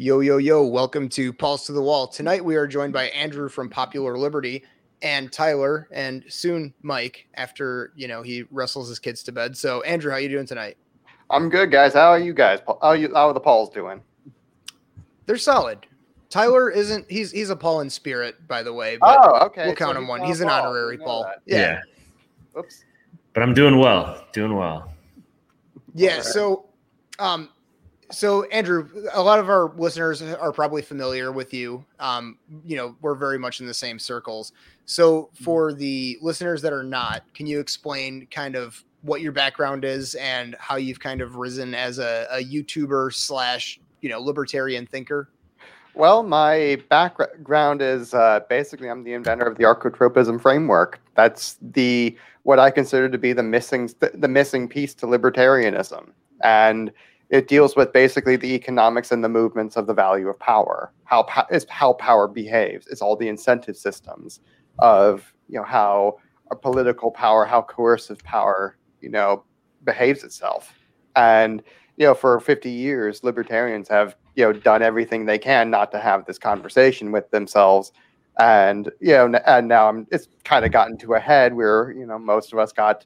Yo, 0.00 0.20
yo, 0.20 0.36
yo, 0.36 0.62
welcome 0.62 1.08
to 1.08 1.32
Pauls 1.32 1.66
to 1.66 1.72
the 1.72 1.82
Wall. 1.82 2.06
Tonight 2.06 2.44
we 2.44 2.54
are 2.54 2.68
joined 2.68 2.92
by 2.92 3.06
Andrew 3.06 3.48
from 3.48 3.68
Popular 3.68 4.16
Liberty 4.16 4.62
and 5.02 5.32
Tyler 5.32 5.88
and 5.90 6.22
soon 6.28 6.72
Mike 6.82 7.26
after, 7.34 7.92
you 7.96 8.06
know, 8.06 8.22
he 8.22 8.44
wrestles 8.52 8.88
his 8.88 9.00
kids 9.00 9.24
to 9.24 9.32
bed. 9.32 9.56
So, 9.56 9.82
Andrew, 9.82 10.12
how 10.12 10.18
you 10.18 10.28
doing 10.28 10.46
tonight? 10.46 10.76
I'm 11.30 11.48
good, 11.48 11.72
guys. 11.72 11.94
How 11.94 12.10
are 12.10 12.18
you 12.20 12.32
guys? 12.32 12.60
How 12.68 12.78
are 12.80 12.94
you 12.94 13.12
how 13.12 13.26
are 13.26 13.32
the 13.32 13.40
Pauls 13.40 13.70
doing? 13.70 14.00
They're 15.26 15.36
solid. 15.36 15.84
Tyler 16.30 16.70
isn't 16.70 17.10
he's 17.10 17.32
he's 17.32 17.50
a 17.50 17.56
Paul 17.56 17.80
in 17.80 17.90
spirit, 17.90 18.46
by 18.46 18.62
the 18.62 18.72
way. 18.72 18.98
But 18.98 19.18
oh, 19.20 19.46
okay. 19.46 19.66
We'll 19.66 19.74
count 19.74 19.96
so 19.96 19.98
him 20.00 20.06
one. 20.06 20.22
He's 20.22 20.40
an 20.40 20.48
honorary 20.48 20.98
Paul. 20.98 21.28
Yeah. 21.44 21.58
yeah. 21.58 22.60
Oops. 22.60 22.84
But 23.32 23.42
I'm 23.42 23.52
doing 23.52 23.80
well. 23.80 24.24
Doing 24.32 24.54
well. 24.54 24.92
Yeah, 25.92 26.18
right. 26.18 26.24
so 26.24 26.66
um 27.18 27.48
so 28.10 28.44
Andrew, 28.44 28.88
a 29.12 29.22
lot 29.22 29.38
of 29.38 29.48
our 29.48 29.72
listeners 29.76 30.22
are 30.22 30.52
probably 30.52 30.82
familiar 30.82 31.32
with 31.32 31.52
you. 31.52 31.84
Um, 32.00 32.38
you 32.64 32.76
know, 32.76 32.96
we're 33.00 33.14
very 33.14 33.38
much 33.38 33.60
in 33.60 33.66
the 33.66 33.74
same 33.74 33.98
circles. 33.98 34.52
So 34.86 35.24
mm-hmm. 35.24 35.44
for 35.44 35.72
the 35.72 36.18
listeners 36.22 36.62
that 36.62 36.72
are 36.72 36.84
not, 36.84 37.22
can 37.34 37.46
you 37.46 37.60
explain 37.60 38.26
kind 38.30 38.56
of 38.56 38.82
what 39.02 39.20
your 39.20 39.32
background 39.32 39.84
is 39.84 40.14
and 40.16 40.56
how 40.58 40.76
you've 40.76 41.00
kind 41.00 41.20
of 41.20 41.36
risen 41.36 41.74
as 41.74 41.98
a, 41.98 42.26
a 42.30 42.44
YouTuber 42.44 43.12
slash, 43.14 43.80
you 44.00 44.08
know, 44.08 44.20
libertarian 44.20 44.86
thinker? 44.86 45.28
Well, 45.94 46.22
my 46.22 46.80
background 46.88 47.82
is 47.82 48.14
uh, 48.14 48.40
basically 48.48 48.88
I'm 48.88 49.02
the 49.02 49.14
inventor 49.14 49.46
of 49.46 49.58
the 49.58 49.64
archotropism 49.64 50.40
framework. 50.40 51.00
That's 51.16 51.58
the 51.60 52.16
what 52.44 52.58
I 52.58 52.70
consider 52.70 53.08
to 53.08 53.18
be 53.18 53.32
the 53.32 53.42
missing 53.42 53.90
the 54.14 54.28
missing 54.28 54.68
piece 54.68 54.94
to 54.94 55.06
libertarianism, 55.06 56.10
and 56.42 56.92
it 57.30 57.48
deals 57.48 57.76
with 57.76 57.92
basically 57.92 58.36
the 58.36 58.54
economics 58.54 59.12
and 59.12 59.22
the 59.22 59.28
movements 59.28 59.76
of 59.76 59.86
the 59.86 59.94
value 59.94 60.28
of 60.28 60.38
power. 60.38 60.92
How 61.04 61.26
is 61.50 61.66
how 61.68 61.92
power 61.94 62.26
behaves. 62.28 62.86
It's 62.86 63.02
all 63.02 63.16
the 63.16 63.28
incentive 63.28 63.76
systems 63.76 64.40
of 64.78 65.32
you 65.48 65.58
know 65.58 65.64
how 65.64 66.18
a 66.50 66.56
political 66.56 67.10
power, 67.10 67.44
how 67.44 67.62
coercive 67.62 68.22
power 68.24 68.78
you 69.00 69.10
know 69.10 69.44
behaves 69.84 70.24
itself, 70.24 70.72
and 71.16 71.62
you 71.96 72.06
know 72.06 72.14
for 72.14 72.40
50 72.40 72.70
years 72.70 73.22
libertarians 73.24 73.88
have 73.88 74.16
you 74.34 74.44
know 74.44 74.52
done 74.52 74.82
everything 74.82 75.26
they 75.26 75.38
can 75.38 75.70
not 75.70 75.90
to 75.92 75.98
have 75.98 76.24
this 76.24 76.38
conversation 76.38 77.12
with 77.12 77.30
themselves 77.30 77.92
and 78.38 78.90
you 79.00 79.12
know 79.12 79.38
and 79.46 79.68
now 79.68 79.88
I'm, 79.88 80.06
it's 80.10 80.28
kind 80.44 80.64
of 80.64 80.70
gotten 80.70 80.96
to 80.98 81.14
a 81.14 81.20
head 81.20 81.54
where 81.54 81.90
you 81.90 82.06
know 82.06 82.18
most 82.18 82.52
of 82.52 82.58
us 82.58 82.72
got 82.72 83.04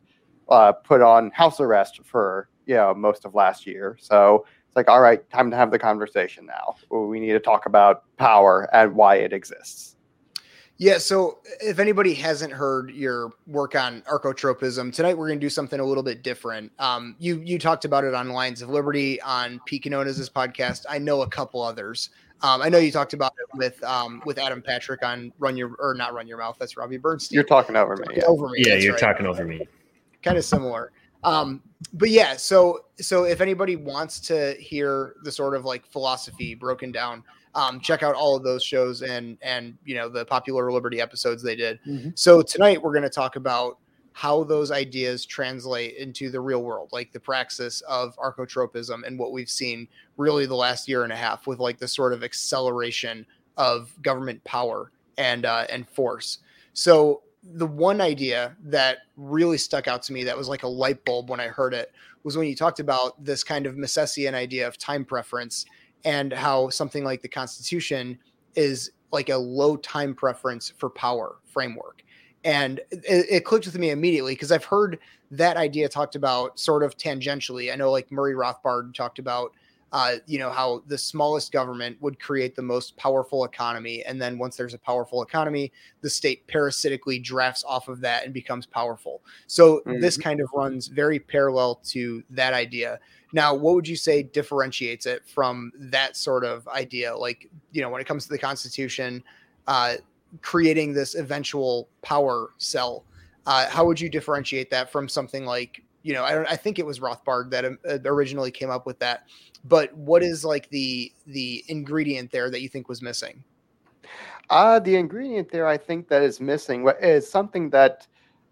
uh, 0.51 0.73
put 0.73 1.01
on 1.01 1.31
house 1.31 1.61
arrest 1.61 2.01
for 2.05 2.49
you 2.67 2.75
know 2.75 2.95
most 2.95 3.25
of 3.25 3.35
last 3.35 3.67
year 3.67 3.97
so 4.01 4.47
it's 4.67 4.77
like 4.77 4.89
all 4.89 5.01
right 5.01 5.29
time 5.31 5.51
to 5.51 5.57
have 5.57 5.71
the 5.71 5.79
conversation 5.79 6.47
now 6.47 6.75
we 6.91 7.21
need 7.21 7.33
to 7.33 7.41
talk 7.41 7.67
about 7.67 8.05
power 8.17 8.69
and 8.73 8.95
why 8.95 9.17
it 9.17 9.33
exists 9.33 9.93
yeah. 10.83 10.99
So 10.99 11.39
if 11.61 11.79
anybody 11.79 12.13
hasn't 12.13 12.53
heard 12.53 12.91
your 12.91 13.33
work 13.47 13.77
on 13.77 14.03
archotropism, 14.03 14.93
tonight 14.93 15.17
we're 15.17 15.29
going 15.29 15.39
to 15.39 15.45
do 15.45 15.49
something 15.49 15.79
a 15.79 15.85
little 15.85 16.03
bit 16.03 16.25
different. 16.25 16.73
Um, 16.81 17.15
you 17.21 17.41
you 17.45 17.57
talked 17.61 17.85
about 17.85 18.03
it 18.03 18.15
on 18.15 18.31
Lines 18.31 18.63
of 18.63 18.69
Liberty 18.69 19.21
on 19.23 19.61
Pete 19.65 19.83
Quinones' 19.83 20.29
podcast. 20.29 20.85
I 20.91 20.99
know 20.99 21.23
a 21.23 21.29
couple 21.29 21.63
others. 21.63 22.11
Um, 22.41 22.61
I 22.61 22.69
know 22.69 22.79
you 22.79 22.91
talked 22.91 23.13
about 23.13 23.33
it 23.39 23.57
with 23.57 23.81
um, 23.85 24.23
with 24.27 24.39
Adam 24.39 24.61
Patrick 24.61 25.05
on 25.05 25.33
Run 25.39 25.57
Your 25.57 25.77
or 25.79 25.95
not 25.95 26.15
Run 26.15 26.27
Your 26.27 26.39
Mouth. 26.39 26.57
That's 26.59 26.77
Robbie 26.77 26.97
Bernstein. 26.97 27.37
You're 27.37 27.45
talking 27.45 27.77
over 27.77 27.95
me. 27.95 28.17
Yeah. 28.17 28.25
Over 28.25 28.49
me. 28.49 28.65
Yeah, 28.67 28.75
you're 28.75 28.95
right. 28.95 29.01
talking 29.01 29.27
over 29.27 29.45
me. 29.45 29.69
Kind 30.25 30.37
of 30.37 30.45
similar. 30.45 30.91
Um, 31.25 31.63
but 31.93 32.11
yeah, 32.11 32.37
so 32.37 32.87
so 33.01 33.25
if 33.25 33.41
anybody 33.41 33.77
wants 33.77 34.21
to 34.21 34.55
hear 34.55 35.15
the 35.23 35.33
sort 35.33 35.55
of 35.55 35.65
like 35.65 35.87
philosophy 35.87 36.55
broken 36.55 36.93
down, 36.93 37.25
um, 37.55 37.81
check 37.81 38.03
out 38.03 38.15
all 38.15 38.37
of 38.37 38.43
those 38.43 38.63
shows 38.63 39.03
and 39.03 39.37
and 39.43 39.77
you 39.85 39.95
know 39.95 40.09
the 40.09 40.25
popular 40.25 40.73
liberty 40.73 41.01
episodes 41.01 41.43
they 41.43 41.57
did 41.57 41.79
mm-hmm. 41.87 42.11
so 42.15 42.43
tonight 42.43 42.83
we're 42.83 42.93
going 42.93 43.03
to 43.03 43.11
talk 43.11 43.37
about 43.37 43.79
how 44.15 44.45
those 44.45 44.71
ideas 44.71 45.25
translate 45.25 45.97
into 45.97 46.31
the 46.31 46.41
real 46.41 46.63
world 46.63 46.89
like 46.93 47.13
the 47.13 47.21
praxis 47.21 47.81
of 47.83 48.17
archotropism 48.17 49.07
and 49.07 49.19
what 49.19 49.33
we've 49.33 49.51
seen 49.51 49.87
really 50.17 50.47
the 50.47 50.55
last 50.55 50.89
year 50.89 51.05
and 51.05 51.13
a 51.13 51.17
half 51.17 51.47
with 51.47 51.59
like 51.59 51.79
the 51.79 51.89
sort 51.89 52.13
of 52.13 52.23
acceleration 52.23 53.27
of 53.57 53.95
government 54.03 54.43
power 54.45 54.91
and 55.19 55.45
uh, 55.45 55.67
and 55.69 55.89
force 55.89 56.39
so 56.73 57.23
the 57.43 57.67
one 57.67 58.01
idea 58.01 58.57
that 58.63 58.99
really 59.17 59.59
stuck 59.59 59.89
out 59.89 60.03
to 60.03 60.13
me 60.13 60.25
that 60.25 60.37
was 60.37 60.49
like 60.49 60.63
a 60.63 60.69
light 60.69 61.05
bulb 61.05 61.29
when 61.29 61.41
i 61.41 61.49
heard 61.49 61.75
it 61.75 61.93
was 62.25 62.37
when 62.37 62.47
you 62.47 62.55
talked 62.55 62.81
about 62.81 63.23
this 63.23 63.43
kind 63.43 63.67
of 63.67 63.75
Misesian 63.75 64.35
idea 64.35 64.67
of 64.67 64.79
time 64.79 65.05
preference 65.05 65.65
and 66.05 66.33
how 66.33 66.69
something 66.69 67.05
like 67.05 67.23
the 67.23 67.29
Constitution 67.29 68.19
is 68.55 68.91
like 69.13 69.29
a 69.29 69.37
low 69.37 69.77
time 69.77 70.15
preference 70.15 70.73
for 70.77 70.91
power 70.91 71.37
framework. 71.45 72.03
And 72.45 72.81
it, 72.91 73.27
it 73.31 73.45
clicked 73.45 73.67
with 73.67 73.79
me 73.79 73.91
immediately 73.91 74.35
because 74.35 74.51
I've 74.51 74.65
heard 74.65 74.99
that 75.31 75.57
idea 75.57 75.89
talked 75.89 76.17
about 76.17 76.59
sort 76.59 76.83
of 76.83 76.97
tangentially. 76.97 77.73
I 77.73 77.77
know 77.77 77.91
like 77.91 78.11
Murray 78.11 78.35
Rothbard 78.35 78.95
talked 78.95 79.19
about 79.19 79.53
uh, 79.93 80.15
you 80.27 80.39
know 80.39 80.51
how 80.51 80.83
the 80.87 80.97
smallest 80.97 81.53
government 81.53 81.97
would 82.01 82.19
create 82.19 82.57
the 82.57 82.63
most 82.63 82.97
powerful 82.97 83.45
economy 83.45 84.03
and 84.05 84.21
then 84.21 84.39
once 84.39 84.57
there's 84.57 84.75
a 84.75 84.79
powerful 84.79 85.23
economy 85.23 85.71
the 86.01 86.09
state 86.11 86.47
parasitically 86.47 87.19
drafts 87.19 87.63
off 87.65 87.89
of 87.89 88.01
that 88.01 88.25
and 88.25 88.33
becomes 88.33 88.67
powerful. 88.67 89.23
So 89.47 89.81
mm-hmm. 89.81 90.01
this 90.01 90.17
kind 90.17 90.41
of 90.41 90.49
runs 90.55 90.87
very 90.89 91.19
parallel 91.19 91.77
to 91.87 92.23
that 92.31 92.55
idea. 92.55 92.99
Now 93.33 93.55
what 93.55 93.75
would 93.75 93.89
you 93.89 93.97
say 93.97 94.23
differentiates 94.23 95.07
it 95.07 95.27
from 95.27 95.73
that 95.77 96.17
sort 96.17 96.45
of 96.45 96.67
idea? 96.69 97.15
Like 97.17 97.49
you 97.73 97.83
know 97.83 97.91
when 97.91 98.01
it 98.01 98.07
comes 98.07 98.25
to 98.25 98.31
the 98.31 98.39
constitution 98.39 99.23
uh, 99.67 99.97
creating 100.41 100.95
this 100.95 101.15
eventual 101.15 101.89
power 102.01 102.51
cell 102.57 103.05
uh, 103.47 103.69
how 103.69 103.85
would 103.85 104.01
you 104.01 104.09
differentiate 104.09 104.71
that 104.71 104.91
from 104.91 105.09
something 105.09 105.45
like 105.45 105.83
you 106.03 106.13
know, 106.13 106.25
I 106.25 106.33
don't. 106.33 106.47
I 106.47 106.57
think 106.57 106.79
it 106.79 106.87
was 106.87 107.01
Rothbard 107.01 107.51
that 107.51 107.65
um, 107.65 107.79
uh, 107.89 107.99
originally 108.05 108.51
came 108.51 108.71
up 108.71 108.87
with 108.87 108.99
that. 109.01 109.27
But 109.65 109.95
what 109.97 110.23
is 110.23 110.45
like 110.45 110.69
the 110.71 111.13
the 111.27 111.65
ingredient 111.69 112.31
there 112.31 112.51
that 112.51 112.61
you 112.61 112.69
think 112.69 112.89
was 112.89 113.03
missing? 113.03 113.43
Uh, 114.51 114.79
the 114.79 114.97
ingredient 114.97 115.51
there, 115.51 115.67
I 115.67 115.79
think 115.79 116.09
that 116.09 116.23
is 116.23 116.41
missing 116.41 116.87
is 117.01 117.31
something 117.31 117.71
that 117.71 118.07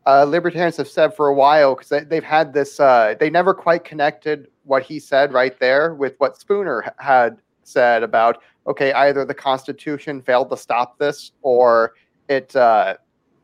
uh, 0.07 0.25
libertarians 0.25 0.77
have 0.77 0.89
said 0.89 1.15
for 1.15 1.29
a 1.29 1.35
while 1.35 1.75
because 1.75 2.07
they, 2.07 2.15
have 2.15 2.25
had 2.25 2.53
this. 2.53 2.81
Uh, 2.81 3.15
they 3.19 3.31
never 3.31 3.53
quite 3.53 3.85
connected 3.85 4.49
what 4.65 4.83
he 4.83 4.99
said 4.99 5.33
right 5.33 5.59
there 5.59 5.95
with 5.95 6.15
what 6.19 6.39
Spooner 6.39 6.95
had 6.99 7.39
said 7.65 8.03
about 8.03 8.43
okay, 8.67 8.93
either 8.93 9.25
the 9.25 9.35
Constitution 9.35 10.21
failed 10.21 10.51
to 10.51 10.57
stop 10.57 10.99
this, 10.99 11.33
or 11.43 11.95
it, 12.29 12.55
uh, 12.55 12.97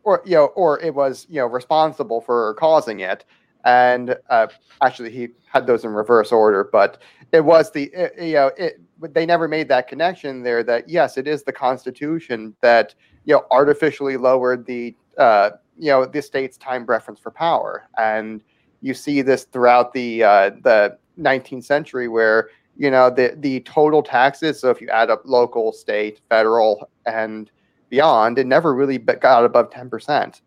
or 0.05 0.23
you 0.25 0.37
know, 0.37 0.47
or 0.47 0.81
it 0.81 0.95
was 0.95 1.27
you 1.29 1.41
know 1.41 1.47
responsible 1.47 2.21
for 2.21 2.55
causing 2.55 3.01
it 3.01 3.25
and 3.67 4.17
uh, 4.31 4.47
actually 4.81 5.11
he 5.11 5.29
had 5.53 5.67
those 5.67 5.85
in 5.85 5.91
reverse 5.91 6.33
order 6.33 6.69
but 6.73 7.03
it 7.33 7.45
was 7.45 7.71
the 7.73 7.91
it, 7.93 8.13
you 8.19 8.35
know 8.35 8.51
it 8.57 8.81
they 9.13 9.27
never 9.27 9.47
made 9.47 9.69
that 9.69 9.89
connection 9.89 10.43
there 10.43 10.63
that 10.63 10.89
yes 10.89 11.19
it 11.19 11.27
is 11.27 11.43
the 11.43 11.53
constitution 11.53 12.55
that 12.63 12.95
you 13.27 13.35
know 13.35 13.45
artificially 13.51 14.17
lowered 14.17 14.65
the 14.65 14.97
uh, 15.19 15.51
you 15.79 15.91
know 15.91 16.05
the 16.05 16.23
state's 16.23 16.57
time 16.57 16.87
preference 16.87 17.21
for 17.21 17.31
power. 17.31 17.89
And 17.99 18.43
you 18.81 18.95
see 18.95 19.23
this 19.23 19.45
throughout 19.45 19.93
the 19.93 20.23
uh, 20.23 20.51
the 20.63 20.99
19th 21.19 21.65
century 21.65 22.09
where 22.09 22.51
you 22.77 22.91
know 22.91 23.11
the 23.11 23.35
the 23.39 23.61
total 23.61 24.03
taxes 24.03 24.61
so 24.61 24.71
if 24.71 24.81
you 24.81 24.89
add 24.91 25.09
up 25.09 25.23
local 25.25 25.73
state 25.73 26.21
federal 26.29 26.91
and 27.07 27.51
beyond 27.89 28.39
it 28.39 28.47
never 28.47 28.75
really 28.75 28.99
got 28.99 29.47
above 29.47 29.71
10% 29.71 30.43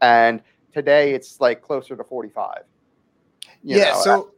and 0.00 0.42
today 0.76 1.14
it's 1.14 1.40
like 1.40 1.62
closer 1.62 1.96
to 1.96 2.04
45 2.04 2.62
yeah 3.62 3.92
know, 3.92 4.00
so 4.02 4.30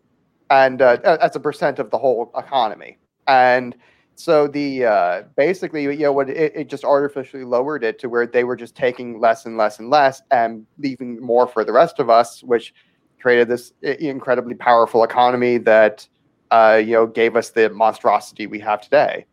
and 0.50 0.82
uh, 0.82 0.98
as 1.20 1.36
a 1.36 1.40
percent 1.40 1.78
of 1.78 1.90
the 1.90 1.98
whole 1.98 2.30
economy. 2.36 2.98
And 3.26 3.76
so 4.14 4.48
the 4.48 4.84
uh, 4.84 5.22
basically 5.36 5.82
you 5.82 5.96
know 5.98 6.12
what 6.12 6.30
it, 6.30 6.52
it, 6.54 6.68
just 6.68 6.84
artificially 6.84 7.44
lowered 7.44 7.84
it 7.84 7.98
to 8.00 8.08
where 8.08 8.26
they 8.26 8.44
were 8.44 8.56
just 8.56 8.74
taking 8.74 9.20
less 9.20 9.46
and 9.46 9.56
less 9.56 9.78
and 9.78 9.90
less 9.90 10.22
and 10.30 10.66
leaving 10.78 11.20
more 11.20 11.46
for 11.46 11.64
the 11.64 11.72
rest 11.72 11.98
of 11.98 12.10
us 12.10 12.42
which 12.42 12.74
created 13.20 13.48
this 13.48 13.72
incredibly 13.82 14.54
powerful 14.54 15.04
economy 15.04 15.58
that 15.58 16.08
uh, 16.50 16.80
you 16.82 16.92
know 16.92 17.06
gave 17.06 17.36
us 17.36 17.50
the 17.50 17.70
monstrosity 17.70 18.46
we 18.46 18.58
have 18.58 18.80
today. 18.80 19.26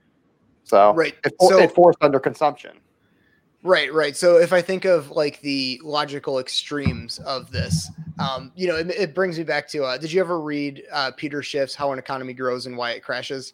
So 0.63 0.93
right. 0.93 1.13
it, 1.23 1.33
so, 1.39 1.59
it 1.59 1.71
forced 1.71 1.99
under 2.01 2.19
consumption 2.19 2.79
Right, 3.65 3.91
right. 3.91 4.15
So 4.15 4.37
if 4.37 4.53
I 4.53 4.61
think 4.61 4.85
of 4.85 5.09
like 5.09 5.41
the 5.41 5.81
logical 5.83 6.37
extremes 6.37 7.17
of 7.17 7.49
this, 7.49 7.89
um, 8.19 8.51
you 8.55 8.67
know, 8.67 8.75
it, 8.75 8.91
it, 8.91 9.15
brings 9.15 9.39
me 9.39 9.43
back 9.43 9.67
to. 9.69 9.83
Uh, 9.83 9.97
did 9.97 10.13
you 10.13 10.21
ever 10.21 10.39
read 10.39 10.83
uh, 10.93 11.09
Peter 11.17 11.41
Schiff's 11.41 11.73
"How 11.73 11.91
an 11.91 11.97
Economy 11.97 12.33
Grows 12.35 12.67
and 12.67 12.77
Why 12.77 12.91
It 12.91 13.01
Crashes"? 13.01 13.53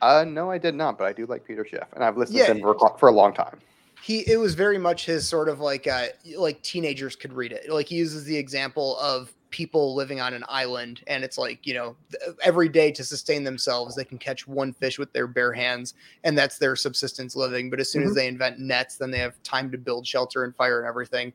Uh, 0.00 0.24
no, 0.26 0.50
I 0.50 0.56
did 0.56 0.74
not, 0.74 0.96
but 0.96 1.04
I 1.04 1.12
do 1.12 1.26
like 1.26 1.46
Peter 1.46 1.66
Schiff, 1.66 1.84
and 1.92 2.02
I've 2.02 2.16
listened 2.16 2.38
yeah, 2.38 2.46
to 2.46 2.52
him 2.52 2.62
for, 2.62 2.96
for 2.98 3.10
a 3.10 3.12
long 3.12 3.34
time. 3.34 3.58
He, 4.02 4.20
it 4.20 4.38
was 4.38 4.54
very 4.54 4.78
much 4.78 5.04
his 5.04 5.28
sort 5.28 5.50
of 5.50 5.60
like, 5.60 5.86
uh, 5.86 6.06
like 6.38 6.62
teenagers 6.62 7.14
could 7.14 7.34
read 7.34 7.52
it. 7.52 7.70
Like 7.70 7.88
he 7.88 7.96
uses 7.96 8.24
the 8.24 8.36
example 8.38 8.96
of 9.00 9.34
people 9.50 9.94
living 9.94 10.20
on 10.20 10.34
an 10.34 10.44
island 10.48 11.02
and 11.06 11.22
it's 11.24 11.38
like 11.38 11.66
you 11.66 11.74
know 11.74 11.96
every 12.42 12.68
day 12.68 12.90
to 12.90 13.04
sustain 13.04 13.44
themselves 13.44 13.94
they 13.94 14.04
can 14.04 14.18
catch 14.18 14.46
one 14.46 14.72
fish 14.72 14.98
with 14.98 15.12
their 15.12 15.26
bare 15.26 15.52
hands 15.52 15.94
and 16.24 16.36
that's 16.36 16.58
their 16.58 16.76
subsistence 16.76 17.36
living. 17.36 17.70
But 17.70 17.80
as 17.80 17.90
soon 17.90 18.02
mm-hmm. 18.02 18.10
as 18.10 18.16
they 18.16 18.28
invent 18.28 18.58
nets 18.58 18.96
then 18.96 19.10
they 19.10 19.18
have 19.18 19.42
time 19.42 19.70
to 19.70 19.78
build 19.78 20.06
shelter 20.06 20.44
and 20.44 20.54
fire 20.54 20.78
and 20.78 20.88
everything. 20.88 21.32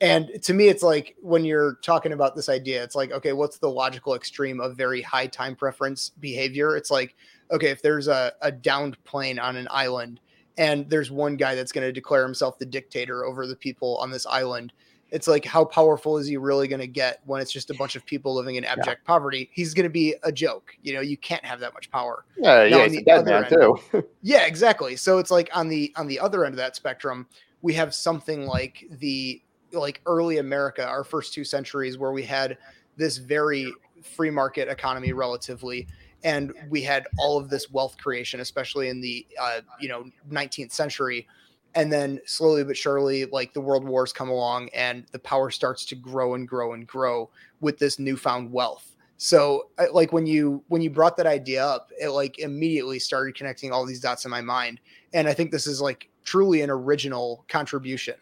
And 0.00 0.30
to 0.42 0.54
me 0.54 0.68
it's 0.68 0.82
like 0.82 1.16
when 1.20 1.44
you're 1.44 1.78
talking 1.82 2.12
about 2.12 2.36
this 2.36 2.48
idea 2.48 2.82
it's 2.82 2.94
like 2.94 3.12
okay 3.12 3.32
what's 3.32 3.58
the 3.58 3.70
logical 3.70 4.14
extreme 4.14 4.60
of 4.60 4.76
very 4.76 5.02
high 5.02 5.26
time 5.26 5.56
preference 5.56 6.10
behavior? 6.20 6.76
It's 6.76 6.90
like 6.90 7.16
okay 7.50 7.68
if 7.68 7.82
there's 7.82 8.08
a, 8.08 8.32
a 8.40 8.52
downed 8.52 9.02
plane 9.04 9.38
on 9.38 9.56
an 9.56 9.68
island 9.70 10.20
and 10.58 10.90
there's 10.90 11.10
one 11.10 11.36
guy 11.36 11.54
that's 11.54 11.72
going 11.72 11.86
to 11.86 11.92
declare 11.92 12.24
himself 12.24 12.58
the 12.58 12.66
dictator 12.66 13.24
over 13.24 13.46
the 13.46 13.56
people 13.56 13.96
on 13.98 14.10
this 14.10 14.26
island 14.26 14.72
it's 15.10 15.26
like 15.26 15.44
how 15.44 15.64
powerful 15.64 16.18
is 16.18 16.26
he 16.26 16.36
really 16.36 16.68
going 16.68 16.80
to 16.80 16.86
get 16.86 17.20
when 17.24 17.40
it's 17.40 17.52
just 17.52 17.70
a 17.70 17.74
bunch 17.74 17.96
of 17.96 18.04
people 18.04 18.34
living 18.34 18.56
in 18.56 18.64
abject 18.64 19.02
yeah. 19.02 19.06
poverty? 19.06 19.50
He's 19.52 19.74
going 19.74 19.84
to 19.84 19.90
be 19.90 20.14
a 20.22 20.32
joke 20.32 20.74
you 20.82 20.94
know 20.94 21.00
you 21.00 21.16
can't 21.16 21.44
have 21.44 21.60
that 21.60 21.74
much 21.74 21.90
power. 21.90 22.24
Yeah 22.36 22.64
yeah 22.64 22.84
he's 22.86 22.98
a 22.98 23.02
dead 23.02 23.24
man 23.24 23.44
end, 23.44 23.48
too. 23.48 23.78
Yeah 24.22 24.46
exactly 24.46 24.96
so 24.96 25.18
it's 25.18 25.30
like 25.30 25.50
on 25.54 25.68
the 25.68 25.92
on 25.96 26.06
the 26.06 26.20
other 26.20 26.44
end 26.44 26.54
of 26.54 26.58
that 26.58 26.76
spectrum 26.76 27.26
we 27.62 27.74
have 27.74 27.94
something 27.94 28.46
like 28.46 28.84
the 28.98 29.42
like 29.72 30.00
early 30.06 30.38
america 30.38 30.86
our 30.86 31.04
first 31.04 31.34
two 31.34 31.44
centuries 31.44 31.98
where 31.98 32.12
we 32.12 32.22
had 32.22 32.56
this 32.96 33.18
very 33.18 33.72
free 34.02 34.30
market 34.30 34.68
economy 34.68 35.12
relatively 35.12 35.86
and 36.24 36.52
we 36.68 36.82
had 36.82 37.06
all 37.18 37.38
of 37.38 37.48
this 37.48 37.70
wealth 37.70 37.96
creation 37.98 38.40
especially 38.40 38.88
in 38.88 39.00
the 39.00 39.26
uh, 39.40 39.60
you 39.80 39.88
know 39.88 40.04
19th 40.30 40.72
century 40.72 41.26
and 41.74 41.92
then 41.92 42.20
slowly 42.26 42.64
but 42.64 42.76
surely 42.76 43.26
like 43.26 43.52
the 43.52 43.60
world 43.60 43.84
wars 43.84 44.12
come 44.12 44.28
along 44.28 44.68
and 44.74 45.04
the 45.12 45.18
power 45.18 45.50
starts 45.50 45.84
to 45.86 45.94
grow 45.94 46.34
and 46.34 46.48
grow 46.48 46.72
and 46.72 46.86
grow 46.86 47.30
with 47.60 47.78
this 47.78 47.98
newfound 47.98 48.50
wealth. 48.50 48.96
So 49.16 49.70
like 49.92 50.12
when 50.12 50.26
you 50.26 50.62
when 50.68 50.80
you 50.80 50.90
brought 50.90 51.16
that 51.16 51.26
idea 51.26 51.64
up 51.64 51.90
it 52.00 52.10
like 52.10 52.38
immediately 52.38 52.98
started 52.98 53.34
connecting 53.34 53.72
all 53.72 53.84
these 53.84 54.00
dots 54.00 54.24
in 54.24 54.30
my 54.30 54.40
mind. 54.40 54.80
And 55.12 55.28
i 55.28 55.34
think 55.34 55.50
this 55.50 55.66
is 55.66 55.80
like 55.80 56.08
truly 56.24 56.62
an 56.62 56.70
original 56.70 57.44
contribution. 57.48 58.14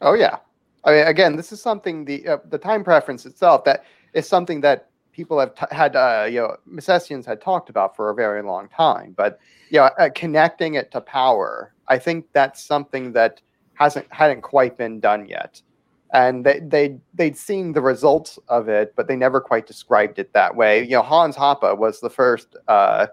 Oh 0.00 0.14
yeah. 0.14 0.38
I 0.84 0.92
mean 0.92 1.06
again 1.06 1.36
this 1.36 1.52
is 1.52 1.62
something 1.62 2.04
the 2.04 2.26
uh, 2.26 2.38
the 2.48 2.58
time 2.58 2.84
preference 2.84 3.26
itself 3.26 3.64
that 3.64 3.84
is 4.12 4.28
something 4.28 4.60
that 4.62 4.89
people 5.20 5.38
have 5.38 5.54
t- 5.54 5.76
had, 5.82 5.96
uh, 5.96 6.26
you 6.30 6.40
know, 6.40 6.56
Misesians 6.66 7.26
had 7.26 7.42
talked 7.42 7.68
about 7.68 7.94
for 7.94 8.08
a 8.08 8.14
very 8.14 8.42
long 8.42 8.70
time. 8.70 9.12
But, 9.14 9.38
you 9.68 9.78
know, 9.78 9.90
uh, 9.98 10.08
connecting 10.14 10.76
it 10.80 10.90
to 10.92 11.00
power, 11.02 11.74
I 11.88 11.98
think 11.98 12.24
that's 12.32 12.64
something 12.64 13.12
that 13.12 13.42
hasn't 13.74 14.06
hadn't 14.10 14.40
quite 14.40 14.78
been 14.78 14.98
done 14.98 15.28
yet. 15.28 15.60
And 16.14 16.42
they, 16.46 16.60
they 16.60 16.98
they'd 17.12 17.36
seen 17.36 17.74
the 17.74 17.82
results 17.82 18.38
of 18.48 18.70
it, 18.70 18.94
but 18.96 19.08
they 19.08 19.16
never 19.16 19.42
quite 19.42 19.66
described 19.66 20.18
it 20.18 20.32
that 20.32 20.56
way. 20.56 20.84
You 20.84 20.96
know, 20.96 21.02
Hans 21.02 21.36
Hoppe 21.36 21.76
was 21.76 22.00
the 22.00 22.10
first 22.10 22.56
uh, 22.66 23.08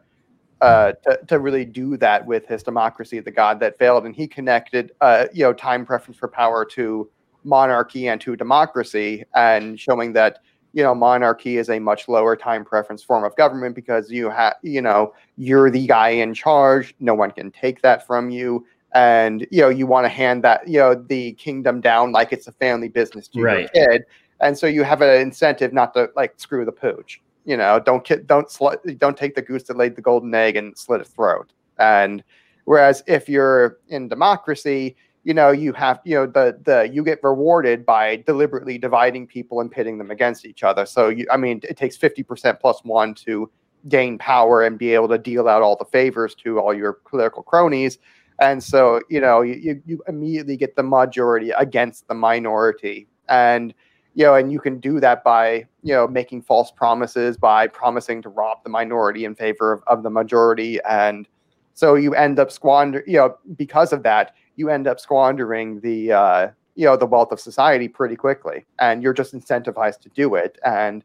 uh, 0.62 0.94
to, 1.04 1.20
to 1.28 1.40
really 1.40 1.66
do 1.66 1.98
that 1.98 2.26
with 2.26 2.48
his 2.48 2.64
democracy, 2.64 3.20
the 3.20 3.32
god 3.32 3.60
that 3.60 3.78
failed, 3.78 4.06
and 4.06 4.16
he 4.16 4.28
connected, 4.28 4.94
uh, 5.02 5.26
you 5.34 5.44
know, 5.44 5.52
time 5.52 5.86
preference 5.86 6.18
for 6.18 6.30
power 6.30 6.64
to 6.64 7.10
monarchy 7.44 8.08
and 8.08 8.22
to 8.22 8.38
democracy, 8.38 9.26
and 9.36 9.78
showing 9.78 10.14
that 10.14 10.40
you 10.78 10.84
know 10.84 10.94
monarchy 10.94 11.58
is 11.58 11.72
a 11.72 11.80
much 11.80 12.08
lower 12.08 12.36
time 12.36 12.64
preference 12.64 13.02
form 13.02 13.24
of 13.24 13.36
government 13.36 13.74
because 13.74 14.12
you 14.12 14.30
have 14.30 14.54
you 14.62 14.80
know 14.80 15.12
you're 15.36 15.72
the 15.72 15.88
guy 15.88 16.10
in 16.10 16.36
charge 16.36 16.94
no 17.00 17.16
one 17.16 17.32
can 17.32 17.50
take 17.50 17.82
that 17.82 18.06
from 18.06 18.30
you 18.30 18.64
and 18.94 19.48
you 19.50 19.60
know 19.60 19.70
you 19.70 19.88
want 19.88 20.06
to 20.06 20.10
hand 20.10 20.44
that 20.44 20.68
you 20.68 20.78
know 20.78 20.94
the 20.94 21.32
kingdom 21.34 21.82
down 21.82 22.12
like 22.12 22.32
it's 22.32 22.46
a 22.46 22.52
family 22.52 22.90
business 22.90 23.28
to 23.28 23.42
right. 23.42 23.72
your 23.74 23.88
kid 23.88 24.04
and 24.40 24.56
so 24.56 24.68
you 24.68 24.84
have 24.84 25.02
an 25.02 25.20
incentive 25.20 25.74
not 25.74 25.96
to 25.96 26.12
like 26.16 26.32
screw 26.38 26.64
the 26.64 26.72
pooch 26.72 27.24
you 27.44 27.58
know 27.58 27.80
don't 27.80 28.28
don't 28.28 28.52
sl- 28.52 28.70
don't 28.98 29.18
take 29.18 29.34
the 29.34 29.42
goose 29.42 29.64
that 29.64 29.78
laid 29.78 29.96
the 29.96 30.02
golden 30.02 30.32
egg 30.36 30.56
and 30.56 30.78
slit 30.78 31.02
its 31.02 31.10
throat 31.10 31.54
and 31.80 32.24
whereas 32.66 33.02
if 33.08 33.28
you're 33.28 33.80
in 33.90 34.08
democracy 34.08 34.96
you 35.28 35.34
know 35.34 35.52
you 35.52 35.74
have 35.74 36.00
you 36.06 36.16
know 36.16 36.26
the 36.26 36.58
the 36.64 36.90
you 36.90 37.04
get 37.04 37.20
rewarded 37.22 37.86
by 37.86 38.16
deliberately 38.16 38.78
dividing 38.78 39.28
people 39.28 39.60
and 39.60 39.70
pitting 39.70 39.98
them 39.98 40.10
against 40.10 40.46
each 40.46 40.64
other. 40.64 40.86
So 40.86 41.10
you 41.10 41.28
i 41.30 41.36
mean 41.36 41.60
it 41.64 41.76
takes 41.76 41.98
50% 41.98 42.62
plus 42.62 42.80
one 42.86 43.14
to 43.26 43.52
gain 43.90 44.18
power 44.18 44.64
and 44.64 44.80
be 44.80 44.94
able 44.94 45.10
to 45.10 45.18
deal 45.18 45.50
out 45.50 45.62
all 45.62 45.76
the 45.76 45.84
favors 45.84 46.34
to 46.36 46.60
all 46.60 46.74
your 46.74 46.94
political 46.94 47.44
cronies. 47.44 47.98
And 48.40 48.64
so 48.64 49.02
you 49.10 49.20
know 49.20 49.42
you, 49.42 49.82
you 49.86 50.02
immediately 50.08 50.56
get 50.56 50.78
the 50.78 50.84
majority 50.84 51.50
against 51.50 52.08
the 52.08 52.14
minority. 52.14 53.10
And 53.28 53.74
you 54.14 54.24
know 54.24 54.36
and 54.36 54.50
you 54.50 54.62
can 54.62 54.80
do 54.80 55.02
that 55.02 55.26
by 55.26 55.68
you 55.84 55.94
know 55.94 56.08
making 56.08 56.44
false 56.44 56.72
promises 56.72 57.36
by 57.36 57.68
promising 57.68 58.22
to 58.22 58.30
rob 58.30 58.64
the 58.64 58.70
minority 58.70 59.26
in 59.26 59.36
favor 59.36 59.74
of, 59.74 59.84
of 59.88 60.04
the 60.04 60.10
majority. 60.10 60.80
And 60.90 61.28
so 61.74 61.96
you 61.96 62.16
end 62.16 62.40
up 62.40 62.50
squander 62.50 63.04
you 63.06 63.18
know 63.18 63.38
because 63.58 63.92
of 63.92 64.04
that 64.04 64.34
you 64.58 64.70
end 64.70 64.88
up 64.88 65.00
squandering 65.00 65.80
the 65.80 66.12
uh, 66.12 66.48
you 66.76 66.86
know 66.86 66.98
the 66.98 67.06
wealth 67.06 67.32
of 67.32 67.40
society 67.40 67.88
pretty 67.88 68.16
quickly, 68.16 68.66
and 68.80 69.02
you're 69.02 69.14
just 69.14 69.34
incentivized 69.34 70.02
to 70.02 70.10
do 70.10 70.36
it. 70.36 70.60
And 70.66 71.04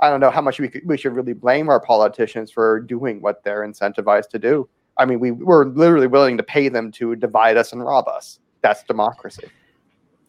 I 0.00 0.10
don't 0.10 0.20
know 0.20 0.30
how 0.30 0.40
much 0.40 0.58
we 0.58 0.68
could, 0.68 0.82
we 0.84 0.98
should 0.98 1.14
really 1.14 1.32
blame 1.32 1.68
our 1.68 1.80
politicians 1.80 2.50
for 2.50 2.80
doing 2.80 3.20
what 3.20 3.44
they're 3.44 3.66
incentivized 3.66 4.28
to 4.30 4.38
do. 4.38 4.68
I 4.98 5.04
mean, 5.04 5.20
we 5.20 5.30
we're 5.30 5.66
literally 5.66 6.08
willing 6.08 6.36
to 6.36 6.42
pay 6.42 6.68
them 6.68 6.90
to 6.92 7.14
divide 7.14 7.56
us 7.56 7.72
and 7.72 7.84
rob 7.84 8.08
us. 8.08 8.40
That's 8.60 8.82
democracy. 8.82 9.48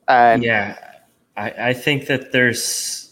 And 0.07 0.43
yeah, 0.43 0.77
I, 1.35 1.69
I 1.69 1.73
think 1.73 2.07
that 2.07 2.31
there's 2.31 3.05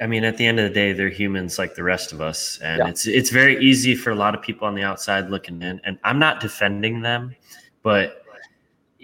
I 0.00 0.06
mean, 0.06 0.24
at 0.24 0.36
the 0.36 0.46
end 0.46 0.58
of 0.58 0.68
the 0.68 0.74
day, 0.74 0.92
they're 0.92 1.08
humans 1.08 1.58
like 1.58 1.74
the 1.74 1.82
rest 1.82 2.12
of 2.12 2.20
us, 2.20 2.58
and 2.58 2.78
yeah. 2.78 2.88
it's 2.88 3.06
it's 3.06 3.30
very 3.30 3.62
easy 3.64 3.94
for 3.94 4.10
a 4.10 4.14
lot 4.14 4.34
of 4.34 4.42
people 4.42 4.66
on 4.66 4.74
the 4.74 4.82
outside 4.82 5.30
looking 5.30 5.62
in. 5.62 5.80
And 5.84 5.98
I'm 6.04 6.18
not 6.18 6.40
defending 6.40 7.00
them, 7.00 7.34
but 7.82 8.23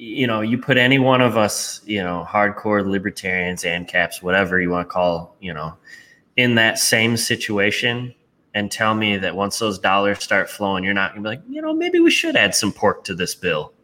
you 0.00 0.26
know, 0.26 0.41
you 0.41 0.56
put 0.56 0.79
any 0.79 0.99
one 0.99 1.20
of 1.20 1.37
us, 1.37 1.82
you 1.85 2.02
know, 2.02 2.26
hardcore 2.26 2.87
libertarians, 2.87 3.64
ANCAPs, 3.64 4.23
whatever 4.23 4.58
you 4.58 4.70
want 4.70 4.88
to 4.88 4.91
call, 4.91 5.37
you 5.41 5.52
know, 5.52 5.76
in 6.38 6.55
that 6.55 6.79
same 6.79 7.19
situation 7.19 8.14
and 8.55 8.73
tell 8.73 8.94
me 8.94 9.19
that 9.19 9.37
once 9.37 9.58
those 9.58 9.79
dollars 9.79 10.25
start 10.25 10.49
flowing, 10.49 10.85
you're 10.85 10.94
not 10.94 11.12
gonna 11.12 11.23
be 11.23 11.29
like, 11.29 11.43
you 11.50 11.61
know, 11.61 11.75
maybe 11.75 12.00
we 12.00 12.11
should 12.11 12.35
add 12.35 12.55
some 12.55 12.73
pork 12.73 13.05
to 13.05 13.14
this 13.14 13.35
bill. 13.35 13.75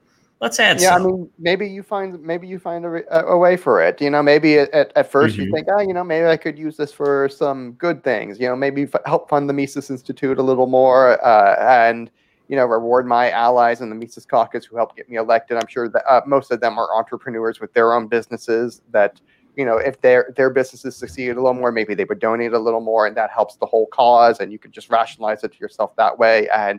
Let's 0.40 0.58
add. 0.58 0.80
Yeah, 0.80 0.96
some. 0.96 1.02
I 1.02 1.06
mean, 1.06 1.30
maybe 1.38 1.68
you 1.68 1.82
find 1.82 2.18
maybe 2.22 2.46
you 2.46 2.58
find 2.58 2.84
a, 2.86 3.26
a 3.26 3.36
way 3.36 3.58
for 3.58 3.82
it. 3.82 4.00
You 4.00 4.08
know, 4.08 4.22
maybe 4.22 4.58
at, 4.58 4.72
at 4.72 4.94
1st 4.94 5.28
mm-hmm. 5.28 5.40
you 5.42 5.52
think, 5.52 5.68
oh, 5.70 5.80
you 5.80 5.92
know, 5.92 6.04
maybe 6.04 6.26
I 6.26 6.36
could 6.38 6.58
use 6.58 6.78
this 6.78 6.92
for 6.92 7.28
some 7.28 7.72
good 7.72 8.02
things. 8.02 8.40
You 8.40 8.48
know, 8.48 8.56
maybe 8.56 8.84
f- 8.84 9.02
help 9.04 9.28
fund 9.28 9.48
the 9.48 9.54
Mises 9.54 9.90
Institute 9.90 10.38
a 10.38 10.42
little 10.42 10.66
more, 10.66 11.22
uh, 11.24 11.56
and 11.58 12.10
you 12.48 12.56
know, 12.56 12.64
reward 12.64 13.06
my 13.06 13.30
allies 13.30 13.80
in 13.80 13.88
the 13.88 13.94
Mises 13.94 14.24
Caucus 14.24 14.64
who 14.64 14.76
helped 14.76 14.96
get 14.96 15.08
me 15.08 15.16
elected. 15.16 15.56
I'm 15.56 15.66
sure 15.68 15.88
that 15.88 16.04
uh, 16.08 16.20
most 16.26 16.50
of 16.50 16.60
them 16.60 16.78
are 16.78 16.94
entrepreneurs 16.94 17.60
with 17.60 17.72
their 17.74 17.92
own 17.92 18.06
businesses 18.06 18.82
that, 18.92 19.20
you 19.56 19.64
know, 19.64 19.78
if 19.78 20.00
their 20.00 20.32
their 20.36 20.50
businesses 20.50 20.96
succeed 20.96 21.30
a 21.30 21.34
little 21.34 21.54
more, 21.54 21.72
maybe 21.72 21.94
they 21.94 22.04
would 22.04 22.20
donate 22.20 22.52
a 22.52 22.58
little 22.58 22.80
more, 22.80 23.06
and 23.06 23.16
that 23.16 23.30
helps 23.30 23.56
the 23.56 23.66
whole 23.66 23.86
cause. 23.86 24.40
And 24.40 24.52
you 24.52 24.58
can 24.58 24.70
just 24.70 24.90
rationalize 24.90 25.42
it 25.44 25.52
to 25.52 25.58
yourself 25.58 25.96
that 25.96 26.18
way, 26.18 26.48
and 26.50 26.78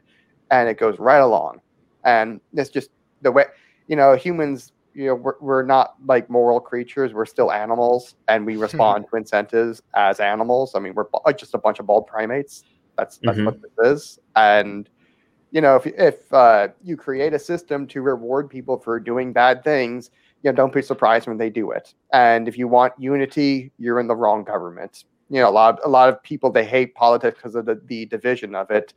and 0.51 0.69
it 0.69 0.77
goes 0.77 0.99
right 0.99 1.17
along. 1.17 1.59
And 2.03 2.39
it's 2.53 2.69
just 2.69 2.89
the 3.21 3.31
way, 3.31 3.45
you 3.87 3.95
know, 3.95 4.15
humans. 4.15 4.71
You 4.93 5.07
know, 5.07 5.15
we're, 5.15 5.35
we're 5.41 5.63
not 5.63 5.93
like 6.07 6.27
moral 6.27 6.59
creatures. 6.59 7.13
We're 7.13 7.25
still 7.25 7.51
animals, 7.51 8.15
and 8.27 8.45
we 8.45 8.55
respond 8.67 9.05
to 9.09 9.17
incentives 9.17 9.81
as 9.95 10.19
animals. 10.19 10.73
I 10.75 10.79
mean, 10.79 10.93
we're 10.93 11.05
just 11.33 11.53
a 11.55 11.57
bunch 11.57 11.79
of 11.79 11.87
bald 11.87 12.07
primates. 12.07 12.63
That's 12.95 13.17
that's 13.17 13.37
mm-hmm. 13.37 13.45
what 13.45 13.61
this 13.61 13.91
is, 13.91 14.19
and 14.35 14.89
you 15.51 15.61
know, 15.61 15.75
if 15.75 15.85
if 15.85 16.33
uh, 16.33 16.69
you 16.83 16.97
create 16.97 17.33
a 17.33 17.39
system 17.39 17.87
to 17.87 18.01
reward 18.01 18.49
people 18.49 18.77
for 18.77 18.99
doing 18.99 19.33
bad 19.33 19.63
things, 19.63 20.11
you 20.43 20.51
know, 20.51 20.55
don't 20.55 20.73
be 20.73 20.81
surprised 20.81 21.27
when 21.27 21.37
they 21.37 21.49
do 21.49 21.71
it. 21.71 21.93
And 22.11 22.47
if 22.47 22.57
you 22.57 22.67
want 22.67 22.93
unity, 22.97 23.71
you're 23.77 23.99
in 23.99 24.07
the 24.07 24.15
wrong 24.15 24.43
government. 24.43 25.05
You 25.29 25.41
know, 25.41 25.49
a 25.49 25.51
lot 25.51 25.79
of, 25.79 25.85
a 25.85 25.89
lot 25.89 26.09
of 26.09 26.21
people 26.23 26.51
they 26.51 26.65
hate 26.65 26.95
politics 26.95 27.37
because 27.37 27.55
of 27.55 27.65
the, 27.65 27.81
the 27.85 28.05
division 28.05 28.55
of 28.55 28.71
it, 28.71 28.93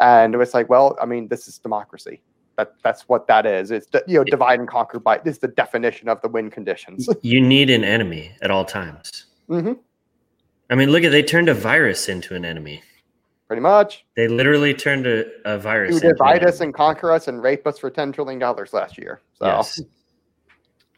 and 0.00 0.34
it's 0.34 0.54
like, 0.54 0.68
well, 0.68 0.96
I 1.00 1.06
mean, 1.06 1.28
this 1.28 1.48
is 1.48 1.58
democracy. 1.58 2.22
That 2.56 2.74
that's 2.82 3.08
what 3.08 3.26
that 3.26 3.46
is. 3.46 3.70
It's 3.70 3.88
you 4.06 4.18
know, 4.18 4.24
divide 4.24 4.60
and 4.60 4.68
conquer 4.68 5.00
by 5.00 5.18
this 5.18 5.36
is 5.36 5.40
the 5.40 5.48
definition 5.48 6.08
of 6.08 6.20
the 6.20 6.28
win 6.28 6.50
conditions. 6.50 7.08
you 7.22 7.40
need 7.40 7.70
an 7.70 7.82
enemy 7.82 8.32
at 8.42 8.50
all 8.50 8.64
times. 8.64 9.26
Mm-hmm. 9.48 9.72
I 10.70 10.74
mean, 10.74 10.90
look 10.90 11.02
at 11.02 11.10
they 11.10 11.22
turned 11.22 11.48
a 11.48 11.54
virus 11.54 12.08
into 12.08 12.34
an 12.34 12.44
enemy. 12.44 12.82
Pretty 13.54 13.62
much. 13.62 14.04
They 14.16 14.26
literally 14.26 14.74
turned 14.74 15.06
a, 15.06 15.26
a 15.44 15.56
virus. 15.58 16.00
To 16.00 16.08
divide 16.08 16.44
us 16.44 16.60
and 16.60 16.74
conquer 16.74 17.12
us 17.12 17.28
and 17.28 17.40
rape 17.40 17.68
us 17.68 17.78
for 17.78 17.88
ten 17.88 18.10
trillion 18.10 18.40
dollars 18.40 18.72
last 18.72 18.98
year. 18.98 19.20
So. 19.38 19.46
Yes. 19.46 19.80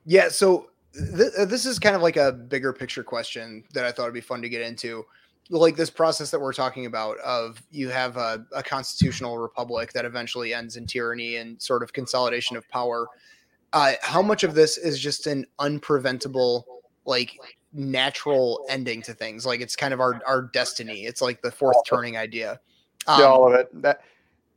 Yeah. 0.07 0.29
So 0.31 0.71
th- 0.95 1.33
uh, 1.39 1.45
this 1.45 1.67
is 1.67 1.79
kind 1.79 1.95
of 1.95 2.01
like 2.01 2.17
a 2.17 2.33
bigger 2.33 2.73
picture 2.73 3.05
question 3.05 3.63
that 3.75 3.85
I 3.85 3.93
thought 3.93 4.07
would 4.07 4.15
be 4.15 4.23
fun 4.23 4.41
to 4.41 4.49
get 4.49 4.63
into. 4.63 5.05
Like 5.51 5.77
this 5.77 5.91
process 5.91 6.31
that 6.31 6.41
we're 6.41 6.55
talking 6.55 6.87
about 6.87 7.19
of 7.19 7.63
you 7.71 7.91
have 7.91 8.17
a, 8.17 8.47
a 8.53 8.63
constitutional 8.63 9.37
republic 9.37 9.93
that 9.93 10.07
eventually 10.07 10.55
ends 10.55 10.77
in 10.77 10.87
tyranny 10.87 11.37
and 11.37 11.61
sort 11.61 11.83
of 11.83 11.93
consolidation 11.93 12.57
of 12.57 12.67
power. 12.71 13.07
Uh, 13.75 13.93
how 14.01 14.23
much 14.23 14.45
of 14.45 14.55
this 14.55 14.79
is 14.79 14.99
just 14.99 15.27
an 15.27 15.45
unpreventable 15.61 16.65
like 17.05 17.39
natural 17.77 18.65
ending 18.69 19.03
to 19.03 19.13
things. 19.13 19.47
Like 19.47 19.61
it's 19.61 19.77
kind 19.77 19.93
of 19.95 20.01
our 20.01 20.21
our 20.27 20.43
destiny. 20.43 21.05
It's 21.05 21.21
like 21.21 21.43
the 21.43 21.51
fourth 21.51 21.77
turning 21.87 22.17
idea. 22.17 22.59
Um, 23.07 23.21
yeah, 23.21 23.27
all 23.27 23.47
of 23.47 23.59
it. 23.59 23.83
That 23.83 24.01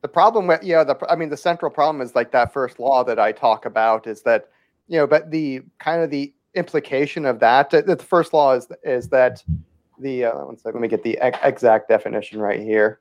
the 0.01 0.07
problem 0.07 0.47
with 0.47 0.63
yeah, 0.63 0.83
the 0.83 0.97
I 1.09 1.15
mean 1.15 1.29
the 1.29 1.37
central 1.37 1.69
problem 1.69 2.01
is 2.01 2.15
like 2.15 2.31
that 2.31 2.53
first 2.53 2.79
law 2.79 3.03
that 3.03 3.19
I 3.19 3.31
talk 3.31 3.65
about 3.65 4.07
is 4.07 4.21
that 4.23 4.49
you 4.87 4.97
know, 4.97 5.05
but 5.05 5.29
the 5.29 5.61
kind 5.79 6.01
of 6.01 6.09
the 6.09 6.33
implication 6.55 7.25
of 7.25 7.39
that, 7.39 7.69
that 7.69 7.85
the 7.85 7.97
first 7.97 8.33
law 8.33 8.53
is 8.53 8.67
is 8.83 9.09
that 9.09 9.43
the 9.99 10.25
uh, 10.25 10.45
one 10.45 10.57
second, 10.57 10.79
let 10.79 10.81
me 10.81 10.87
get 10.87 11.03
the 11.03 11.19
exact 11.43 11.89
definition 11.89 12.39
right 12.39 12.61
here. 12.61 12.99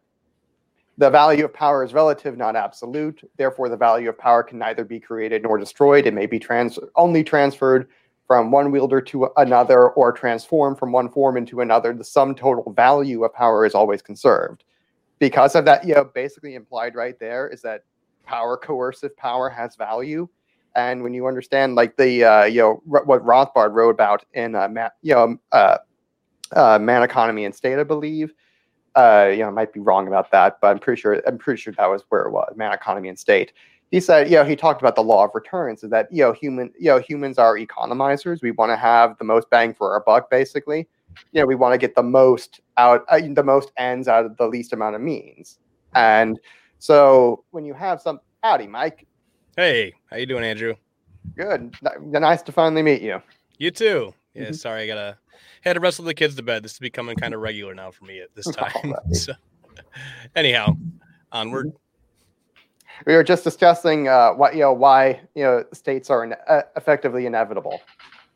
The 0.99 1.09
value 1.09 1.45
of 1.45 1.55
power 1.55 1.85
is 1.85 1.95
relative, 1.95 2.37
not 2.37 2.57
absolute. 2.57 3.21
Therefore, 3.37 3.69
the 3.69 3.77
value 3.77 4.09
of 4.09 4.19
power 4.19 4.43
can 4.43 4.59
neither 4.59 4.85
be 4.85 4.99
created 4.99 5.45
nor 5.45 5.57
destroyed. 5.57 6.07
It 6.09 6.15
may 6.15 6.27
be 6.27 6.41
trans- 6.41 6.79
only 6.97 7.23
transferred 7.23 7.89
from 8.29 8.51
one 8.51 8.71
wielder 8.71 9.01
to 9.01 9.31
another 9.39 9.89
or 9.89 10.13
transform 10.13 10.77
from 10.77 10.93
one 10.93 11.09
form 11.09 11.37
into 11.37 11.63
another. 11.63 11.93
The 11.95 12.05
sum 12.05 12.35
total 12.35 12.73
value 12.73 13.25
of 13.25 13.33
power 13.33 13.65
is 13.65 13.75
always 13.75 14.03
conserved. 14.03 14.63
Because 15.19 15.57
of 15.57 15.65
that, 15.65 15.85
you 15.85 15.95
know, 15.95 16.05
basically 16.05 16.55
implied 16.55 16.95
right 16.95 17.19
there 17.19 17.49
is 17.49 17.63
that 17.63 17.83
power, 18.25 18.57
coercive 18.57 19.17
power, 19.17 19.49
has 19.49 19.75
value. 19.75 20.29
And 20.77 21.03
when 21.03 21.15
you 21.15 21.27
understand, 21.27 21.75
like 21.75 21.97
the 21.97 22.23
uh, 22.23 22.45
you 22.45 22.61
know 22.61 22.83
what 22.85 23.25
Rothbard 23.25 23.73
wrote 23.73 23.91
about 23.91 24.25
in 24.35 24.55
uh, 24.55 24.69
ma- 24.69 24.91
you 25.03 25.15
know 25.15 25.39
uh, 25.51 25.79
uh, 26.55 26.79
Man, 26.79 27.03
Economy, 27.03 27.47
and 27.47 27.55
State, 27.55 27.79
I 27.79 27.83
believe, 27.83 28.33
uh, 28.95 29.29
you 29.31 29.39
know, 29.39 29.49
I 29.49 29.51
might 29.51 29.73
be 29.73 29.81
wrong 29.81 30.07
about 30.07 30.31
that, 30.33 30.59
but 30.61 30.69
I'm 30.69 30.79
pretty 30.79 31.01
sure 31.01 31.23
I'm 31.27 31.39
pretty 31.39 31.61
sure 31.61 31.73
that 31.73 31.87
was 31.87 32.05
where 32.11 32.23
it 32.23 32.31
was, 32.31 32.53
man, 32.57 32.73
economy 32.73 33.09
and 33.09 33.19
state. 33.19 33.53
He 33.91 34.01
said, 34.01 34.31
you 34.31 34.37
know, 34.37 34.45
he 34.45 34.55
talked 34.55 34.83
about 34.83 34.97
the 34.97 35.03
law 35.03 35.25
of 35.25 35.31
returns, 35.35 35.83
is 35.83 35.91
that 35.91 36.09
you 36.13 36.23
know, 36.23 36.33
human, 36.33 36.73
you 36.79 36.89
know, 36.89 36.99
humans 36.99 37.39
are 37.39 37.57
economizers. 37.57 38.43
We 38.43 38.51
want 38.51 38.71
to 38.71 38.77
have 38.77 39.17
the 39.19 39.25
most 39.25 39.49
bang 39.51 39.73
for 39.73 39.93
our 39.93 40.01
buck, 40.01 40.31
basically. 40.31 40.87
You 41.33 41.41
know, 41.41 41.47
we 41.47 41.55
want 41.55 41.73
to 41.73 41.79
get 41.79 41.95
the 41.95 42.03
most 42.03 42.61
out, 42.77 43.05
uh, 43.09 43.21
the 43.21 43.43
most 43.43 43.73
ends 43.77 44.07
out 44.07 44.27
of 44.27 44.37
the 44.37 44.47
least 44.47 44.73
amount 44.73 44.95
of 44.95 45.01
means. 45.01 45.59
And 45.95 46.39
so 46.79 47.45
when 47.51 47.65
you 47.65 47.75
have 47.75 48.01
some, 48.01 48.21
howdy, 48.43 48.67
Mike. 48.67 49.07
Hey, 49.57 49.95
how 50.11 50.19
you 50.19 50.27
doing, 50.27 50.45
Andrew? 50.45 50.75
Good. 51.35 51.75
Nice 52.01 52.43
to 52.43 52.53
finally 52.53 52.83
meet 52.83 53.03
you. 53.03 53.21
You 53.59 53.71
too. 53.71 54.15
Yeah, 54.35 54.45
mm-hmm. 54.45 54.53
sorry, 54.53 54.83
I 54.83 54.87
gotta 54.87 55.19
had 55.63 55.75
to 55.75 55.81
wrestle 55.81 56.05
the 56.05 56.15
kids 56.15 56.37
to 56.37 56.43
bed. 56.43 56.63
This 56.63 56.73
is 56.73 56.79
becoming 56.79 57.17
kind 57.17 57.35
of 57.35 57.41
regular 57.41 57.75
now 57.75 57.91
for 57.91 58.05
me 58.05 58.21
at 58.21 58.35
this 58.35 58.47
time. 58.55 58.95
so, 59.13 59.33
anyhow, 60.37 60.77
onward. 61.33 61.73
We 63.07 63.15
were 63.15 63.25
just 63.25 63.45
discussing 63.45 64.09
uh, 64.09 64.33
what 64.33 64.55
you 64.55 64.61
know 64.61 64.73
why 64.73 65.21
you 65.35 65.45
know 65.45 65.65
states 65.73 66.11
are 66.11 66.25
in, 66.25 66.35
uh, 66.49 66.63
effectively 66.77 67.27
inevitable, 67.27 67.81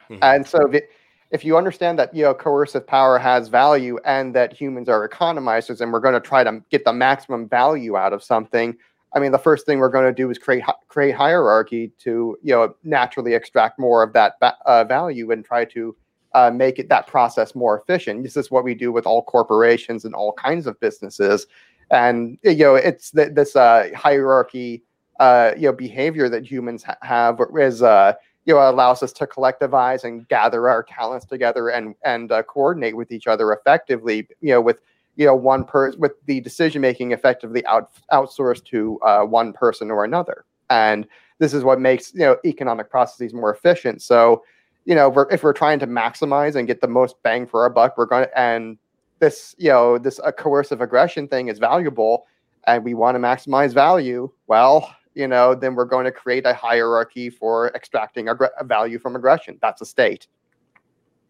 mm-hmm. 0.08 0.22
and 0.22 0.46
so 0.46 0.70
if, 0.72 0.84
if 1.30 1.44
you 1.44 1.56
understand 1.56 1.98
that 1.98 2.14
you 2.14 2.22
know 2.22 2.34
coercive 2.34 2.86
power 2.86 3.18
has 3.18 3.48
value 3.48 3.98
and 4.04 4.34
that 4.34 4.52
humans 4.52 4.88
are 4.88 5.08
economizers 5.08 5.80
and 5.80 5.92
we're 5.92 6.00
going 6.00 6.14
to 6.14 6.20
try 6.20 6.44
to 6.44 6.62
get 6.70 6.84
the 6.84 6.92
maximum 6.92 7.48
value 7.48 7.96
out 7.96 8.12
of 8.12 8.22
something, 8.22 8.76
I 9.14 9.18
mean, 9.18 9.32
the 9.32 9.38
first 9.38 9.66
thing 9.66 9.78
we're 9.78 9.90
going 9.90 10.06
to 10.06 10.12
do 10.12 10.30
is 10.30 10.38
create 10.38 10.64
create 10.88 11.14
hierarchy 11.14 11.92
to 11.98 12.38
you 12.42 12.54
know 12.54 12.74
naturally 12.84 13.34
extract 13.34 13.78
more 13.78 14.02
of 14.02 14.12
that 14.14 14.34
uh, 14.66 14.84
value 14.84 15.30
and 15.30 15.44
try 15.44 15.64
to 15.66 15.96
uh, 16.34 16.50
make 16.50 16.78
it 16.78 16.88
that 16.88 17.06
process 17.06 17.54
more 17.54 17.78
efficient. 17.78 18.22
This 18.22 18.36
is 18.36 18.50
what 18.50 18.64
we 18.64 18.74
do 18.74 18.90
with 18.90 19.06
all 19.06 19.22
corporations 19.22 20.04
and 20.04 20.14
all 20.14 20.32
kinds 20.32 20.66
of 20.66 20.80
businesses, 20.80 21.46
and 21.92 22.38
you 22.42 22.56
know 22.56 22.74
it's 22.74 23.10
th- 23.10 23.34
this 23.34 23.54
uh, 23.54 23.90
hierarchy, 23.94 24.82
uh, 25.20 25.52
you 25.56 25.68
know, 25.68 25.72
behavior 25.72 26.28
that 26.28 26.50
humans 26.50 26.82
ha- 26.82 26.96
have 27.02 27.38
is 27.58 27.82
uh, 27.82 28.14
you 28.46 28.54
know 28.54 28.70
allows 28.70 29.02
us 29.02 29.12
to 29.12 29.26
collectivize 29.26 30.02
and 30.02 30.26
gather 30.28 30.68
our 30.68 30.82
talents 30.82 31.26
together 31.26 31.68
and 31.68 31.94
and 32.04 32.32
uh, 32.32 32.42
coordinate 32.42 32.96
with 32.96 33.12
each 33.12 33.26
other 33.26 33.52
effectively. 33.52 34.26
You 34.40 34.54
know, 34.54 34.60
with 34.60 34.80
you 35.16 35.26
know 35.26 35.36
one 35.36 35.64
person 35.64 36.00
with 36.00 36.12
the 36.26 36.40
decision 36.40 36.80
making 36.80 37.12
effectively 37.12 37.64
out 37.66 37.90
outsourced 38.10 38.64
to 38.66 38.98
uh, 39.02 39.22
one 39.22 39.52
person 39.52 39.90
or 39.90 40.04
another, 40.04 40.46
and 40.70 41.06
this 41.38 41.52
is 41.52 41.62
what 41.62 41.78
makes 41.78 42.14
you 42.14 42.20
know 42.20 42.38
economic 42.44 42.90
processes 42.90 43.34
more 43.34 43.54
efficient. 43.54 44.00
So 44.02 44.42
you 44.84 44.94
know, 44.94 45.08
we're, 45.08 45.28
if 45.30 45.44
we're 45.44 45.52
trying 45.52 45.78
to 45.78 45.86
maximize 45.86 46.56
and 46.56 46.66
get 46.66 46.80
the 46.80 46.88
most 46.88 47.14
bang 47.22 47.46
for 47.46 47.62
our 47.62 47.70
buck, 47.70 47.96
we're 47.96 48.06
going 48.06 48.24
to, 48.24 48.38
and 48.38 48.78
this, 49.22 49.54
you 49.56 49.68
know, 49.68 49.98
this 49.98 50.18
uh, 50.18 50.32
coercive 50.32 50.80
aggression 50.80 51.28
thing 51.28 51.46
is 51.46 51.60
valuable 51.60 52.26
and 52.66 52.82
we 52.84 52.92
want 52.92 53.14
to 53.14 53.20
maximize 53.20 53.72
value. 53.72 54.28
Well, 54.48 54.92
you 55.14 55.28
know, 55.28 55.54
then 55.54 55.76
we're 55.76 55.84
going 55.84 56.06
to 56.06 56.10
create 56.10 56.44
a 56.44 56.52
hierarchy 56.52 57.30
for 57.30 57.68
extracting 57.68 58.28
ag- 58.28 58.50
value 58.64 58.98
from 58.98 59.14
aggression. 59.14 59.58
That's 59.62 59.80
a 59.80 59.86
state. 59.86 60.26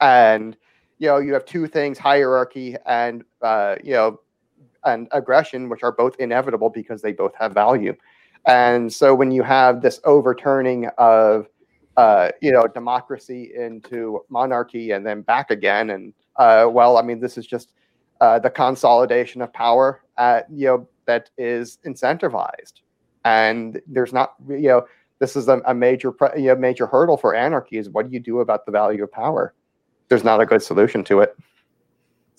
And, 0.01 0.57
you 0.99 1.09
know, 1.09 1.19
you 1.19 1.35
have 1.35 1.45
two 1.45 1.67
things 1.67 1.99
hierarchy 1.99 2.77
and, 2.87 3.25
uh, 3.43 3.77
you 3.85 3.93
know, 3.93 4.21
and 4.85 5.07
aggression, 5.13 5.69
which 5.69 5.83
are 5.83 5.93
both 5.93 6.17
inevitable 6.19 6.71
because 6.71 7.03
they 7.03 7.13
both 7.13 7.35
have 7.39 7.53
value. 7.53 7.95
And 8.47 8.91
so 8.91 9.15
when 9.15 9.31
you 9.31 9.43
have 9.43 9.83
this 9.83 10.01
overturning 10.05 10.87
of 10.97 11.47
uh, 11.99 12.31
you 12.41 12.51
know, 12.53 12.67
democracy 12.67 13.53
into 13.55 14.25
monarchy 14.31 14.93
and 14.93 15.05
then 15.07 15.21
back 15.21 15.51
again. 15.51 15.91
And 15.91 16.15
uh, 16.37 16.67
well, 16.71 16.97
I 16.97 17.03
mean, 17.03 17.21
this 17.21 17.37
is 17.37 17.47
just 17.47 17.73
uh, 18.23 18.39
the 18.39 18.49
consolidation 18.49 19.43
of 19.43 19.53
power, 19.53 20.01
at, 20.17 20.47
you 20.51 20.67
know, 20.67 20.89
that 21.07 21.29
is 21.37 21.79
incentivized, 21.85 22.75
and 23.25 23.83
there's 23.89 24.13
not, 24.13 24.35
you 24.49 24.69
know, 24.69 24.87
this 25.19 25.37
is 25.37 25.49
a, 25.49 25.61
a 25.67 25.75
major, 25.75 26.15
you 26.37 26.47
know, 26.47 26.57
major 26.57 26.87
hurdle 26.87 27.17
for 27.17 27.35
anarchy. 27.35 27.79
Is 27.79 27.91
what 27.91 28.07
do 28.07 28.13
you 28.15 28.21
do 28.21 28.39
about 28.39 28.65
the 28.65 28.73
value 28.73 29.03
of 29.03 29.11
power? 29.11 29.55
There's 30.09 30.25
not 30.25 30.41
a 30.41 30.47
good 30.47 30.63
solution 30.63 31.03
to 31.05 31.21
it 31.21 31.37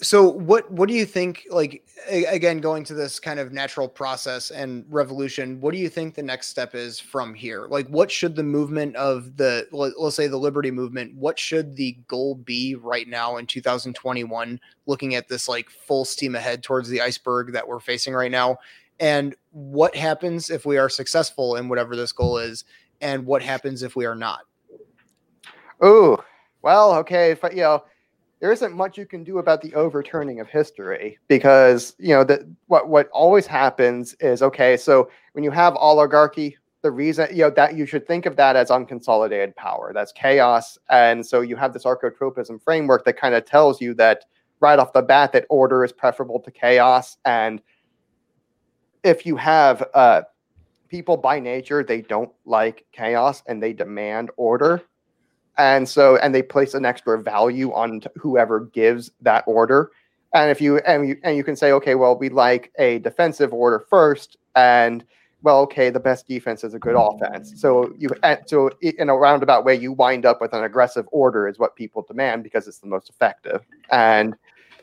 so 0.02 0.28
what 0.28 0.70
what 0.72 0.90
do 0.90 0.96
you 0.96 1.06
think 1.06 1.46
like 1.50 1.86
again 2.10 2.60
going 2.60 2.84
to 2.84 2.94
this 2.94 3.20
kind 3.20 3.40
of 3.40 3.54
natural 3.54 3.88
process 3.88 4.52
and 4.52 4.86
revolution 4.90 5.62
what 5.62 5.72
do 5.72 5.80
you 5.80 5.88
think 5.88 6.16
the 6.16 6.24
next 6.24 6.48
step 6.48 6.76
is 6.76 7.00
from 7.00 7.34
here? 7.34 7.68
Like 7.70 7.88
what 7.88 8.12
should 8.12 8.36
the 8.36 8.44
movement 8.44 8.96
of 8.96 9.38
the 9.38 9.68
let's 9.72 10.16
say 10.16 10.28
the 10.28 10.38
liberty 10.38 10.72
movement 10.72 11.16
what 11.16 11.38
should 11.38 11.76
the 11.76 11.98
goal 12.08 12.36
be 12.36 12.76
right 12.76 13.08
now 13.08 13.38
in 13.38 13.46
2021 13.46 14.60
looking 14.88 15.16
at 15.16 15.28
this 15.28 15.48
like 15.48 15.70
full 15.70 16.06
steam 16.06 16.36
ahead 16.36 16.64
towards 16.64 16.90
the 16.90 17.02
iceberg 17.02 17.54
that 17.54 17.68
we're 17.68 17.80
facing 17.80 18.14
right 18.14 18.32
now? 18.32 18.58
And 19.00 19.36
what 19.52 19.96
happens 19.96 20.50
if 20.50 20.66
we 20.66 20.78
are 20.78 20.90
successful 20.90 21.56
in 21.56 21.70
whatever 21.70 21.96
this 21.96 22.12
goal 22.12 22.40
is 22.40 22.66
and 23.02 23.26
what 23.26 23.42
happens 23.42 23.84
if 23.84 23.96
we 23.96 24.06
are 24.06 24.16
not? 24.16 24.42
Oh 25.82 26.24
well 26.64 26.96
okay 26.96 27.32
if 27.32 27.44
you 27.44 27.62
know 27.62 27.84
there 28.44 28.52
isn't 28.52 28.76
much 28.76 28.98
you 28.98 29.06
can 29.06 29.24
do 29.24 29.38
about 29.38 29.62
the 29.62 29.74
overturning 29.74 30.42
of 30.42 30.50
history 30.50 31.18
because 31.30 31.96
you 31.98 32.14
know 32.14 32.26
that 32.26 32.42
what 32.68 32.90
what 32.90 33.08
always 33.14 33.48
happens 33.48 34.14
is 34.16 34.42
okay 34.42 34.76
so 34.76 35.10
when 35.32 35.46
you 35.46 35.52
have 35.52 35.78
oligarchy 35.78 36.58
the 36.82 36.92
reason 36.92 37.26
you 37.32 37.44
know 37.44 37.50
that 37.50 37.76
you 37.76 37.86
should 37.86 38.06
think 38.06 38.26
of 38.26 38.36
that 38.36 38.56
as 38.58 38.70
unconsolidated 38.70 39.56
power. 39.56 39.92
That's 39.94 40.12
chaos. 40.12 40.78
And 40.90 41.26
so 41.26 41.40
you 41.40 41.56
have 41.56 41.72
this 41.72 41.86
archotropism 41.86 42.62
framework 42.62 43.06
that 43.06 43.18
kind 43.18 43.34
of 43.34 43.46
tells 43.46 43.82
you 43.82 43.94
that 43.96 44.26
right 44.60 44.78
off 44.78 44.92
the 44.92 45.02
bat 45.02 45.32
that 45.32 45.46
order 45.50 45.86
is 45.86 45.94
preferable 45.94 46.42
to 46.42 46.52
chaos. 46.52 47.18
And 47.24 47.62
if 49.04 49.26
you 49.26 49.38
have 49.38 49.88
uh, 49.94 50.24
people 50.90 51.16
by 51.16 51.40
nature 51.40 51.84
they 51.84 52.02
don't 52.02 52.32
like 52.46 52.86
chaos 52.92 53.42
and 53.48 53.64
they 53.64 53.74
demand 53.74 54.30
order 54.36 54.84
and 55.58 55.88
so 55.88 56.18
and 56.18 56.34
they 56.34 56.42
place 56.42 56.74
an 56.74 56.86
extra 56.86 57.22
value 57.22 57.72
on 57.74 58.02
whoever 58.16 58.62
gives 58.62 59.12
that 59.22 59.44
order. 59.48 59.92
And 60.34 60.50
if 60.50 60.60
you 60.60 60.78
and 60.80 61.08
you 61.08 61.18
and 61.24 61.38
you 61.38 61.44
can 61.44 61.56
say 61.56 61.72
okay 61.74 61.96
well 61.96 62.18
we 62.18 62.30
like 62.30 62.72
a 62.80 63.00
defensive 63.00 63.54
order 63.54 63.80
first 63.80 64.38
and 64.56 65.06
well 65.44 65.60
okay 65.60 65.90
the 65.90 66.00
best 66.00 66.28
defense 66.28 66.64
is 66.64 66.74
a 66.74 66.80
good 66.80 66.96
offense. 66.98 67.54
So 67.60 67.94
you 67.98 68.10
so 68.46 68.72
in 68.82 69.10
a 69.10 69.16
roundabout 69.16 69.64
way 69.66 69.76
you 69.76 69.92
wind 69.92 70.26
up 70.26 70.42
with 70.42 70.54
an 70.54 70.64
aggressive 70.64 71.08
order 71.12 71.48
is 71.48 71.60
what 71.60 71.76
people 71.76 72.02
demand 72.02 72.44
because 72.44 72.68
it's 72.68 72.80
the 72.80 72.88
most 72.88 73.10
effective. 73.10 73.62
And 73.92 74.36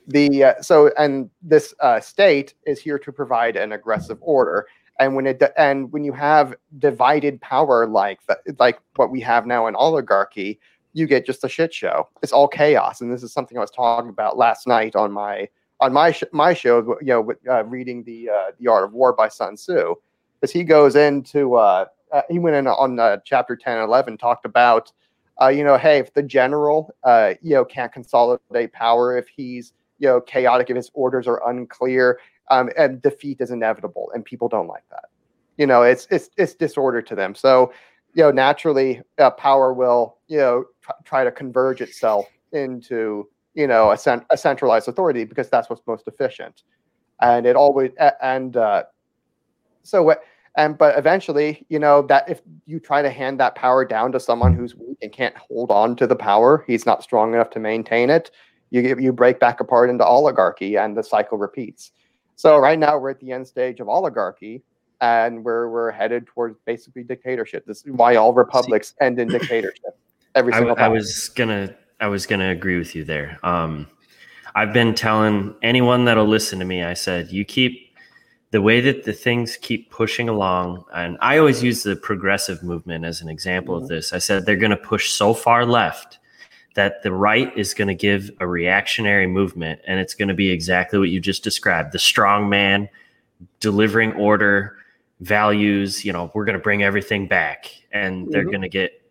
the 0.06 0.44
uh, 0.44 0.62
so 0.62 0.90
and 0.98 1.30
this 1.42 1.74
uh, 1.80 2.00
state 2.00 2.54
is 2.66 2.80
here 2.80 2.98
to 2.98 3.12
provide 3.12 3.56
an 3.56 3.72
aggressive 3.72 4.18
order 4.20 4.66
and 5.00 5.16
when 5.16 5.26
it 5.26 5.42
and 5.56 5.90
when 5.92 6.04
you 6.04 6.12
have 6.12 6.54
divided 6.78 7.40
power 7.40 7.86
like 7.86 8.20
like 8.58 8.78
what 8.96 9.10
we 9.10 9.20
have 9.22 9.46
now 9.46 9.66
in 9.66 9.74
oligarchy, 9.74 10.60
you 10.92 11.06
get 11.06 11.26
just 11.26 11.42
a 11.42 11.48
shit 11.48 11.72
show. 11.72 12.06
It's 12.22 12.32
all 12.32 12.46
chaos, 12.46 13.00
and 13.00 13.12
this 13.12 13.22
is 13.22 13.32
something 13.32 13.56
I 13.56 13.62
was 13.62 13.70
talking 13.70 14.10
about 14.10 14.36
last 14.36 14.68
night 14.68 14.94
on 14.94 15.10
my 15.10 15.48
on 15.80 15.92
my 15.92 16.12
sh- 16.12 16.24
my 16.32 16.52
show. 16.52 16.98
You 17.00 17.06
know, 17.06 17.20
with, 17.22 17.38
uh, 17.48 17.64
reading 17.64 18.04
the 18.04 18.28
uh, 18.28 18.50
the 18.58 18.68
Art 18.68 18.84
of 18.84 18.92
War 18.92 19.14
by 19.14 19.28
Sun 19.28 19.56
Tzu, 19.56 19.94
as 20.42 20.52
he 20.52 20.62
goes 20.62 20.96
into 20.96 21.54
uh, 21.54 21.86
uh, 22.12 22.22
he 22.28 22.38
went 22.38 22.56
in 22.56 22.66
on 22.66 23.00
uh, 23.00 23.16
chapter 23.24 23.56
10 23.56 23.78
and 23.78 23.84
11 23.88 24.18
talked 24.18 24.44
about 24.44 24.92
uh, 25.40 25.48
you 25.48 25.64
know 25.64 25.78
hey 25.78 25.98
if 25.98 26.12
the 26.12 26.22
general 26.22 26.94
you 27.40 27.54
know 27.54 27.64
can't 27.64 27.92
consolidate 27.92 28.72
power 28.72 29.16
if 29.16 29.28
he's 29.28 29.72
you 29.98 30.08
know 30.08 30.20
chaotic 30.20 30.68
if 30.68 30.76
his 30.76 30.90
orders 30.92 31.26
are 31.26 31.48
unclear 31.48 32.18
um, 32.50 32.70
and 32.76 33.00
defeat 33.02 33.40
is 33.40 33.50
inevitable, 33.50 34.10
and 34.14 34.24
people 34.24 34.48
don't 34.48 34.66
like 34.66 34.84
that. 34.90 35.06
You 35.56 35.66
know, 35.66 35.82
it's 35.82 36.06
it's 36.10 36.30
it's 36.36 36.54
disorder 36.54 37.02
to 37.02 37.14
them. 37.14 37.34
So, 37.34 37.72
you 38.14 38.22
know, 38.22 38.30
naturally, 38.30 39.02
uh, 39.18 39.30
power 39.30 39.72
will 39.72 40.18
you 40.28 40.38
know 40.38 40.64
tr- 40.82 40.90
try 41.04 41.24
to 41.24 41.30
converge 41.30 41.80
itself 41.80 42.26
into 42.52 43.28
you 43.54 43.66
know 43.66 43.90
a, 43.90 43.98
cent- 43.98 44.26
a 44.30 44.36
centralized 44.36 44.88
authority 44.88 45.24
because 45.24 45.48
that's 45.48 45.68
what's 45.70 45.82
most 45.86 46.06
efficient 46.06 46.62
and 47.20 47.46
it 47.46 47.56
always 47.56 47.90
and 48.22 48.56
uh, 48.56 48.82
so 49.82 50.02
what 50.02 50.22
and 50.56 50.76
but 50.78 50.98
eventually 50.98 51.64
you 51.68 51.78
know 51.78 52.02
that 52.02 52.28
if 52.28 52.40
you 52.66 52.80
try 52.80 53.02
to 53.02 53.10
hand 53.10 53.38
that 53.38 53.54
power 53.54 53.84
down 53.84 54.12
to 54.12 54.20
someone 54.20 54.54
who's 54.54 54.74
weak 54.74 54.98
and 55.02 55.12
can't 55.12 55.36
hold 55.36 55.70
on 55.70 55.94
to 55.96 56.06
the 56.06 56.16
power 56.16 56.64
he's 56.66 56.86
not 56.86 57.02
strong 57.02 57.34
enough 57.34 57.50
to 57.50 57.60
maintain 57.60 58.10
it 58.10 58.30
you 58.70 58.96
you 58.98 59.12
break 59.12 59.38
back 59.38 59.60
apart 59.60 59.90
into 59.90 60.04
oligarchy 60.04 60.76
and 60.76 60.96
the 60.96 61.02
cycle 61.02 61.38
repeats 61.38 61.92
so 62.40 62.58
right 62.58 62.78
now 62.78 62.98
we're 62.98 63.10
at 63.10 63.20
the 63.20 63.32
end 63.32 63.46
stage 63.46 63.80
of 63.80 63.88
oligarchy 63.88 64.62
and 65.00 65.44
we're 65.44 65.68
we're 65.68 65.90
headed 65.90 66.26
towards 66.26 66.56
basically 66.64 67.02
dictatorship 67.02 67.64
this 67.66 67.84
is 67.84 67.92
why 67.92 68.16
all 68.16 68.32
republics 68.32 68.94
end 69.00 69.18
in 69.18 69.28
dictatorship 69.38 69.98
every 70.34 70.52
single 70.52 70.74
I, 70.78 70.86
I 70.86 70.88
was 70.88 71.28
gonna 71.30 71.74
i 72.00 72.06
was 72.06 72.26
gonna 72.26 72.50
agree 72.50 72.78
with 72.78 72.94
you 72.94 73.04
there 73.04 73.38
um 73.42 73.86
I've 74.54 74.72
been 74.72 74.94
telling 74.94 75.54
anyone 75.62 76.04
that'll 76.04 76.26
listen 76.26 76.58
to 76.58 76.64
me, 76.64 76.82
I 76.82 76.94
said, 76.94 77.30
you 77.30 77.44
keep 77.44 77.94
the 78.50 78.60
way 78.60 78.80
that 78.80 79.04
the 79.04 79.12
things 79.12 79.56
keep 79.56 79.90
pushing 79.90 80.28
along. 80.28 80.84
And 80.92 81.16
I 81.20 81.38
always 81.38 81.62
use 81.62 81.82
the 81.82 81.96
progressive 81.96 82.62
movement 82.62 83.04
as 83.04 83.20
an 83.20 83.28
example 83.28 83.76
mm-hmm. 83.76 83.84
of 83.84 83.88
this. 83.88 84.12
I 84.12 84.18
said 84.18 84.44
they're 84.44 84.56
going 84.56 84.70
to 84.70 84.76
push 84.76 85.10
so 85.10 85.34
far 85.34 85.64
left 85.64 86.18
that 86.74 87.02
the 87.02 87.12
right 87.12 87.56
is 87.56 87.74
going 87.74 87.88
to 87.88 87.94
give 87.94 88.30
a 88.40 88.46
reactionary 88.46 89.26
movement. 89.26 89.80
And 89.86 89.98
it's 89.98 90.14
going 90.14 90.28
to 90.28 90.34
be 90.34 90.50
exactly 90.50 90.98
what 90.98 91.08
you 91.08 91.20
just 91.20 91.42
described 91.42 91.92
the 91.92 91.98
strong 91.98 92.48
man 92.48 92.88
delivering 93.58 94.12
order, 94.12 94.76
values. 95.20 96.04
You 96.04 96.12
know, 96.12 96.30
we're 96.34 96.44
going 96.44 96.58
to 96.58 96.62
bring 96.62 96.82
everything 96.82 97.26
back. 97.26 97.66
And 97.92 98.22
mm-hmm. 98.22 98.30
they're 98.30 98.44
going 98.44 98.62
to 98.62 98.68
get 98.68 99.02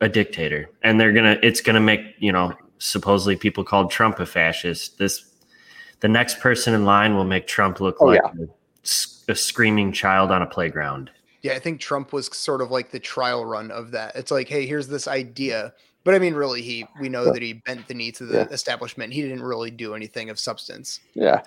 a 0.00 0.08
dictator 0.08 0.68
and 0.82 1.00
they're 1.00 1.12
going 1.12 1.36
to, 1.36 1.46
it's 1.46 1.60
going 1.60 1.74
to 1.74 1.80
make, 1.80 2.00
you 2.18 2.32
know, 2.32 2.52
supposedly 2.78 3.36
people 3.36 3.62
called 3.62 3.90
Trump 3.90 4.18
a 4.18 4.26
fascist. 4.26 4.98
This 4.98 5.32
the 6.00 6.08
next 6.08 6.40
person 6.40 6.74
in 6.74 6.84
line 6.84 7.14
will 7.14 7.24
make 7.24 7.46
Trump 7.46 7.80
look 7.80 7.96
oh, 8.00 8.06
like 8.06 8.20
yeah. 8.22 8.46
a, 9.28 9.32
a, 9.32 9.36
screaming 9.36 9.92
child 9.92 10.32
on 10.32 10.42
a 10.42 10.46
playground. 10.46 11.10
Yeah, 11.42 11.52
I 11.52 11.60
think 11.60 11.80
Trump 11.80 12.12
was 12.12 12.26
sort 12.36 12.60
of 12.60 12.72
like 12.72 12.90
the 12.90 12.98
trial 12.98 13.46
run 13.46 13.70
of 13.70 13.92
that. 13.92 14.16
It's 14.16 14.32
like, 14.32 14.48
hey, 14.48 14.66
here's 14.66 14.88
this 14.88 15.06
idea. 15.06 15.72
But 16.04 16.14
I 16.14 16.18
mean, 16.18 16.34
really, 16.34 16.62
he 16.62 16.86
we 17.00 17.08
know 17.08 17.32
that 17.32 17.42
he 17.42 17.54
bent 17.54 17.86
the 17.88 17.94
knee 17.94 18.12
to 18.12 18.24
the 18.24 18.38
yeah. 18.38 18.48
establishment. 18.50 19.12
He 19.12 19.22
didn't 19.22 19.42
really 19.42 19.70
do 19.70 19.94
anything 19.94 20.30
of 20.30 20.38
substance. 20.38 21.00
Yeah. 21.14 21.42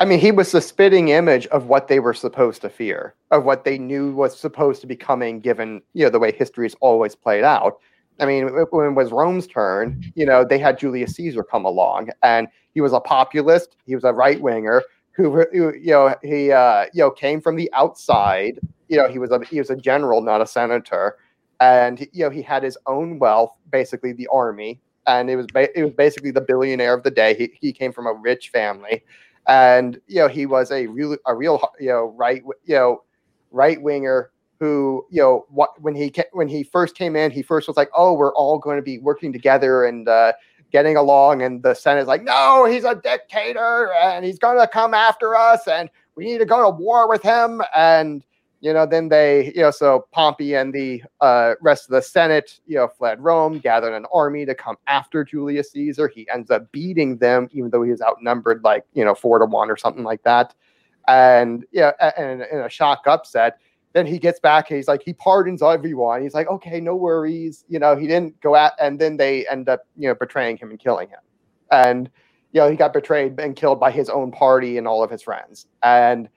I 0.00 0.06
mean, 0.06 0.18
he 0.18 0.32
was 0.32 0.50
the 0.50 0.62
spitting 0.62 1.08
image 1.08 1.46
of 1.48 1.66
what 1.66 1.88
they 1.88 2.00
were 2.00 2.14
supposed 2.14 2.62
to 2.62 2.70
fear, 2.70 3.14
of 3.30 3.44
what 3.44 3.64
they 3.64 3.76
knew 3.76 4.12
was 4.12 4.38
supposed 4.38 4.80
to 4.80 4.86
be 4.86 4.96
coming, 4.96 5.40
given 5.40 5.82
you 5.92 6.04
know 6.04 6.10
the 6.10 6.18
way 6.18 6.32
history 6.32 6.66
is 6.66 6.74
always 6.80 7.14
played 7.14 7.44
out. 7.44 7.78
I 8.18 8.26
mean, 8.26 8.48
when 8.70 8.86
it 8.86 8.94
was 8.94 9.12
Rome's 9.12 9.46
turn, 9.46 10.12
you 10.14 10.26
know, 10.26 10.44
they 10.44 10.58
had 10.58 10.78
Julius 10.78 11.12
Caesar 11.12 11.42
come 11.42 11.64
along, 11.64 12.10
and 12.22 12.48
he 12.74 12.80
was 12.80 12.92
a 12.92 13.00
populist. 13.00 13.76
He 13.86 13.94
was 13.94 14.04
a 14.04 14.12
right 14.12 14.40
winger 14.40 14.82
who, 15.12 15.44
who, 15.52 15.74
you 15.74 15.92
know, 15.92 16.14
he, 16.22 16.52
uh, 16.52 16.86
you 16.92 17.02
know, 17.02 17.10
came 17.10 17.40
from 17.40 17.56
the 17.56 17.70
outside. 17.72 18.58
You 18.88 18.98
know, 18.98 19.08
he 19.08 19.18
was 19.18 19.30
a 19.30 19.42
he 19.44 19.58
was 19.58 19.70
a 19.70 19.76
general, 19.76 20.20
not 20.20 20.42
a 20.42 20.46
senator, 20.46 21.16
and 21.60 22.00
you 22.12 22.24
know, 22.24 22.30
he 22.30 22.42
had 22.42 22.62
his 22.62 22.76
own 22.86 23.18
wealth, 23.18 23.54
basically 23.70 24.12
the 24.12 24.28
army, 24.28 24.80
and 25.06 25.30
it 25.30 25.36
was 25.36 25.46
ba- 25.46 25.78
it 25.78 25.84
was 25.84 25.92
basically 25.92 26.30
the 26.30 26.40
billionaire 26.40 26.94
of 26.94 27.02
the 27.02 27.10
day. 27.10 27.34
He 27.34 27.52
he 27.60 27.72
came 27.72 27.92
from 27.92 28.06
a 28.06 28.12
rich 28.12 28.48
family, 28.48 29.04
and 29.46 30.00
you 30.06 30.20
know, 30.20 30.28
he 30.28 30.46
was 30.46 30.70
a 30.70 30.86
real 30.86 31.16
a 31.26 31.34
real 31.34 31.60
you 31.78 31.88
know 31.88 32.14
right 32.16 32.42
you 32.64 32.74
know 32.74 33.02
right 33.50 33.80
winger 33.80 34.30
who 34.58 35.06
you 35.10 35.22
know 35.22 35.46
what 35.48 35.80
when 35.80 35.94
he 35.94 36.12
when 36.32 36.48
he 36.48 36.62
first 36.62 36.94
came 36.94 37.16
in 37.16 37.30
he 37.30 37.42
first 37.42 37.66
was 37.66 37.78
like 37.78 37.88
oh 37.96 38.12
we're 38.12 38.34
all 38.34 38.58
going 38.58 38.76
to 38.76 38.82
be 38.82 38.98
working 38.98 39.32
together 39.32 39.86
and 39.86 40.06
uh, 40.06 40.32
getting 40.70 40.96
along. 40.96 41.42
And 41.42 41.62
the 41.62 41.74
senate's 41.74 42.08
like 42.08 42.22
no 42.22 42.64
he's 42.64 42.84
a 42.84 42.94
dictator 42.94 43.92
and 43.94 44.24
he's 44.24 44.38
going 44.38 44.58
to 44.58 44.66
come 44.66 44.94
after 44.94 45.36
us 45.36 45.66
and 45.66 45.90
we 46.14 46.24
need 46.24 46.38
to 46.38 46.44
go 46.44 46.62
to 46.62 46.70
war 46.70 47.08
with 47.08 47.22
him. 47.22 47.62
And 47.76 48.24
you 48.60 48.72
know 48.72 48.86
then 48.86 49.08
they 49.08 49.52
you 49.54 49.62
know 49.62 49.70
so 49.70 50.06
pompey 50.12 50.54
and 50.54 50.72
the 50.72 51.02
uh, 51.20 51.54
rest 51.60 51.84
of 51.88 51.92
the 51.92 52.02
senate 52.02 52.60
you 52.66 52.76
know 52.76 52.86
fled 52.86 53.22
rome 53.22 53.58
gathered 53.58 53.94
an 53.94 54.06
army 54.12 54.44
to 54.46 54.54
come 54.54 54.76
after 54.86 55.24
julius 55.24 55.72
caesar. 55.72 56.08
He 56.08 56.28
ends 56.32 56.50
up 56.50 56.70
beating 56.72 57.16
them 57.16 57.48
even 57.52 57.70
though 57.70 57.82
he 57.82 57.90
was 57.90 58.02
outnumbered 58.02 58.62
like 58.62 58.84
you 58.92 59.04
know 59.04 59.14
four 59.14 59.38
to 59.38 59.46
one 59.46 59.70
or 59.70 59.76
something 59.76 60.04
like 60.04 60.22
that. 60.24 60.54
And 61.08 61.64
yeah 61.72 61.92
and 62.16 62.42
in 62.42 62.60
a 62.60 62.68
shock 62.68 63.06
upset 63.06 63.58
then 63.92 64.06
he 64.06 64.18
gets 64.18 64.38
back 64.38 64.68
he's 64.68 64.86
like 64.86 65.02
he 65.04 65.12
pardons 65.12 65.62
everyone. 65.62 66.22
He's 66.22 66.34
like 66.34 66.48
okay 66.48 66.80
no 66.80 66.94
worries. 66.94 67.64
You 67.68 67.78
know 67.78 67.96
he 67.96 68.06
didn't 68.06 68.40
go 68.40 68.56
at 68.56 68.74
and 68.78 68.98
then 68.98 69.16
they 69.16 69.46
end 69.48 69.68
up 69.68 69.86
you 69.96 70.08
know 70.08 70.14
betraying 70.14 70.56
him 70.58 70.70
and 70.70 70.78
killing 70.78 71.08
him. 71.08 71.20
And 71.72 72.10
you 72.52 72.60
know 72.60 72.70
he 72.70 72.76
got 72.76 72.92
betrayed 72.92 73.38
and 73.40 73.56
killed 73.56 73.80
by 73.80 73.90
his 73.90 74.10
own 74.10 74.30
party 74.30 74.76
and 74.76 74.86
all 74.86 75.02
of 75.02 75.10
his 75.10 75.22
friends. 75.22 75.66
And 75.82 76.28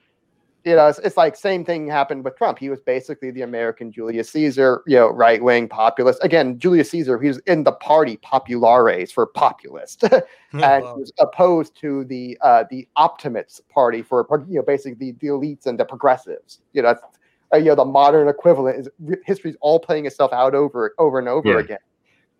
you 0.66 0.76
know 0.76 0.88
it's, 0.88 1.00
it's 1.00 1.18
like 1.18 1.36
same 1.36 1.66
thing 1.66 1.88
happened 1.88 2.24
with 2.24 2.36
trump 2.38 2.58
he 2.58 2.70
was 2.70 2.80
basically 2.82 3.32
the 3.32 3.42
american 3.42 3.92
julius 3.92 4.30
caesar 4.30 4.82
you 4.88 4.96
know 4.96 5.10
right-wing 5.10 5.68
populist 5.68 6.24
again 6.24 6.58
julius 6.58 6.90
caesar 6.90 7.20
he 7.20 7.28
was 7.28 7.40
in 7.40 7.64
the 7.64 7.72
party 7.72 8.18
populares 8.18 9.12
for 9.12 9.26
populist 9.26 10.04
and 10.14 10.22
wow. 10.54 10.96
he 10.96 11.00
was 11.02 11.12
opposed 11.20 11.76
to 11.76 12.04
the 12.06 12.38
uh 12.42 12.64
the 12.70 12.88
optimates 12.96 13.62
party 13.70 14.02
for 14.02 14.26
you 14.48 14.56
know 14.56 14.64
basically 14.64 15.12
the, 15.12 15.18
the 15.20 15.28
elites 15.28 15.66
and 15.66 15.80
the 15.80 15.86
progressives 15.86 16.60
you 16.74 16.82
know 16.82 16.96
uh, 17.54 17.58
you 17.58 17.66
know 17.66 17.76
the 17.76 17.86
modern 17.86 18.28
equivalent 18.28 18.80
is 18.80 18.90
history's 19.26 19.56
all 19.62 19.80
playing 19.80 20.06
itself 20.06 20.34
out 20.34 20.56
over 20.56 20.94
over 20.98 21.20
and 21.20 21.28
over 21.28 21.50
yeah. 21.50 21.60
again. 21.60 21.78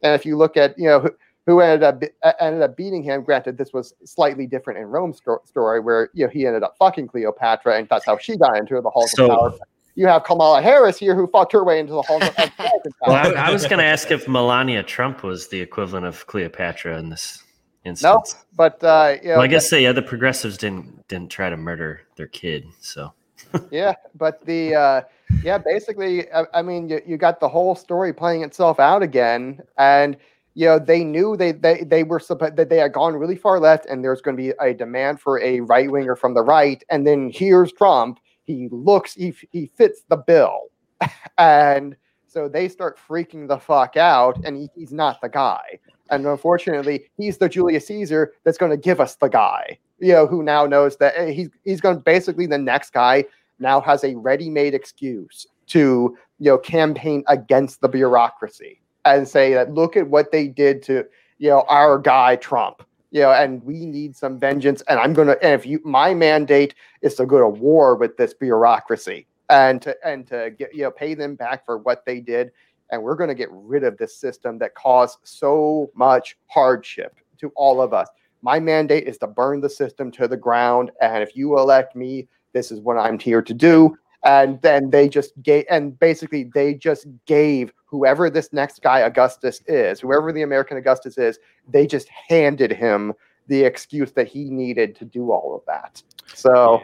And 0.02 0.14
if 0.16 0.26
you 0.26 0.36
look 0.38 0.58
at 0.58 0.78
you 0.78 0.88
know 0.88 1.10
who, 1.46 1.54
who 1.54 1.60
ended 1.62 1.84
up 1.84 2.04
ended 2.40 2.62
up 2.62 2.78
beating 2.78 3.04
him, 3.04 3.24
granted 3.24 3.58
this 3.58 3.74
was 3.74 3.94
slightly 4.06 4.48
different 4.48 4.80
in 4.80 4.86
Rome's 4.86 5.18
sto- 5.18 5.42
story 5.46 5.80
where 5.80 6.10
you 6.14 6.26
know 6.26 6.30
he 6.30 6.46
ended 6.46 6.64
up 6.64 6.76
fucking 6.78 7.08
Cleopatra 7.08 7.78
and 7.78 7.88
that's 7.90 8.06
how 8.06 8.18
she 8.18 8.38
got 8.38 8.58
into 8.58 8.80
the 8.82 8.90
halls 8.90 9.12
so, 9.12 9.32
of 9.32 9.52
power. 9.52 9.68
You 9.96 10.08
have 10.08 10.24
Kamala 10.24 10.62
Harris 10.62 10.98
here 10.98 11.16
who 11.16 11.28
fucked 11.28 11.52
her 11.52 11.64
way 11.64 11.80
into 11.80 11.94
the 11.94 12.02
halls 12.02 12.24
of 12.24 12.36
power. 12.36 12.70
well, 13.08 13.38
I, 13.38 13.50
I 13.50 13.52
was 13.52 13.64
going 13.64 13.78
to 13.78 13.86
ask 13.86 14.10
if 14.10 14.28
Melania 14.28 14.82
Trump 14.82 15.22
was 15.22 15.50
the 15.50 15.62
equivalent 15.62 16.08
of 16.08 16.26
Cleopatra 16.26 16.98
in 16.98 17.10
this 17.10 17.44
instance. 17.86 18.34
No, 18.34 18.42
but 18.56 18.84
uh, 18.84 19.18
you 19.22 19.30
know, 19.30 19.36
well, 19.36 19.42
I 19.42 19.48
guess 19.48 19.70
the 19.70 19.86
other 19.86 20.02
progressives 20.02 20.58
didn't 20.58 21.08
didn't 21.08 21.30
try 21.30 21.50
to 21.50 21.58
murder 21.58 22.02
their 22.16 22.28
kid, 22.28 22.66
so 22.80 23.14
yeah, 23.72 23.94
but 24.16 24.44
the 24.46 24.76
uh, 24.76 25.02
yeah, 25.44 25.58
basically, 25.58 26.32
I, 26.32 26.46
I 26.54 26.62
mean, 26.62 26.90
you, 26.90 27.02
you 27.06 27.18
got 27.18 27.40
the 27.40 27.50
whole 27.50 27.76
story 27.76 28.14
playing 28.14 28.44
itself 28.44 28.80
out 28.80 29.04
again, 29.04 29.62
and 29.78 30.18
you 30.56 30.68
know 30.68 30.80
they 30.80 31.04
knew 31.04 31.36
they 31.36 31.52
they 31.52 31.84
they 31.84 32.04
were 32.04 32.20
supposed 32.20 32.56
that 32.56 32.70
they 32.70 32.78
had 32.78 32.94
gone 32.94 33.16
really 33.16 33.36
far 33.36 33.60
left, 33.60 33.86
and 33.86 34.04
there's 34.04 34.22
going 34.22 34.38
to 34.38 34.44
be 34.44 34.54
a 34.60 34.74
demand 34.74 35.20
for 35.20 35.40
a 35.42 35.62
right 35.62 35.90
winger 35.90 36.16
from 36.16 36.34
the 36.34 36.44
right, 36.44 36.84
and 36.90 37.08
then 37.08 37.32
here's 37.34 37.72
Trump. 37.72 38.20
He 38.44 38.68
looks 38.72 39.14
he 39.14 39.34
he 39.52 39.68
fits 39.76 40.04
the 40.10 40.18
bill, 40.18 40.70
and 41.38 41.96
so 42.28 42.48
they 42.48 42.68
start 42.68 42.98
freaking 42.98 43.48
the 43.48 43.60
fuck 43.60 43.98
out, 43.98 44.38
and 44.44 44.58
he, 44.58 44.70
he's 44.76 44.92
not 44.94 45.22
the 45.22 45.30
guy. 45.30 45.80
And 46.10 46.26
unfortunately, 46.26 47.06
he's 47.18 47.38
the 47.38 47.50
Julius 47.50 47.88
Caesar 47.88 48.34
that's 48.44 48.58
going 48.58 48.72
to 48.72 48.78
give 48.78 49.00
us 49.00 49.16
the 49.16 49.30
guy, 49.30 49.80
you 50.00 50.14
know, 50.14 50.28
who 50.28 50.44
now 50.44 50.66
knows 50.66 50.98
that 50.98 51.14
eh, 51.16 51.32
he's 51.32 51.50
he's 51.64 51.82
going 51.82 52.00
basically 52.00 52.46
the 52.46 52.58
next 52.58 52.92
guy 52.94 53.26
now 53.60 53.82
has 53.82 54.04
a 54.04 54.16
ready-made 54.16 54.74
excuse 54.74 55.48
to 55.68 56.16
you 56.40 56.52
know 56.52 56.58
campaign 56.60 57.24
against 57.28 57.82
the 57.82 57.88
bureaucracy 57.88 58.83
and 59.06 59.28
say 59.28 59.54
that 59.54 59.74
look 59.74 59.98
at 59.98 60.08
what 60.08 60.32
they 60.32 60.48
did 60.48 60.82
to 60.84 61.06
you 61.38 61.50
know 61.50 61.66
our 61.70 62.00
guy 62.00 62.36
Trump 62.36 62.84
you 63.12 63.22
know 63.22 63.32
and 63.32 63.64
we 63.64 63.86
need 63.86 64.16
some 64.16 64.40
vengeance 64.40 64.82
and 64.88 65.00
I'm 65.00 65.14
to 65.28 65.44
and 65.44 65.54
if 65.54 65.66
you 65.66 65.80
my 65.84 66.14
mandate 66.14 66.76
is 67.02 67.16
to 67.16 67.26
go 67.26 67.40
to 67.40 67.48
war 67.48 67.96
with 67.96 68.18
this 68.18 68.34
bureaucracy 68.34 69.28
and 69.50 69.82
to 69.82 69.96
and 70.06 70.28
to 70.28 70.52
get 70.58 70.74
you 70.74 70.84
know 70.84 70.92
pay 70.92 71.14
them 71.14 71.36
back 71.36 71.66
for 71.66 71.78
what 71.78 72.06
they 72.06 72.20
did 72.20 72.52
and 72.92 73.02
we're 73.02 73.16
to 73.30 73.36
get 73.36 73.50
rid 73.52 73.84
of 73.84 73.98
this 73.98 74.16
system 74.16 74.58
that 74.60 74.76
caused 74.76 75.20
so 75.24 75.90
much 75.96 76.38
hardship 76.48 77.16
to 77.38 77.52
all 77.56 77.82
of 77.82 77.94
us 77.94 78.08
my 78.42 78.60
mandate 78.60 79.08
is 79.08 79.18
to 79.18 79.28
burn 79.28 79.62
the 79.62 79.70
system 79.70 80.12
to 80.12 80.28
the 80.28 80.38
ground 80.38 80.92
and 81.02 81.24
if 81.24 81.36
you 81.36 81.58
elect 81.58 81.96
me 81.96 82.28
this 82.54 82.72
is 82.72 82.80
what 82.80 82.98
I'm 82.98 83.20
here 83.20 83.42
to 83.42 83.54
do. 83.54 83.98
And 84.26 84.62
then 84.62 84.90
they 84.90 85.10
just 85.10 85.34
gave, 85.44 85.66
and 85.70 86.00
basically 86.00 86.50
they 86.54 86.74
just 86.76 87.08
gave 87.26 87.74
whoever 87.86 88.30
this 88.30 88.54
next 88.54 88.82
guy 88.82 89.00
Augustus 89.00 89.62
is, 89.68 90.00
whoever 90.00 90.32
the 90.32 90.44
American 90.44 90.78
Augustus 90.78 91.18
is, 91.18 91.40
they 91.68 91.86
just 91.86 92.08
handed 92.08 92.72
him 92.72 93.14
the 93.48 93.64
excuse 93.64 94.14
that 94.14 94.28
he 94.28 94.50
needed 94.50 94.96
to 94.96 95.06
do 95.06 95.32
all 95.32 95.54
of 95.56 95.62
that. 95.68 96.02
So, 96.34 96.82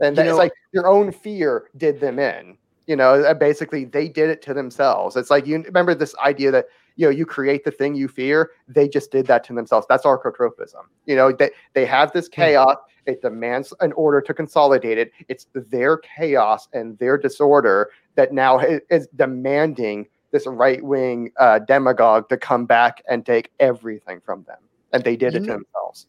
and 0.00 0.18
it's 0.18 0.38
like 0.38 0.52
your 0.72 0.88
own 0.88 1.12
fear 1.12 1.70
did 1.76 2.00
them 2.00 2.18
in. 2.18 2.56
You 2.86 2.96
know, 2.96 3.22
uh, 3.22 3.34
basically 3.34 3.84
they 3.84 4.08
did 4.08 4.30
it 4.30 4.40
to 4.42 4.54
themselves. 4.54 5.16
It's 5.16 5.30
like 5.30 5.46
you 5.46 5.60
remember 5.62 5.94
this 5.94 6.14
idea 6.18 6.50
that 6.52 6.66
you 6.96 7.06
know 7.06 7.10
you 7.10 7.24
create 7.24 7.64
the 7.64 7.70
thing 7.70 7.94
you 7.94 8.08
fear. 8.08 8.50
They 8.66 8.88
just 8.88 9.10
did 9.10 9.26
that 9.26 9.44
to 9.44 9.54
themselves. 9.54 9.86
That's 9.88 10.04
archotropism. 10.04 10.82
You 11.04 11.16
know, 11.16 11.32
they 11.32 11.50
they 11.74 11.86
have 11.86 12.12
this 12.12 12.26
hmm. 12.26 12.32
chaos. 12.32 12.76
It 13.06 13.22
demands 13.22 13.72
an 13.80 13.92
order 13.92 14.20
to 14.20 14.34
consolidate 14.34 14.98
it. 14.98 15.12
It's 15.28 15.46
their 15.54 15.98
chaos 15.98 16.68
and 16.72 16.98
their 16.98 17.16
disorder 17.16 17.90
that 18.16 18.32
now 18.32 18.58
is 18.90 19.06
demanding 19.14 20.08
this 20.32 20.46
right 20.46 20.82
wing 20.82 21.30
uh, 21.38 21.60
demagogue 21.60 22.28
to 22.30 22.36
come 22.36 22.66
back 22.66 23.02
and 23.08 23.24
take 23.24 23.52
everything 23.60 24.20
from 24.24 24.42
them, 24.44 24.58
and 24.92 25.04
they 25.04 25.16
did 25.16 25.34
You 25.34 25.38
it 25.38 25.42
to 25.42 25.46
know- 25.46 25.52
themselves. 25.54 26.06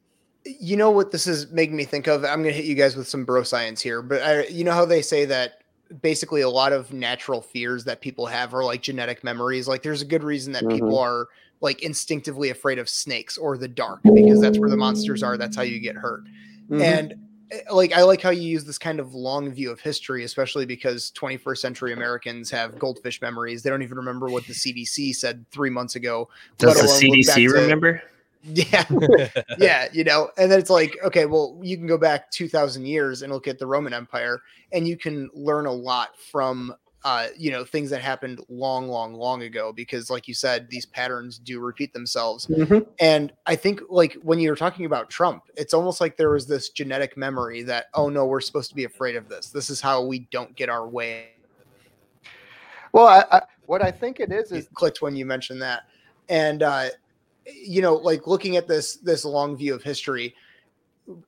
You 0.61 0.77
know 0.77 0.91
what 0.91 1.11
this 1.11 1.27
is 1.27 1.51
making 1.51 1.75
me 1.75 1.83
think 1.83 2.07
of? 2.07 2.23
I'm 2.23 2.41
going 2.41 2.55
to 2.55 2.61
hit 2.61 2.63
you 2.63 2.73
guys 2.73 2.95
with 2.95 3.05
some 3.05 3.25
bro 3.25 3.43
science 3.43 3.81
here, 3.81 4.01
but 4.01 4.21
I, 4.21 4.45
you 4.47 4.63
know 4.63 4.71
how 4.71 4.85
they 4.85 5.01
say 5.01 5.25
that 5.25 5.59
basically 6.01 6.41
a 6.41 6.49
lot 6.49 6.73
of 6.73 6.93
natural 6.93 7.41
fears 7.41 7.83
that 7.85 8.01
people 8.01 8.25
have 8.25 8.53
are 8.53 8.63
like 8.63 8.81
genetic 8.81 9.23
memories. 9.23 9.67
Like 9.67 9.83
there's 9.83 10.01
a 10.01 10.05
good 10.05 10.23
reason 10.23 10.53
that 10.53 10.63
people 10.67 10.97
are 10.97 11.27
like 11.61 11.81
instinctively 11.81 12.49
afraid 12.49 12.77
of 12.79 12.87
snakes 12.87 13.37
or 13.37 13.57
the 13.57 13.67
dark 13.67 14.01
because 14.03 14.39
that's 14.41 14.59
where 14.59 14.69
the 14.69 14.77
monsters 14.77 15.23
are. 15.23 15.37
That's 15.37 15.55
how 15.55 15.63
you 15.63 15.79
get 15.79 15.95
hurt. 15.95 16.23
Mhm. 16.69 16.81
And 16.81 17.15
eh, 17.51 17.59
like 17.71 17.93
I 17.93 18.03
like 18.03 18.21
how 18.21 18.29
you 18.29 18.43
use 18.43 18.63
this 18.65 18.77
kind 18.77 18.99
of 18.99 19.13
long 19.15 19.49
view 19.51 19.71
of 19.71 19.79
history, 19.79 20.23
especially 20.23 20.65
because 20.65 21.11
21st 21.11 21.57
century 21.57 21.93
Americans 21.93 22.51
have 22.51 22.77
goldfish 22.77 23.21
memories. 23.21 23.63
They 23.63 23.69
don't 23.69 23.81
even 23.81 23.97
remember 23.97 24.27
what 24.27 24.45
the 24.45 24.53
CDC 24.53 25.15
said 25.15 25.45
three 25.51 25.69
months 25.69 25.95
ago. 25.95 26.29
Does 26.57 26.75
the 26.75 26.81
alone 26.85 27.17
look 27.17 27.25
back 27.27 27.37
CDC 27.37 27.47
to- 27.47 27.61
remember? 27.61 28.03
Yeah, 28.47 28.85
yeah, 29.59 29.87
you 29.91 30.03
know, 30.03 30.29
and 30.37 30.51
then 30.51 30.59
it's 30.59 30.69
like, 30.69 30.97
okay, 31.03 31.25
well, 31.25 31.59
you 31.61 31.77
can 31.77 31.87
go 31.87 31.97
back 31.97 32.31
2000 32.31 32.85
years 32.85 33.21
and 33.21 33.31
look 33.31 33.47
at 33.47 33.59
the 33.59 33.67
Roman 33.67 33.93
Empire 33.93 34.41
and 34.71 34.87
you 34.87 34.97
can 34.97 35.29
learn 35.33 35.65
a 35.65 35.71
lot 35.71 36.17
from 36.17 36.73
uh, 37.03 37.27
you 37.37 37.51
know, 37.51 37.63
things 37.63 37.89
that 37.89 38.01
happened 38.01 38.41
long, 38.49 38.89
long, 38.89 39.13
long 39.13 39.43
ago 39.43 39.71
because 39.71 40.09
like 40.09 40.27
you 40.27 40.33
said, 40.33 40.67
these 40.69 40.85
patterns 40.85 41.39
do 41.39 41.59
repeat 41.61 41.93
themselves. 41.93 42.47
Mhm. 42.47 42.85
And 42.99 43.31
I 43.45 43.55
think 43.55 43.81
like 43.89 44.17
when 44.23 44.39
you 44.39 44.49
were 44.49 44.57
talking 44.57 44.85
about 44.85 45.09
Trump, 45.09 45.43
it's 45.55 45.73
almost 45.73 46.01
like 46.01 46.17
there 46.17 46.31
was 46.31 46.47
this 46.47 46.69
genetic 46.69 47.15
memory 47.15 47.61
that, 47.63 47.85
oh 47.93 48.09
no, 48.09 48.25
we're 48.25 48.41
supposed 48.41 48.69
to 48.71 48.75
be 48.75 48.83
afraid 48.83 49.15
of 49.15 49.29
this. 49.29 49.51
This 49.51 49.69
is 49.69 49.79
how 49.79 50.03
we 50.03 50.27
don't 50.31 50.53
get 50.55 50.67
our 50.67 50.85
way. 50.85 51.29
Well, 52.91 53.07
I, 53.07 53.23
I, 53.31 53.41
what 53.67 53.81
I 53.81 53.91
think 53.91 54.19
it 54.19 54.33
is 54.33 54.51
is 54.51 54.65
It 54.65 54.73
clicked 54.73 55.01
when 55.01 55.15
you 55.15 55.25
mentioned 55.25 55.61
that. 55.61 55.83
And 56.27 56.61
uh 56.61 56.89
you 57.53 57.81
know, 57.81 57.95
like 57.95 58.27
looking 58.27 58.57
at 58.57 58.67
this 58.67 58.95
this 58.97 59.23
long 59.25 59.55
view 59.55 59.73
of 59.73 59.83
history, 59.83 60.35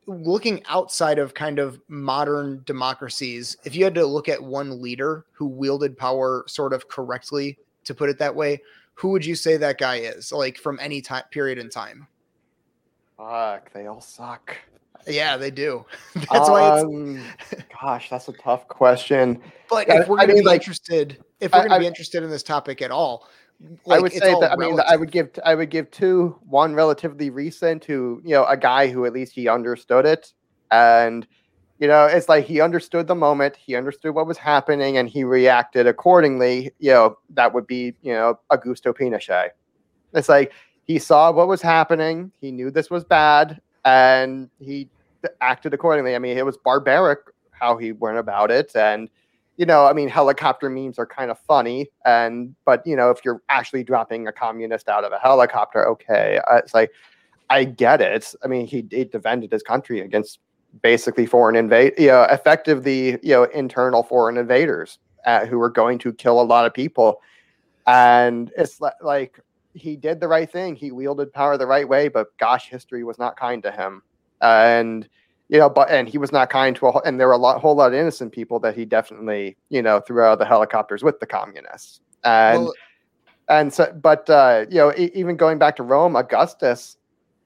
looking 0.06 0.64
outside 0.68 1.20
of 1.20 1.34
kind 1.34 1.60
of 1.60 1.80
modern 1.88 2.62
democracies, 2.66 3.56
if 3.64 3.76
you 3.76 3.84
had 3.84 3.96
to 3.96 4.06
look 4.06 4.28
at 4.30 4.42
one 4.42 4.82
leader 4.82 5.26
who 5.32 5.46
wielded 5.48 5.98
power 5.98 6.44
sort 6.48 6.74
of 6.74 6.88
correctly, 6.88 7.58
to 7.86 7.94
put 7.96 8.10
it 8.10 8.18
that 8.20 8.36
way, 8.36 8.62
who 8.94 9.10
would 9.10 9.26
you 9.26 9.36
say 9.36 9.56
that 9.58 9.78
guy 9.78 9.98
is? 9.98 10.32
Like 10.32 10.58
from 10.58 10.78
any 10.82 11.02
time 11.02 11.24
period 11.32 11.58
in 11.58 11.70
time? 11.70 12.08
fuck, 13.18 13.72
they 13.74 13.86
all 13.88 14.00
suck. 14.02 14.56
Yeah, 15.08 15.36
they 15.38 15.52
do. 15.52 15.86
That's 16.16 16.50
why 16.50 16.76
it's 16.76 16.84
Um, 16.86 17.22
gosh, 17.82 18.10
that's 18.10 18.28
a 18.30 18.34
tough 18.34 18.68
question. 18.68 19.42
But 19.70 19.90
I- 19.90 20.02
if 20.02 20.08
we're 20.08 20.18
going 20.18 20.30
to 20.30 20.34
mean, 20.36 20.44
be 20.44 20.48
like, 20.48 20.62
interested, 20.62 21.24
if 21.40 21.52
we're 21.52 21.60
I- 21.60 21.62
going 21.62 21.70
to 21.72 21.76
I- 21.76 21.80
be 21.80 21.88
interested 21.88 22.24
in 22.24 22.30
this 22.30 22.44
topic 22.44 22.82
at 22.82 22.92
all, 22.92 23.28
I 23.90 24.00
would 24.00 24.14
say 24.14 24.40
that 24.40 24.52
I 24.52 24.56
mean 24.56 24.80
I 24.88 24.96
would 24.96 25.12
give 25.12 25.30
I 25.44 25.54
would 25.54 25.70
give 25.70 25.92
two 25.92 26.38
one 26.48 26.76
relatively 26.76 27.30
recent 27.30 27.84
who 27.84 28.22
you 28.24 28.32
know 28.32 28.46
a 28.46 28.56
guy 28.56 28.88
who 28.88 29.06
at 29.06 29.14
least 29.14 29.34
he 29.34 29.48
understood 29.50 30.06
it. 30.06 30.34
And 30.72 31.28
you 31.80 31.88
know 31.88 32.06
it's 32.06 32.30
like 32.30 32.46
he 32.46 32.62
understood 32.62 33.08
the 33.08 33.16
moment 33.16 33.56
he 33.56 33.76
understood 33.76 34.16
what 34.16 34.28
was 34.28 34.38
happening 34.38 34.98
and 34.98 35.10
he 35.10 35.24
reacted 35.24 35.88
accordingly 35.88 36.72
you 36.80 36.92
know 36.92 37.18
that 37.32 37.54
would 37.54 37.68
be 37.68 37.96
you 38.02 38.14
know 38.14 38.40
Augusto 38.52 38.94
Pinochet. 38.98 39.50
It's 40.14 40.30
like 40.30 40.54
he 40.86 40.98
saw 40.98 41.32
what 41.32 41.48
was 41.48 41.62
happening 41.62 42.32
he 42.40 42.52
knew 42.52 42.72
this 42.72 42.90
was 42.90 43.04
bad 43.04 43.60
and 43.84 44.50
he 44.60 44.90
acted 45.42 45.74
accordingly. 45.74 46.16
I 46.16 46.20
mean 46.20 46.38
it 46.38 46.46
was 46.46 46.58
barbaric 46.58 47.20
how 47.52 47.76
he 47.76 47.92
went 47.92 48.18
about 48.18 48.52
it 48.52 48.74
and 48.74 49.10
you 49.60 49.66
know, 49.66 49.86
I 49.86 49.92
mean, 49.92 50.08
helicopter 50.08 50.70
memes 50.70 50.98
are 50.98 51.06
kind 51.06 51.30
of 51.30 51.38
funny, 51.38 51.90
and 52.06 52.56
but 52.64 52.82
you 52.88 52.96
know, 52.96 53.10
if 53.10 53.26
you're 53.26 53.42
actually 53.50 53.84
dropping 53.84 54.26
a 54.26 54.32
communist 54.32 54.88
out 54.88 55.04
of 55.04 55.12
a 55.12 55.20
helicopter, 55.20 55.86
okay, 55.90 56.40
uh, 56.50 56.56
it's 56.56 56.74
like 56.74 56.92
I 57.50 57.66
get 57.66 58.00
it. 58.00 58.34
I 58.42 58.48
mean, 58.48 58.66
he, 58.66 58.88
he 58.90 59.04
defended 59.04 59.52
his 59.52 59.62
country 59.62 60.00
against 60.00 60.40
basically 60.82 61.26
foreign 61.26 61.58
invade, 61.58 61.96
you 61.98 62.08
know, 62.08 62.24
effectively, 62.32 63.20
you 63.22 63.34
know, 63.34 63.44
internal 63.44 64.02
foreign 64.02 64.38
invaders 64.38 64.98
uh, 65.26 65.46
who 65.46 65.60
were 65.60 65.70
going 65.70 65.98
to 66.00 66.14
kill 66.14 66.40
a 66.40 66.44
lot 66.44 66.66
of 66.66 66.74
people, 66.74 67.20
and 67.86 68.54
it's 68.58 68.80
li- 68.80 68.92
like 69.02 69.42
he 69.74 69.98
did 69.98 70.22
the 70.22 70.28
right 70.30 70.50
thing. 70.50 70.74
He 70.74 70.94
wielded 70.94 71.34
power 71.34 71.58
the 71.58 71.68
right 71.68 71.88
way, 71.88 72.08
but 72.08 72.28
gosh, 72.38 72.70
history 72.70 73.04
was 73.04 73.20
not 73.20 73.38
kind 73.38 73.62
to 73.64 73.72
him, 73.74 74.04
and 74.40 75.10
you 75.50 75.58
know, 75.58 75.70
but 75.70 75.90
and 75.90 76.08
he 76.08 76.18
was 76.18 76.32
not 76.32 76.50
kind 76.50 76.76
to 76.76 76.88
a 76.88 76.92
whole, 76.92 77.02
and 77.04 77.20
there 77.20 77.28
were 77.28 77.34
a 77.34 77.38
lot, 77.38 77.60
whole 77.60 77.76
lot 77.76 77.88
of 77.88 77.94
innocent 77.96 78.32
people 78.32 78.60
that 78.60 78.76
he 78.76 78.86
definitely, 78.86 79.58
you 79.70 79.82
know, 79.82 80.00
threw 80.00 80.24
out 80.24 80.34
of 80.34 80.40
the 80.40 80.46
helicopters 80.46 81.04
with 81.04 81.20
the 81.20 81.26
communists, 81.26 82.02
and 82.24 82.64
Well, 82.64 82.74
and 83.50 83.74
so, 83.74 83.92
but 84.02 84.30
uh, 84.30 84.66
you 84.70 84.78
know, 84.78 84.94
e- 84.96 85.12
even 85.16 85.36
going 85.36 85.58
back 85.58 85.76
to 85.78 85.84
Rome, 85.84 86.16
Augustus, 86.16 86.98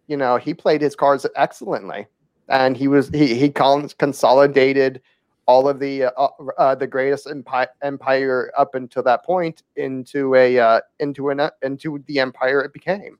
you 0.07 0.17
know, 0.17 0.35
he 0.37 0.53
played 0.53 0.81
his 0.81 0.95
cards 0.95 1.25
excellently, 1.35 2.05
and 2.49 2.75
he 2.75 2.89
was 2.89 3.07
he 3.09 3.35
he 3.35 3.49
cons- 3.49 3.93
consolidated 3.93 5.01
all 5.45 5.69
of 5.69 5.79
the 5.79 6.05
uh, 6.05 6.27
uh, 6.57 6.75
the 6.75 6.87
greatest 6.87 7.27
empire 7.27 7.67
empire 7.81 8.51
up 8.57 8.75
until 8.75 9.03
that 9.03 9.23
point 9.23 9.63
into 9.77 10.35
a 10.35 10.59
uh, 10.59 10.81
into 10.99 11.29
an 11.29 11.49
into 11.61 12.03
the 12.07 12.19
empire 12.19 12.61
it 12.61 12.73
became. 12.73 13.17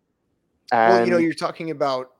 And 0.72 0.94
well, 0.94 1.06
you 1.06 1.12
know, 1.12 1.18
you're 1.20 1.34
talking 1.34 1.72
about 1.72 2.13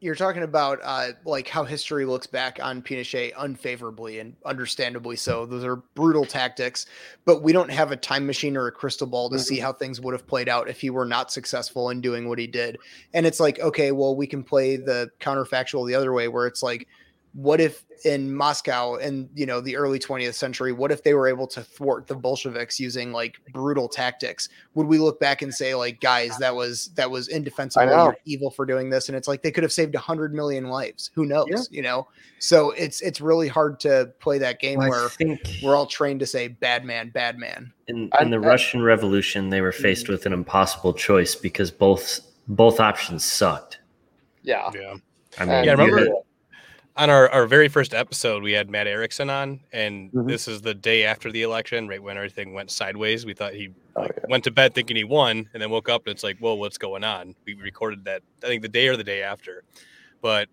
you're 0.00 0.14
talking 0.14 0.42
about 0.42 0.78
uh, 0.82 1.08
like 1.24 1.48
how 1.48 1.64
history 1.64 2.04
looks 2.04 2.26
back 2.26 2.58
on 2.62 2.82
Pinochet 2.82 3.32
unfavorably 3.38 4.18
and 4.18 4.34
understandably 4.44 5.16
so. 5.16 5.46
Those 5.46 5.64
are 5.64 5.76
brutal 5.76 6.26
tactics, 6.26 6.86
but 7.24 7.42
we 7.42 7.52
don't 7.52 7.70
have 7.70 7.92
a 7.92 7.96
time 7.96 8.26
machine 8.26 8.56
or 8.56 8.66
a 8.66 8.72
crystal 8.72 9.06
ball 9.06 9.30
to 9.30 9.38
see 9.38 9.58
how 9.58 9.72
things 9.72 10.00
would 10.00 10.12
have 10.12 10.26
played 10.26 10.48
out 10.48 10.68
if 10.68 10.80
he 10.80 10.90
were 10.90 11.06
not 11.06 11.32
successful 11.32 11.90
in 11.90 12.00
doing 12.00 12.28
what 12.28 12.38
he 12.38 12.46
did. 12.46 12.76
And 13.14 13.24
it's 13.24 13.40
like, 13.40 13.58
okay, 13.60 13.90
well, 13.92 14.14
we 14.14 14.26
can 14.26 14.42
play 14.42 14.76
the 14.76 15.10
counterfactual 15.20 15.86
the 15.86 15.94
other 15.94 16.12
way, 16.12 16.28
where 16.28 16.46
it's 16.46 16.62
like, 16.62 16.86
what 17.36 17.60
if 17.60 17.84
in 18.06 18.34
Moscow 18.34 18.94
in 18.94 19.28
you 19.34 19.44
know 19.44 19.60
the 19.60 19.76
early 19.76 19.98
20th 19.98 20.32
century, 20.34 20.72
what 20.72 20.90
if 20.90 21.02
they 21.02 21.12
were 21.12 21.28
able 21.28 21.46
to 21.48 21.62
thwart 21.62 22.06
the 22.06 22.14
Bolsheviks 22.14 22.80
using 22.80 23.12
like 23.12 23.36
brutal 23.52 23.88
tactics? 23.88 24.48
Would 24.74 24.86
we 24.86 24.96
look 24.98 25.20
back 25.20 25.42
and 25.42 25.54
say 25.54 25.74
like, 25.74 26.00
guys, 26.00 26.38
that 26.38 26.54
was 26.54 26.88
that 26.94 27.10
was 27.10 27.28
indefensible, 27.28 27.86
you're 27.88 28.16
evil 28.24 28.50
for 28.50 28.64
doing 28.64 28.88
this? 28.88 29.10
And 29.10 29.16
it's 29.16 29.28
like 29.28 29.42
they 29.42 29.50
could 29.50 29.64
have 29.64 29.72
saved 29.72 29.94
a 29.94 29.98
hundred 29.98 30.32
million 30.32 30.64
lives. 30.68 31.10
Who 31.14 31.26
knows? 31.26 31.46
Yeah. 31.50 31.58
You 31.70 31.82
know, 31.82 32.08
so 32.38 32.70
it's 32.70 33.02
it's 33.02 33.20
really 33.20 33.48
hard 33.48 33.80
to 33.80 34.10
play 34.18 34.38
that 34.38 34.58
game 34.58 34.78
Well, 34.78 34.88
where 34.88 35.08
think 35.10 35.40
we're 35.62 35.76
all 35.76 35.86
trained 35.86 36.20
to 36.20 36.26
say 36.26 36.48
bad 36.48 36.86
man, 36.86 37.10
bad 37.10 37.36
man. 37.36 37.70
in, 37.88 38.08
I- 38.14 38.22
in 38.22 38.30
the 38.30 38.38
I- 38.38 38.40
Russian 38.40 38.80
Revolution, 38.80 39.50
they 39.50 39.60
were 39.60 39.72
faced 39.72 40.06
mm. 40.06 40.10
with 40.10 40.24
an 40.24 40.32
impossible 40.32 40.94
choice 40.94 41.34
because 41.34 41.70
both 41.70 42.20
both 42.48 42.80
options 42.80 43.26
sucked. 43.26 43.80
yeah, 44.42 44.70
Yeah. 44.74 44.94
I 45.38 45.44
mean, 45.44 45.64
Yeah, 45.64 45.72
remember 45.72 45.98
had- 45.98 46.12
on 46.96 47.10
our, 47.10 47.28
our 47.30 47.46
very 47.46 47.68
first 47.68 47.92
episode, 47.92 48.42
we 48.42 48.52
had 48.52 48.70
Matt 48.70 48.86
Erickson 48.86 49.28
on, 49.28 49.60
and 49.72 50.10
Mhm. 50.12 50.26
this 50.28 50.48
is 50.48 50.62
the 50.62 50.72
day 50.74 51.04
after 51.04 51.30
the 51.30 51.42
election, 51.42 51.88
right 51.88 52.02
when 52.02 52.16
everything 52.16 52.54
went 52.54 52.70
sideways. 52.70 53.26
We 53.26 53.34
thought 53.34 53.52
he 53.54 53.68
Oh, 53.96 54.02
like, 54.02 54.12
yeah. 54.16 54.24
went 54.28 54.44
to 54.44 54.50
bed 54.50 54.74
thinking 54.74 54.96
he 54.96 55.04
won, 55.04 55.48
and 55.52 55.62
then 55.62 55.70
woke 55.70 55.88
up 55.90 56.06
and 56.06 56.12
it's 56.12 56.24
like, 56.24 56.38
whoa, 56.38 56.54
what's 56.54 56.78
going 56.78 57.04
on? 57.04 57.34
We 57.44 57.54
recorded 57.54 58.04
that, 58.06 58.22
I 58.42 58.46
think 58.46 58.62
the 58.62 58.68
day 58.68 58.88
or 58.88 58.96
the 58.96 59.04
day 59.04 59.22
after. 59.22 59.62
But 60.22 60.48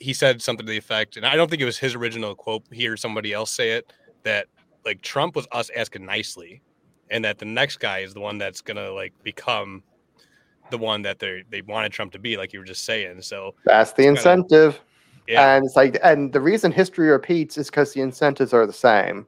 he 0.00 0.12
said 0.14 0.40
something 0.40 0.64
to 0.66 0.70
the 0.72 0.78
effect, 0.78 1.16
and 1.18 1.26
I 1.26 1.36
don't 1.36 1.50
think 1.50 1.60
it 1.60 1.66
was 1.66 1.78
his 1.78 1.94
original 1.94 2.34
quote. 2.34 2.64
He 2.72 2.88
or 2.88 2.96
somebody 2.96 3.32
else 3.32 3.50
say 3.50 3.72
it 3.72 3.92
that 4.22 4.46
like 4.84 5.02
Trump 5.02 5.36
was 5.36 5.46
us 5.52 5.70
asking 5.76 6.04
nicely, 6.06 6.62
and 7.10 7.24
that 7.24 7.38
the 7.38 7.44
next 7.44 7.76
guy 7.78 7.98
is 8.00 8.12
the 8.14 8.20
one 8.20 8.38
that's 8.38 8.60
gonna 8.62 8.90
like 8.90 9.12
become 9.22 9.82
the 10.70 10.78
one 10.78 11.02
that 11.02 11.18
they 11.18 11.42
they 11.50 11.60
wanted 11.62 11.92
Trump 11.92 12.12
to 12.12 12.18
be, 12.18 12.36
like 12.38 12.52
you 12.54 12.58
were 12.58 12.64
just 12.64 12.84
saying. 12.84 13.20
So 13.22 13.54
that's 13.64 13.92
the 13.92 14.08
It's 14.08 14.22
kinda- 14.24 14.30
incentive. 14.42 14.80
Yeah, 15.26 15.56
And 15.56 15.64
it's 15.64 15.76
like, 15.76 15.98
and 16.02 16.32
the 16.32 16.40
reason 16.40 16.72
history 16.72 17.08
repeats 17.08 17.56
is 17.56 17.70
because 17.70 17.92
the 17.92 18.00
incentives 18.00 18.52
are 18.52 18.66
the 18.66 18.72
same. 18.72 19.26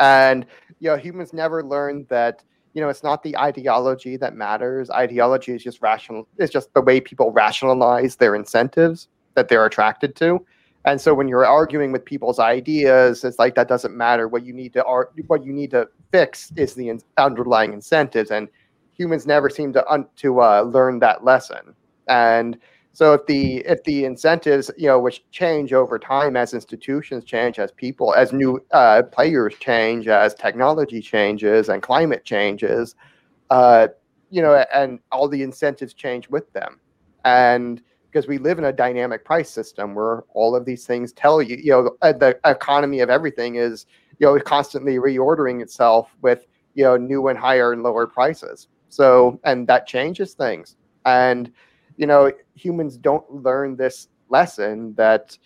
And 0.00 0.46
you 0.80 0.90
know, 0.90 0.96
humans 0.96 1.32
never 1.32 1.62
learn 1.62 2.06
that. 2.08 2.42
You 2.74 2.82
know, 2.82 2.90
it's 2.90 3.02
not 3.02 3.22
the 3.22 3.34
ideology 3.38 4.18
that 4.18 4.36
matters. 4.36 4.90
Ideology 4.90 5.52
is 5.52 5.62
just 5.62 5.80
rational. 5.80 6.28
It's 6.36 6.52
just 6.52 6.74
the 6.74 6.82
way 6.82 7.00
people 7.00 7.32
rationalize 7.32 8.16
their 8.16 8.34
incentives 8.34 9.08
that 9.34 9.48
they're 9.48 9.64
attracted 9.64 10.14
to. 10.16 10.44
And 10.84 11.00
so, 11.00 11.14
when 11.14 11.26
you're 11.26 11.46
arguing 11.46 11.90
with 11.90 12.04
people's 12.04 12.38
ideas, 12.38 13.24
it's 13.24 13.38
like 13.38 13.54
that 13.54 13.66
doesn't 13.66 13.96
matter. 13.96 14.28
What 14.28 14.44
you 14.44 14.52
need 14.52 14.74
to 14.74 14.84
ar- 14.84 15.10
what 15.26 15.42
you 15.42 15.52
need 15.54 15.70
to 15.70 15.88
fix 16.12 16.52
is 16.56 16.74
the 16.74 16.90
in- 16.90 17.00
underlying 17.16 17.72
incentives. 17.72 18.30
And 18.30 18.48
humans 18.92 19.26
never 19.26 19.48
seem 19.48 19.72
to 19.72 19.90
un- 19.90 20.08
to 20.16 20.42
uh, 20.42 20.62
learn 20.62 20.98
that 20.98 21.24
lesson. 21.24 21.74
And 22.08 22.58
so 22.96 23.12
if 23.12 23.26
the 23.26 23.58
if 23.66 23.84
the 23.84 24.06
incentives, 24.06 24.70
you 24.78 24.86
know, 24.86 24.98
which 24.98 25.22
change 25.30 25.74
over 25.74 25.98
time 25.98 26.34
as 26.34 26.54
institutions 26.54 27.26
change, 27.26 27.58
as 27.58 27.70
people, 27.70 28.14
as 28.14 28.32
new 28.32 28.58
uh, 28.70 29.02
players 29.12 29.54
change, 29.60 30.08
as 30.08 30.34
technology 30.34 31.02
changes 31.02 31.68
and 31.68 31.82
climate 31.82 32.24
changes, 32.24 32.94
uh, 33.50 33.88
you 34.30 34.40
know, 34.40 34.64
and 34.72 34.98
all 35.12 35.28
the 35.28 35.42
incentives 35.42 35.92
change 35.92 36.30
with 36.30 36.50
them, 36.54 36.80
and 37.26 37.82
because 38.10 38.26
we 38.26 38.38
live 38.38 38.56
in 38.58 38.64
a 38.64 38.72
dynamic 38.72 39.26
price 39.26 39.50
system 39.50 39.94
where 39.94 40.24
all 40.32 40.56
of 40.56 40.64
these 40.64 40.86
things 40.86 41.12
tell 41.12 41.42
you, 41.42 41.58
you 41.62 41.72
know, 41.72 41.98
uh, 42.00 42.14
the 42.14 42.40
economy 42.46 43.00
of 43.00 43.10
everything 43.10 43.56
is, 43.56 43.84
you 44.20 44.26
know, 44.26 44.40
constantly 44.40 44.94
reordering 44.94 45.60
itself 45.60 46.16
with 46.22 46.46
you 46.72 46.84
know 46.84 46.96
new 46.96 47.28
and 47.28 47.38
higher 47.38 47.74
and 47.74 47.82
lower 47.82 48.06
prices. 48.06 48.68
So 48.88 49.38
and 49.44 49.66
that 49.66 49.86
changes 49.86 50.32
things. 50.32 50.76
And 51.04 51.52
you 51.96 52.06
know 52.06 52.32
humans 52.54 52.96
don't 52.96 53.28
learn 53.30 53.76
this 53.76 54.08
lesson 54.28 54.94
that 54.94 55.36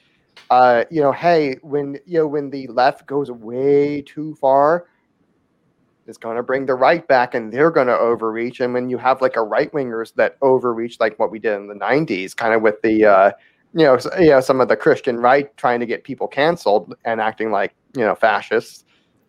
uh, 0.51 0.85
you 0.91 1.01
know 1.01 1.13
hey 1.13 1.57
when 1.63 1.99
you 2.07 2.19
know 2.19 2.27
when 2.27 2.51
the 2.51 2.67
left 2.69 3.07
goes 3.07 3.31
way 3.31 4.03
too 4.03 4.35
far 4.37 4.87
it's 6.11 6.19
going 6.19 6.37
to 6.37 6.43
bring 6.43 6.67
the 6.67 6.75
right 6.75 7.07
back 7.07 7.35
and 7.35 7.53
they're 7.53 7.71
going 7.71 7.87
to 7.87 7.97
overreach. 7.97 8.61
And 8.61 8.75
when 8.75 8.91
you 8.91 8.99
have 8.99 9.23
like 9.23 9.37
a 9.37 9.43
right 9.43 9.73
wingers 9.73 10.13
that 10.17 10.37
overreach, 10.43 10.99
like 10.99 11.19
what 11.19 11.31
we 11.31 11.39
did 11.39 11.55
in 11.55 11.69
the 11.69 11.75
90s, 11.75 12.37
kind 12.37 12.53
of 12.53 12.63
with 12.63 12.83
the, 12.83 13.05
uh, 13.05 13.31
you 13.73 13.85
know, 13.85 13.99
you 14.19 14.31
know, 14.31 14.41
some 14.41 14.61
of 14.61 14.69
the 14.69 14.77
Christian 14.77 15.19
right 15.19 15.57
trying 15.57 15.79
to 15.79 15.87
get 15.87 16.03
people 16.03 16.27
canceled 16.27 16.95
and 17.05 17.21
acting 17.21 17.53
like, 17.53 17.75
you 17.97 18.03
know, 18.03 18.17
fascists. 18.17 18.85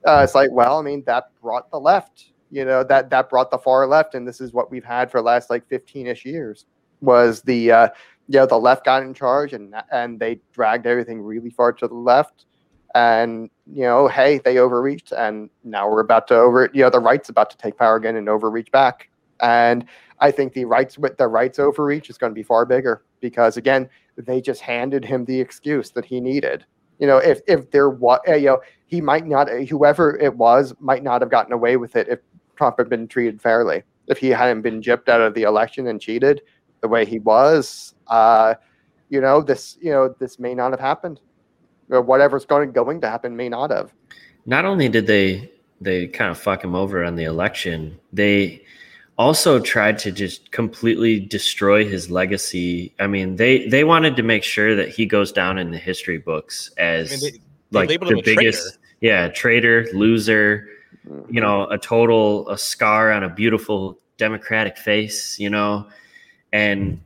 Uh, 0.06 0.22
it's 0.24 0.34
like, 0.34 0.50
well, 0.52 0.80
I 0.80 0.82
mean, 0.82 1.04
that 1.06 1.26
brought 1.40 1.70
the 1.70 1.80
left, 1.80 2.32
you 2.50 2.66
know, 2.66 2.84
that 2.84 3.12
that 3.12 3.30
brought 3.30 3.52
the 3.52 3.60
far 3.60 3.86
left, 3.86 4.16
and 4.16 4.28
this 4.28 4.42
is 4.42 4.52
what 4.52 4.72
we've 4.72 4.84
had 4.84 5.12
for 5.12 5.20
the 5.20 5.26
last 5.26 5.52
like 5.52 5.70
15ish 5.70 6.26
years. 6.26 6.66
Was 7.02 7.42
the 7.42 7.72
uh, 7.72 7.90
you 8.28 8.40
know 8.40 8.46
the 8.46 8.58
left 8.58 8.86
got 8.86 9.04
in 9.04 9.14
charge 9.14 9.54
and 9.54 9.76
and 9.92 10.20
they 10.20 10.40
dragged 10.54 10.86
everything 10.86 11.22
really 11.22 11.50
far 11.50 11.74
to 11.74 11.88
the 11.88 11.94
left, 11.94 12.46
and 12.96 13.50
you 13.66 13.84
know, 13.84 14.08
hey, 14.08 14.40
they 14.40 14.58
overreached, 14.58 15.12
and 15.14 15.50
now 15.64 15.90
we're 15.90 16.02
about 16.02 16.28
to 16.28 16.36
over. 16.36 16.70
You 16.74 16.84
know, 16.84 16.90
the 16.90 17.00
right's 17.00 17.30
about 17.30 17.50
to 17.52 17.58
take 17.58 17.78
power 17.78 17.96
again 17.96 18.16
and 18.16 18.28
overreach 18.28 18.72
back. 18.72 19.10
And 19.40 19.86
I 20.20 20.32
think 20.32 20.54
the 20.54 20.66
rights 20.66 20.98
with 20.98 21.18
the 21.18 21.28
rights 21.28 21.58
overreach 21.58 22.10
is 22.10 22.18
going 22.18 22.32
to 22.32 22.36
be 22.36 22.44
far 22.44 22.66
bigger 22.66 23.04
because 23.22 23.58
again, 23.58 23.90
they 24.18 24.42
just 24.42 24.62
handed 24.62 25.04
him 25.06 25.26
the 25.26 25.40
excuse 25.40 25.92
that 25.92 26.06
he 26.06 26.20
needed. 26.20 26.66
You 27.00 27.08
know, 27.08 27.18
if 27.18 27.42
if 27.48 27.72
there 27.72 27.90
was, 27.90 28.20
you 28.28 28.42
know, 28.42 28.62
he 28.86 29.02
might 29.02 29.26
not, 29.26 29.50
whoever 29.50 30.18
it 30.18 30.36
was, 30.36 30.76
might 30.80 31.04
not 31.04 31.22
have 31.22 31.32
gotten 31.32 31.54
away 31.54 31.78
with 31.78 31.96
it 31.96 32.08
if 32.08 32.20
Trump 32.56 32.76
had 32.78 32.90
been 32.90 33.08
treated 33.08 33.42
fairly. 33.42 33.84
If 34.08 34.18
he 34.18 34.30
hadn't 34.30 34.62
been 34.62 34.82
gypped 34.82 35.10
out 35.10 35.22
of 35.22 35.34
the 35.34 35.44
election 35.44 35.88
and 35.88 36.00
cheated 36.00 36.42
the 36.82 36.88
way 36.88 37.06
he 37.06 37.20
was, 37.20 37.96
uh, 38.08 38.56
you 39.10 39.22
know, 39.22 39.42
this, 39.42 39.78
you 39.82 39.92
know, 39.92 40.14
this 40.20 40.40
may 40.40 40.54
not 40.54 40.72
have 40.72 40.80
happened 40.80 41.20
or 41.92 42.02
whatever's 42.02 42.46
going 42.46 42.72
going 42.72 43.02
to 43.02 43.10
happen 43.10 43.36
may 43.36 43.50
not 43.50 43.70
have. 43.70 43.94
Not 44.46 44.66
only 44.66 44.90
did 44.90 45.08
they 45.08 45.52
they 45.80 46.08
kind 46.08 46.32
of 46.32 46.38
fuck 46.38 46.64
him 46.64 46.76
over 46.76 47.04
on 47.04 47.16
the 47.16 47.26
election, 47.26 48.00
they 48.14 48.64
also 49.18 49.60
tried 49.60 50.00
to 50.00 50.12
just 50.12 50.52
completely 50.52 51.20
destroy 51.20 51.88
his 51.88 52.10
legacy. 52.10 52.94
I 53.00 53.08
mean, 53.08 53.36
they 53.36 53.68
they 53.68 53.84
wanted 53.84 54.16
to 54.16 54.24
make 54.24 54.44
sure 54.44 54.76
that 54.76 54.90
he 54.90 55.06
goes 55.06 55.32
down 55.32 55.58
in 55.58 55.72
the 55.72 55.78
history 55.78 56.18
books 56.18 56.72
as 56.78 57.12
I 57.12 57.16
mean, 57.16 57.42
they, 57.72 57.78
like 57.78 58.00
the 58.00 58.22
biggest, 58.24 58.64
traitor. 58.64 58.80
yeah, 59.02 59.28
traitor, 59.28 59.88
loser. 59.94 60.68
You 61.30 61.42
know, 61.42 61.68
a 61.70 61.80
total 61.80 62.48
a 62.50 62.58
scar 62.58 63.12
on 63.12 63.24
a 63.24 63.30
beautiful 63.30 63.98
democratic 64.18 64.78
face. 64.78 65.40
You 65.40 65.50
know, 65.50 65.88
and 66.52 67.02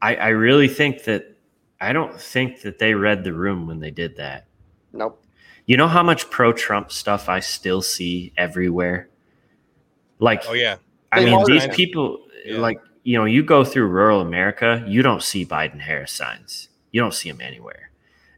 I, 0.00 0.16
I 0.16 0.28
really 0.28 0.68
think 0.68 1.04
that 1.04 1.36
I 1.80 1.92
don't 1.92 2.18
think 2.18 2.62
that 2.62 2.78
they 2.78 2.94
read 2.94 3.24
the 3.24 3.32
room 3.32 3.66
when 3.66 3.80
they 3.80 3.90
did 3.90 4.16
that. 4.16 4.46
Nope. 4.92 5.22
You 5.66 5.76
know 5.76 5.88
how 5.88 6.02
much 6.02 6.30
pro 6.30 6.52
Trump 6.52 6.92
stuff 6.92 7.28
I 7.28 7.40
still 7.40 7.82
see 7.82 8.32
everywhere? 8.36 9.08
Like, 10.18 10.44
oh, 10.46 10.52
yeah. 10.52 10.76
I 11.10 11.24
they 11.24 11.30
mean, 11.30 11.44
these 11.46 11.66
people, 11.68 12.26
yeah. 12.44 12.58
like, 12.58 12.78
you 13.02 13.18
know, 13.18 13.24
you 13.24 13.42
go 13.42 13.64
through 13.64 13.86
rural 13.86 14.20
America, 14.20 14.84
you 14.86 15.02
don't 15.02 15.22
see 15.22 15.44
Biden 15.44 15.80
Harris 15.80 16.12
signs. 16.12 16.68
You 16.92 17.00
don't 17.00 17.14
see 17.14 17.30
them 17.30 17.40
anywhere. 17.40 17.90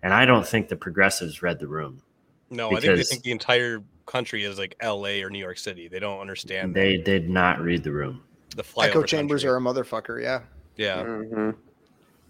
And 0.02 0.14
I 0.14 0.24
don't 0.24 0.46
think 0.46 0.68
the 0.68 0.76
progressives 0.76 1.42
read 1.42 1.58
the 1.58 1.68
room. 1.68 2.02
No, 2.50 2.68
I 2.68 2.80
think 2.80 2.96
they 2.96 3.02
think 3.02 3.22
the 3.22 3.32
entire 3.32 3.82
country 4.06 4.44
is 4.44 4.58
like 4.58 4.76
LA 4.82 5.20
or 5.22 5.30
New 5.30 5.38
York 5.38 5.58
City. 5.58 5.88
They 5.88 5.98
don't 5.98 6.20
understand. 6.20 6.74
They 6.74 6.96
that. 6.96 7.04
did 7.04 7.28
not 7.28 7.60
read 7.60 7.82
the 7.82 7.92
room. 7.92 8.22
The 8.56 8.64
echo 8.80 9.02
chambers 9.02 9.42
country. 9.42 9.50
are 9.50 9.56
a 9.56 9.60
motherfucker. 9.60 10.22
Yeah. 10.22 10.40
Yeah. 10.76 11.02
Mm-hmm. 11.02 11.50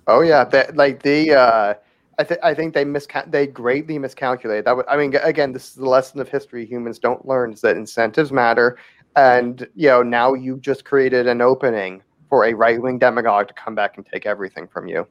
Oh 0.09 0.21
yeah, 0.21 0.45
that 0.45 0.77
like 0.77 1.03
the 1.03 1.33
uh, 1.35 1.75
I 2.19 2.25
think 2.25 2.41
I 2.43 2.55
think 2.55 2.75
they 2.75 2.85
misca- 2.85 3.27
they 3.29 3.47
greatly 3.47 3.99
miscalculated. 3.99 4.65
That 4.65 4.77
w- 4.77 4.87
I 4.89 4.97
mean, 4.97 5.15
again, 5.17 5.53
this 5.53 5.69
is 5.69 5.75
the 5.75 5.89
lesson 5.89 6.21
of 6.21 6.29
history 6.29 6.65
humans 6.65 6.99
don't 6.99 7.27
learn 7.27 7.53
is 7.53 7.61
that 7.63 7.77
incentives 7.77 8.31
matter, 8.31 8.79
and 9.17 9.67
you 9.75 9.89
know 9.89 10.03
now 10.03 10.35
you 10.35 10.59
just 10.59 10.85
created 10.85 11.27
an 11.27 11.41
opening 11.41 12.03
for 12.29 12.45
a 12.45 12.55
right 12.55 12.81
wing 12.81 12.99
demagogue 12.99 13.49
to 13.49 13.55
come 13.55 13.75
back 13.75 13.97
and 13.97 14.07
take 14.07 14.27
everything 14.27 14.69
from 14.69 14.87
you, 14.87 15.07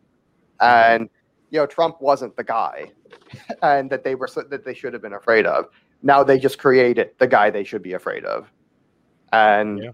and 0.61 1.09
you 1.49 1.59
know 1.59 1.65
Trump 1.65 2.01
wasn't 2.01 2.35
the 2.37 2.43
guy, 2.43 2.91
and 3.61 3.89
that 3.89 4.03
they 4.03 4.15
were 4.15 4.29
that 4.49 4.63
they 4.63 4.73
should 4.73 4.93
have 4.93 5.01
been 5.01 5.13
afraid 5.13 5.45
of. 5.45 5.65
Now 6.03 6.23
they 6.23 6.39
just 6.39 6.57
created 6.57 7.11
the 7.17 7.27
guy 7.27 7.49
they 7.49 7.63
should 7.65 7.81
be 7.81 7.93
afraid 7.93 8.23
of, 8.23 8.49
and. 9.33 9.83
Yeah 9.83 9.91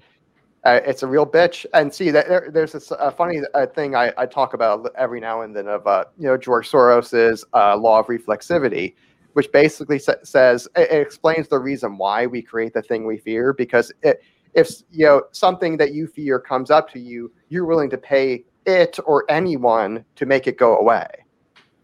uh, 0.63 0.79
it's 0.85 1.03
a 1.03 1.07
real 1.07 1.25
bitch. 1.25 1.65
And 1.73 1.93
see, 1.93 2.11
there, 2.11 2.49
there's 2.53 2.73
this 2.73 2.91
uh, 2.91 3.11
funny 3.11 3.41
uh, 3.53 3.65
thing 3.67 3.95
I, 3.95 4.13
I, 4.17 4.25
talk 4.27 4.53
about 4.53 4.91
every 4.95 5.19
now 5.19 5.41
and 5.41 5.55
then 5.55 5.67
of 5.67 5.87
uh, 5.87 6.05
you 6.17 6.27
know 6.27 6.37
George 6.37 6.69
Soros's 6.69 7.43
uh, 7.53 7.75
law 7.77 7.99
of 7.99 8.07
reflexivity, 8.07 8.93
which 9.33 9.51
basically 9.51 9.97
sa- 9.97 10.23
says 10.23 10.67
it, 10.75 10.91
it, 10.91 11.01
explains 11.01 11.47
the 11.47 11.57
reason 11.57 11.97
why 11.97 12.27
we 12.27 12.41
create 12.41 12.73
the 12.73 12.81
thing 12.81 13.07
we 13.07 13.17
fear. 13.17 13.53
Because 13.53 13.91
it, 14.03 14.21
if 14.53 14.69
you 14.91 15.05
know 15.05 15.23
something 15.31 15.77
that 15.77 15.93
you 15.93 16.05
fear 16.05 16.39
comes 16.39 16.69
up 16.69 16.89
to 16.91 16.99
you, 16.99 17.31
you're 17.49 17.65
willing 17.65 17.89
to 17.89 17.97
pay 17.97 18.45
it 18.67 18.99
or 19.05 19.25
anyone 19.29 20.05
to 20.15 20.27
make 20.27 20.45
it 20.45 20.57
go 20.57 20.77
away. 20.77 21.07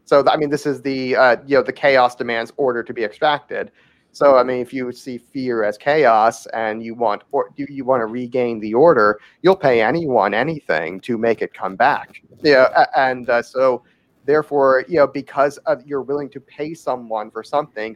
So 0.05 0.23
I 0.27 0.37
mean, 0.37 0.51
this 0.51 0.67
is 0.67 0.83
the 0.83 1.15
uh, 1.15 1.37
you 1.47 1.57
know 1.57 1.63
the 1.63 1.73
chaos 1.73 2.15
demands 2.15 2.53
order 2.57 2.83
to 2.83 2.93
be 2.93 3.03
extracted. 3.03 3.71
So 4.11 4.37
I 4.37 4.43
mean, 4.43 4.61
if 4.61 4.73
you 4.73 4.91
see 4.91 5.17
fear 5.17 5.63
as 5.63 5.77
chaos 5.77 6.47
and 6.47 6.81
you 6.81 6.95
want 6.95 7.23
or 7.31 7.51
you, 7.55 7.67
you 7.69 7.85
want 7.85 8.01
to 8.01 8.07
regain 8.07 8.59
the 8.59 8.73
order, 8.73 9.19
you'll 9.41 9.55
pay 9.55 9.81
anyone 9.81 10.33
anything 10.33 10.99
to 11.01 11.17
make 11.17 11.41
it 11.41 11.53
come 11.53 11.75
back. 11.75 12.21
Yeah, 12.41 12.85
and 12.95 13.29
uh, 13.29 13.43
so 13.43 13.83
therefore, 14.25 14.85
you 14.87 14.97
know, 14.97 15.07
because 15.07 15.57
of, 15.67 15.85
you're 15.85 16.01
willing 16.01 16.29
to 16.31 16.39
pay 16.39 16.73
someone 16.73 17.29
for 17.29 17.43
something, 17.43 17.95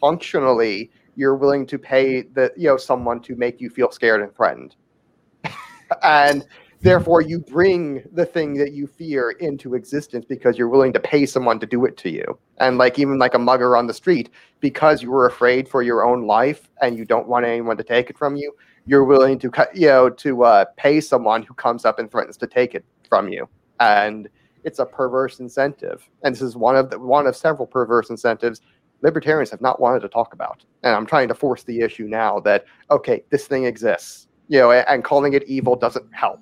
functionally, 0.00 0.90
you're 1.14 1.36
willing 1.36 1.66
to 1.66 1.78
pay 1.78 2.22
the 2.22 2.52
you 2.56 2.68
know 2.68 2.76
someone 2.76 3.20
to 3.20 3.36
make 3.36 3.60
you 3.60 3.70
feel 3.70 3.90
scared 3.90 4.22
and 4.22 4.34
threatened, 4.34 4.74
and 6.02 6.46
Therefore, 6.82 7.20
you 7.20 7.40
bring 7.40 8.02
the 8.12 8.24
thing 8.24 8.54
that 8.54 8.72
you 8.72 8.86
fear 8.86 9.32
into 9.32 9.74
existence 9.74 10.24
because 10.24 10.56
you're 10.56 10.68
willing 10.68 10.94
to 10.94 11.00
pay 11.00 11.26
someone 11.26 11.60
to 11.60 11.66
do 11.66 11.84
it 11.84 11.98
to 11.98 12.10
you. 12.10 12.38
And 12.56 12.78
like 12.78 12.98
even 12.98 13.18
like 13.18 13.34
a 13.34 13.38
mugger 13.38 13.76
on 13.76 13.86
the 13.86 13.92
street, 13.92 14.30
because 14.60 15.02
you 15.02 15.10
were 15.10 15.26
afraid 15.26 15.68
for 15.68 15.82
your 15.82 16.06
own 16.06 16.26
life 16.26 16.70
and 16.80 16.96
you 16.96 17.04
don't 17.04 17.28
want 17.28 17.44
anyone 17.44 17.76
to 17.76 17.84
take 17.84 18.08
it 18.08 18.16
from 18.16 18.34
you, 18.34 18.54
you're 18.86 19.04
willing 19.04 19.38
to 19.40 19.50
cut, 19.50 19.76
you 19.76 19.88
know, 19.88 20.08
to 20.08 20.44
uh, 20.44 20.64
pay 20.78 21.02
someone 21.02 21.42
who 21.42 21.52
comes 21.52 21.84
up 21.84 21.98
and 21.98 22.10
threatens 22.10 22.38
to 22.38 22.46
take 22.46 22.74
it 22.74 22.84
from 23.10 23.28
you. 23.28 23.46
And 23.78 24.30
it's 24.64 24.78
a 24.78 24.86
perverse 24.86 25.38
incentive. 25.38 26.08
And 26.22 26.34
this 26.34 26.40
is 26.40 26.56
one 26.56 26.76
of 26.76 26.88
the 26.88 26.98
one 26.98 27.26
of 27.26 27.36
several 27.36 27.66
perverse 27.66 28.08
incentives 28.08 28.62
libertarians 29.02 29.50
have 29.50 29.60
not 29.60 29.80
wanted 29.80 30.00
to 30.00 30.08
talk 30.08 30.32
about. 30.32 30.64
And 30.82 30.94
I'm 30.94 31.06
trying 31.06 31.28
to 31.28 31.34
force 31.34 31.62
the 31.62 31.80
issue 31.80 32.04
now 32.04 32.40
that 32.40 32.64
okay, 32.90 33.22
this 33.28 33.46
thing 33.46 33.66
exists, 33.66 34.28
you 34.48 34.58
know, 34.58 34.70
and 34.72 35.04
calling 35.04 35.34
it 35.34 35.42
evil 35.44 35.76
doesn't 35.76 36.06
help 36.14 36.40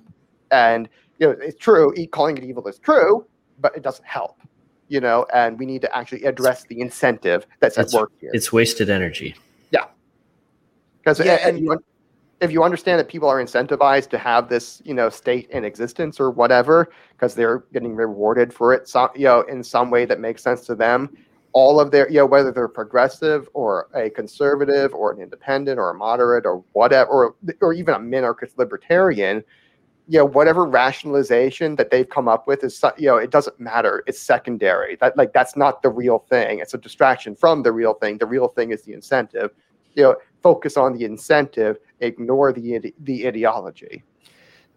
and 0.51 0.89
you 1.19 1.27
know, 1.27 1.35
it's 1.41 1.57
true. 1.57 1.93
Calling 2.11 2.37
it 2.37 2.43
evil 2.43 2.67
is 2.67 2.79
true, 2.79 3.25
but 3.59 3.75
it 3.75 3.83
doesn't 3.83 4.05
help. 4.05 4.39
You 4.87 5.01
know, 5.01 5.25
and 5.33 5.59
we 5.59 5.65
need 5.65 5.81
to 5.81 5.95
actually 5.95 6.23
address 6.23 6.63
the 6.63 6.81
incentive 6.81 7.45
that's 7.59 7.77
it's, 7.77 7.93
at 7.93 7.99
work 7.99 8.11
here. 8.19 8.31
It's 8.33 8.51
wasted 8.51 8.89
energy. 8.89 9.35
Yeah, 9.71 9.85
because 10.99 11.19
yeah, 11.19 11.47
and 11.47 11.59
you, 11.59 11.79
if 12.41 12.51
you 12.51 12.63
understand 12.63 12.99
that 12.99 13.07
people 13.07 13.27
are 13.27 13.43
incentivized 13.43 14.09
to 14.09 14.17
have 14.17 14.49
this, 14.49 14.81
you 14.85 14.93
know, 14.93 15.09
state 15.09 15.49
in 15.49 15.65
existence 15.65 16.19
or 16.19 16.31
whatever, 16.31 16.89
because 17.11 17.35
they're 17.35 17.65
getting 17.73 17.95
rewarded 17.95 18.53
for 18.53 18.73
it, 18.73 18.87
some, 18.87 19.09
you 19.15 19.25
know, 19.25 19.41
in 19.41 19.63
some 19.63 19.89
way 19.89 20.05
that 20.05 20.19
makes 20.19 20.41
sense 20.41 20.65
to 20.65 20.75
them, 20.75 21.15
all 21.51 21.79
of 21.79 21.91
their, 21.91 22.09
you 22.09 22.17
know, 22.17 22.25
whether 22.25 22.51
they're 22.51 22.67
progressive 22.69 23.49
or 23.53 23.89
a 23.93 24.09
conservative 24.09 24.93
or 24.93 25.11
an 25.11 25.21
independent 25.21 25.77
or 25.77 25.89
a 25.89 25.93
moderate 25.93 26.45
or 26.45 26.63
whatever, 26.73 27.09
or, 27.09 27.35
or 27.61 27.73
even 27.73 27.93
a 27.93 27.99
minarchist 27.99 28.57
libertarian, 28.57 29.43
you 30.09 30.17
know 30.17 30.25
whatever 30.25 30.65
rationalization 30.65 31.75
that 31.75 31.91
they've 31.91 32.09
come 32.09 32.27
up 32.27 32.47
with 32.47 32.63
is 32.63 32.83
you 32.97 33.07
know 33.07 33.17
it 33.17 33.29
doesn't 33.29 33.59
matter. 33.59 34.03
It's 34.07 34.19
secondary. 34.19 34.95
That 34.95 35.15
like 35.15 35.33
that's 35.33 35.55
not 35.55 35.83
the 35.83 35.89
real 35.89 36.25
thing. 36.29 36.59
It's 36.59 36.73
a 36.73 36.79
distraction 36.79 37.35
from 37.35 37.61
the 37.61 37.71
real 37.71 37.93
thing. 37.93 38.17
The 38.17 38.25
real 38.25 38.47
thing 38.47 38.71
is 38.71 38.81
the 38.81 38.93
incentive. 38.93 39.51
You 39.93 40.03
know 40.03 40.15
focus 40.41 40.77
on 40.77 40.93
the 40.93 41.05
incentive. 41.05 41.77
Ignore 41.99 42.53
the 42.53 42.91
the 43.01 43.27
ideology. 43.27 44.03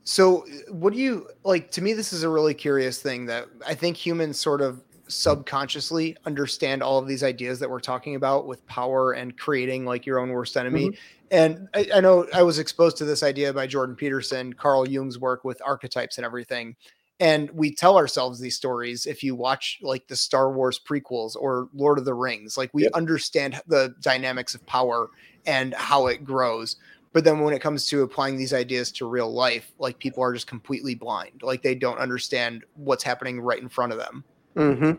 So 0.04 0.44
what 0.68 0.92
do 0.92 0.98
you 0.98 1.28
like 1.44 1.70
to 1.70 1.80
me 1.80 1.94
this 1.94 2.12
is 2.12 2.24
a 2.24 2.28
really 2.28 2.54
curious 2.54 3.00
thing 3.00 3.26
that 3.26 3.46
i 3.64 3.72
think 3.72 3.96
humans 3.96 4.36
sort 4.36 4.60
of 4.60 4.82
subconsciously 5.12 6.16
understand 6.24 6.82
all 6.82 6.98
of 6.98 7.06
these 7.06 7.22
ideas 7.22 7.58
that 7.60 7.70
we're 7.70 7.80
talking 7.80 8.14
about 8.14 8.46
with 8.46 8.66
power 8.66 9.12
and 9.12 9.36
creating 9.36 9.84
like 9.84 10.06
your 10.06 10.18
own 10.18 10.30
worst 10.30 10.56
enemy. 10.56 10.88
Mm-hmm. 10.88 10.96
And 11.30 11.68
I, 11.74 11.88
I, 11.94 12.00
know 12.00 12.26
I 12.34 12.42
was 12.42 12.58
exposed 12.58 12.96
to 12.98 13.04
this 13.04 13.22
idea 13.22 13.52
by 13.52 13.66
Jordan 13.66 13.96
Peterson, 13.96 14.52
Carl 14.52 14.88
Jung's 14.88 15.18
work 15.18 15.44
with 15.44 15.62
archetypes 15.64 16.18
and 16.18 16.26
everything. 16.26 16.76
And 17.20 17.50
we 17.52 17.74
tell 17.74 17.96
ourselves 17.96 18.40
these 18.40 18.56
stories 18.56 19.06
if 19.06 19.22
you 19.22 19.34
watch 19.34 19.78
like 19.82 20.08
the 20.08 20.16
Star 20.16 20.52
Wars 20.52 20.80
prequels 20.84 21.36
or 21.36 21.68
Lord 21.72 21.98
of 21.98 22.04
the 22.04 22.14
Rings, 22.14 22.58
like 22.58 22.70
we 22.72 22.82
yep. 22.82 22.92
understand 22.94 23.60
the 23.66 23.94
dynamics 24.00 24.54
of 24.54 24.66
power 24.66 25.08
and 25.46 25.72
how 25.74 26.06
it 26.08 26.24
grows. 26.24 26.76
but 27.12 27.24
then 27.24 27.40
when 27.40 27.54
it 27.54 27.60
comes 27.60 27.86
to 27.86 28.02
applying 28.02 28.36
these 28.36 28.54
ideas 28.54 28.90
to 28.90 29.06
real 29.08 29.32
life 29.32 29.72
like 29.78 29.98
people 29.98 30.22
are 30.22 30.32
just 30.32 30.46
completely 30.46 30.94
blind 30.94 31.42
like 31.42 31.62
they 31.62 31.74
don't 31.74 31.98
understand 31.98 32.64
what's 32.74 33.04
happening 33.04 33.40
right 33.40 33.60
in 33.60 33.68
front 33.68 33.92
of 33.92 33.98
them 33.98 34.24
mm-hmm. 34.56 34.92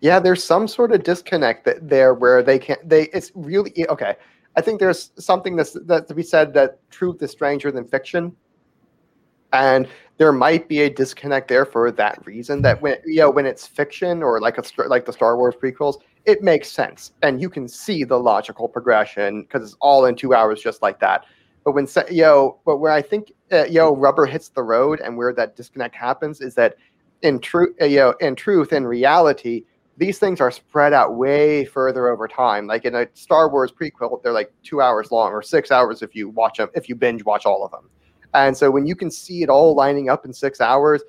yeah 0.00 0.18
there's 0.18 0.42
some 0.42 0.68
sort 0.68 0.92
of 0.92 1.02
disconnect 1.02 1.64
that 1.64 1.88
there 1.88 2.14
where 2.14 2.42
they 2.42 2.58
can't 2.58 2.86
they 2.88 3.04
it's 3.08 3.32
really 3.34 3.72
okay. 3.88 4.16
I 4.54 4.60
think 4.60 4.80
there's 4.80 5.12
something 5.18 5.56
that's 5.56 5.72
that 5.72 6.08
to 6.08 6.14
be 6.14 6.22
said 6.22 6.52
that 6.54 6.78
truth 6.90 7.22
is 7.22 7.30
stranger 7.30 7.70
than 7.70 7.86
fiction. 7.86 8.36
And 9.54 9.86
there 10.18 10.32
might 10.32 10.68
be 10.68 10.82
a 10.82 10.90
disconnect 10.90 11.48
there 11.48 11.64
for 11.64 11.90
that 11.90 12.24
reason 12.26 12.62
that 12.62 12.80
when 12.80 12.96
you 13.04 13.20
know 13.20 13.30
when 13.30 13.46
it's 13.46 13.66
fiction 13.66 14.22
or 14.22 14.40
like 14.40 14.58
a 14.58 14.64
like 14.88 15.04
the 15.04 15.12
star 15.12 15.36
wars 15.36 15.54
prequels 15.54 15.96
it 16.24 16.42
makes 16.42 16.70
sense. 16.70 17.12
And 17.22 17.40
you 17.40 17.50
can 17.50 17.66
see 17.68 18.04
the 18.04 18.18
logical 18.18 18.68
progression 18.68 19.42
because 19.42 19.62
it's 19.62 19.76
all 19.80 20.04
in 20.06 20.14
two 20.14 20.34
hours 20.34 20.62
just 20.62 20.82
like 20.82 21.00
that. 21.00 21.24
But 21.64 21.72
when 21.72 21.88
yo, 22.10 22.60
but 22.64 22.78
where 22.78 22.92
I 22.92 23.02
think 23.02 23.32
uh, 23.50 23.64
yo 23.64 23.94
rubber 23.94 24.26
hits 24.26 24.48
the 24.48 24.62
road 24.62 25.00
and 25.00 25.16
where 25.16 25.32
that 25.32 25.56
disconnect 25.56 25.94
happens 25.94 26.40
is 26.40 26.54
that 26.54 26.76
in 27.22 27.38
truth, 27.38 27.74
uh, 27.80 27.86
yo, 27.86 28.14
in 28.20 28.34
truth, 28.34 28.72
in 28.72 28.86
reality, 28.86 29.64
these 29.96 30.18
things 30.18 30.40
are 30.40 30.50
spread 30.50 30.92
out 30.92 31.16
way 31.16 31.64
further 31.64 32.08
over 32.08 32.26
time. 32.26 32.66
Like 32.66 32.84
in 32.84 32.94
a 32.94 33.06
Star 33.14 33.50
Wars 33.50 33.72
prequel, 33.72 34.22
they're 34.22 34.32
like 34.32 34.52
two 34.62 34.80
hours 34.80 35.10
long 35.10 35.32
or 35.32 35.42
six 35.42 35.70
hours 35.70 36.02
if 36.02 36.14
you 36.14 36.28
watch 36.30 36.58
them, 36.58 36.68
if 36.74 36.88
you 36.88 36.94
binge 36.94 37.24
watch 37.24 37.46
all 37.46 37.64
of 37.64 37.70
them. 37.70 37.88
And 38.34 38.56
so 38.56 38.70
when 38.70 38.86
you 38.86 38.96
can 38.96 39.10
see 39.10 39.42
it 39.42 39.48
all 39.48 39.74
lining 39.74 40.08
up 40.08 40.24
in 40.24 40.32
six 40.32 40.60
hours, 40.60 41.02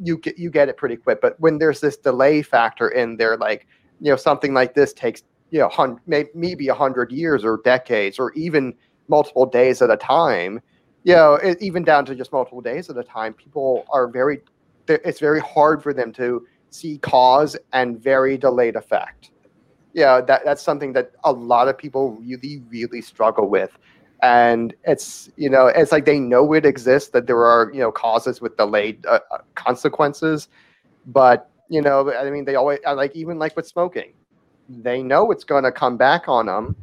you 0.00 0.18
get 0.18 0.38
you 0.38 0.50
get 0.50 0.68
it 0.68 0.76
pretty 0.76 0.96
quick. 0.96 1.20
But 1.20 1.40
when 1.40 1.58
there's 1.58 1.80
this 1.80 1.96
delay 1.96 2.42
factor 2.42 2.88
in 2.88 3.16
there, 3.16 3.36
like 3.36 3.66
you 4.00 4.10
know 4.10 4.16
something 4.16 4.54
like 4.54 4.74
this 4.74 4.92
takes 4.92 5.22
you 5.50 5.58
know 5.58 5.68
hun- 5.68 5.98
maybe 6.06 6.68
a 6.68 6.74
hundred 6.74 7.10
years 7.10 7.44
or 7.44 7.60
decades 7.64 8.18
or 8.18 8.32
even 8.34 8.74
multiple 9.08 9.46
days 9.46 9.80
at 9.82 9.90
a 9.90 9.96
time, 9.96 10.60
you 11.04 11.14
know, 11.14 11.38
even 11.60 11.82
down 11.82 12.04
to 12.04 12.14
just 12.14 12.32
multiple 12.32 12.60
days 12.60 12.90
at 12.90 12.98
a 12.98 13.02
time, 13.02 13.32
people 13.32 13.86
are 13.90 14.08
very, 14.08 14.40
it's 14.88 15.20
very 15.20 15.40
hard 15.40 15.82
for 15.82 15.92
them 15.92 16.12
to 16.14 16.46
see 16.70 16.98
cause 16.98 17.56
and 17.72 18.00
very 18.02 18.36
delayed 18.36 18.76
effect. 18.76 19.30
Yeah, 19.94 20.20
that, 20.20 20.44
that's 20.44 20.62
something 20.62 20.92
that 20.92 21.12
a 21.24 21.32
lot 21.32 21.68
of 21.68 21.78
people 21.78 22.12
really, 22.12 22.62
really 22.68 23.00
struggle 23.00 23.48
with. 23.48 23.76
And 24.22 24.74
it's, 24.84 25.30
you 25.36 25.48
know, 25.48 25.66
it's 25.66 25.92
like 25.92 26.04
they 26.04 26.18
know 26.18 26.52
it 26.52 26.66
exists, 26.66 27.10
that 27.10 27.26
there 27.26 27.44
are, 27.44 27.70
you 27.72 27.80
know, 27.80 27.92
causes 27.92 28.40
with 28.40 28.56
delayed 28.56 29.04
uh, 29.06 29.20
uh 29.30 29.38
consequences. 29.54 30.48
But, 31.06 31.50
you 31.68 31.80
know, 31.80 32.12
I 32.12 32.28
mean, 32.30 32.44
they 32.44 32.56
always, 32.56 32.80
like, 32.84 33.14
even 33.14 33.38
like 33.38 33.56
with 33.56 33.66
smoking, 33.66 34.12
they 34.68 35.02
know 35.02 35.30
it's 35.30 35.44
going 35.44 35.64
to 35.64 35.72
come 35.72 35.96
back 35.96 36.28
on 36.28 36.46
them 36.46 36.76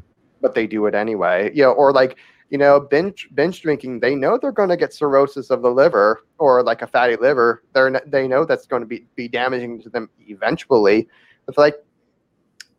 but 0.45 0.53
they 0.53 0.67
do 0.67 0.85
it 0.85 0.93
anyway. 0.93 1.51
You 1.55 1.63
know, 1.63 1.71
or 1.71 1.91
like 1.91 2.17
you 2.49 2.57
know, 2.57 2.79
binge 2.79 3.27
binge 3.33 3.61
drinking, 3.61 3.99
they 3.99 4.15
know 4.15 4.37
they're 4.37 4.51
going 4.51 4.69
to 4.69 4.77
get 4.77 4.93
cirrhosis 4.93 5.49
of 5.49 5.61
the 5.61 5.69
liver 5.69 6.25
or 6.37 6.63
like 6.63 6.81
a 6.81 6.87
fatty 6.87 7.15
liver. 7.15 7.63
They're 7.73 8.01
they 8.05 8.27
know 8.27 8.45
that's 8.45 8.67
going 8.67 8.81
to 8.81 8.85
be 8.87 9.05
be 9.15 9.27
damaging 9.27 9.81
to 9.81 9.89
them 9.89 10.09
eventually. 10.27 11.07
It's 11.47 11.57
like, 11.57 11.75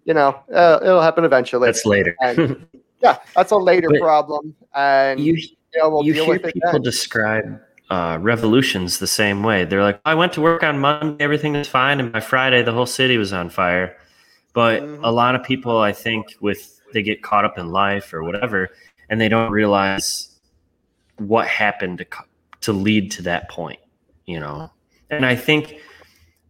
you 0.05 0.15
know, 0.15 0.41
uh, 0.53 0.81
it'll 0.83 1.01
happen 1.01 1.25
eventually. 1.25 1.67
That's 1.67 1.87
later. 1.87 2.17
And, 2.21 2.67
yeah, 3.03 3.19
that's 3.35 3.53
a 3.53 3.57
later 3.57 3.89
but 3.91 4.01
problem. 4.01 4.55
And 4.75 5.21
you, 5.21 5.35
you, 5.35 5.49
know, 5.77 5.91
we'll 5.91 6.05
you 6.05 6.15
hear 6.15 6.39
people 6.39 6.79
describe 6.81 7.61
uh, 7.91 8.19
revolutions 8.21 8.99
the 8.99 9.07
same 9.07 9.43
way. 9.43 9.65
They're 9.65 9.83
like, 9.83 10.01
I 10.05 10.15
went 10.15 10.33
to 10.35 10.41
work 10.41 10.63
on 10.63 10.79
Monday, 10.79 11.23
everything 11.23 11.53
was 11.53 11.69
fine, 11.69 12.01
and 12.01 12.13
by 12.13 12.21
Friday, 12.21 12.63
the 12.63 12.73
whole 12.73 12.87
city 12.87 13.19
was 13.19 13.33
on 13.33 13.51
fire. 13.51 13.97
But 14.53 14.83
mm-hmm. 14.83 15.05
a 15.05 15.11
lot 15.11 15.35
of 15.35 15.45
people, 15.45 15.79
I 15.79 15.93
think, 15.93 16.35
with 16.41 16.81
they 16.93 17.03
get 17.03 17.23
caught 17.23 17.45
up 17.45 17.59
in 17.59 17.71
life 17.73 18.15
or 18.15 18.23
whatever, 18.23 18.71
and 19.09 19.21
they 19.21 19.29
don't 19.29 19.51
realize 19.51 20.39
what 21.19 21.47
happened 21.47 21.99
to 21.99 22.07
to 22.63 22.73
lead 22.73 23.11
to 23.13 23.23
that 23.23 23.49
point. 23.49 23.79
You 24.27 24.41
know, 24.41 24.71
and 25.11 25.25
I 25.25 25.37
think 25.37 25.81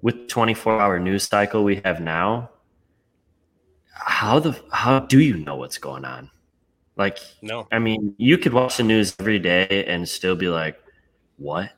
with 0.02 0.28
24 0.28 0.80
hour 0.80 0.98
news 0.98 1.24
cycle 1.24 1.64
we 1.64 1.80
have 1.84 2.00
now, 2.00 2.50
how 3.92 4.38
the 4.38 4.58
how 4.72 5.00
do 5.00 5.20
you 5.20 5.36
know 5.36 5.56
what's 5.56 5.78
going 5.78 6.04
on? 6.04 6.30
Like, 6.96 7.18
no, 7.42 7.68
I 7.70 7.78
mean, 7.78 8.14
you 8.16 8.38
could 8.38 8.54
watch 8.54 8.78
the 8.78 8.82
news 8.82 9.14
every 9.18 9.38
day 9.38 9.84
and 9.86 10.08
still 10.08 10.36
be 10.36 10.48
like, 10.48 10.78
what? 11.36 11.72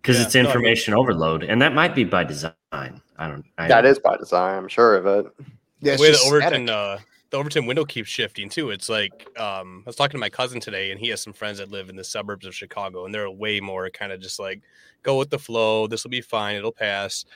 Because 0.00 0.18
yeah, 0.18 0.24
it's 0.24 0.34
information 0.34 0.92
no, 0.92 0.98
I 0.98 1.00
mean, 1.00 1.10
overload, 1.10 1.42
and 1.42 1.60
that 1.60 1.74
might 1.74 1.94
be 1.94 2.04
by 2.04 2.24
design. 2.24 2.54
I 2.72 3.28
don't. 3.28 3.44
I 3.58 3.68
that 3.68 3.82
don't. 3.82 3.90
is 3.90 3.98
by 3.98 4.16
design. 4.16 4.56
I'm 4.56 4.68
sure 4.68 4.96
of 4.96 5.06
it. 5.06 5.32
Yeah, 5.80 5.96
the 5.96 6.02
way 6.02 6.10
the 6.12 6.22
Overton 6.26 6.70
uh, 6.70 6.98
the 7.36 7.40
Overton 7.40 7.66
window 7.66 7.84
keeps 7.84 8.08
shifting 8.08 8.48
too. 8.48 8.70
It's 8.70 8.88
like 8.88 9.28
um, 9.38 9.82
I 9.84 9.90
was 9.90 9.96
talking 9.96 10.12
to 10.12 10.18
my 10.18 10.30
cousin 10.30 10.58
today, 10.58 10.90
and 10.90 10.98
he 10.98 11.08
has 11.08 11.20
some 11.20 11.34
friends 11.34 11.58
that 11.58 11.70
live 11.70 11.90
in 11.90 11.96
the 11.96 12.02
suburbs 12.02 12.46
of 12.46 12.54
Chicago, 12.54 13.04
and 13.04 13.14
they're 13.14 13.30
way 13.30 13.60
more 13.60 13.90
kind 13.90 14.10
of 14.10 14.20
just 14.20 14.38
like 14.38 14.62
go 15.02 15.18
with 15.18 15.28
the 15.28 15.38
flow. 15.38 15.86
This 15.86 16.02
will 16.02 16.10
be 16.10 16.22
fine. 16.22 16.56
It'll 16.56 16.72
pass. 16.72 17.26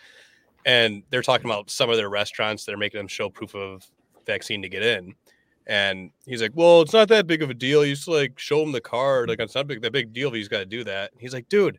And 0.64 1.02
they're 1.10 1.22
talking 1.22 1.44
about 1.44 1.70
some 1.70 1.90
of 1.90 1.98
their 1.98 2.08
restaurants 2.08 2.64
that 2.64 2.72
are 2.72 2.78
making 2.78 2.98
them 2.98 3.08
show 3.08 3.28
proof 3.28 3.54
of 3.54 3.86
vaccine 4.26 4.62
to 4.62 4.70
get 4.70 4.82
in. 4.82 5.14
And 5.66 6.10
he's 6.24 6.40
like, 6.40 6.52
"Well, 6.54 6.80
it's 6.80 6.94
not 6.94 7.08
that 7.08 7.26
big 7.26 7.42
of 7.42 7.50
a 7.50 7.54
deal. 7.54 7.84
You 7.84 7.94
just 7.94 8.08
like 8.08 8.38
show 8.38 8.60
them 8.60 8.72
the 8.72 8.80
card. 8.80 9.28
Like 9.28 9.38
it's 9.38 9.54
not 9.54 9.66
big, 9.66 9.82
that 9.82 9.92
big 9.92 10.14
deal. 10.14 10.28
If 10.28 10.34
he's 10.34 10.48
got 10.48 10.60
to 10.60 10.66
do 10.66 10.82
that." 10.84 11.10
He's 11.18 11.34
like, 11.34 11.48
"Dude." 11.50 11.78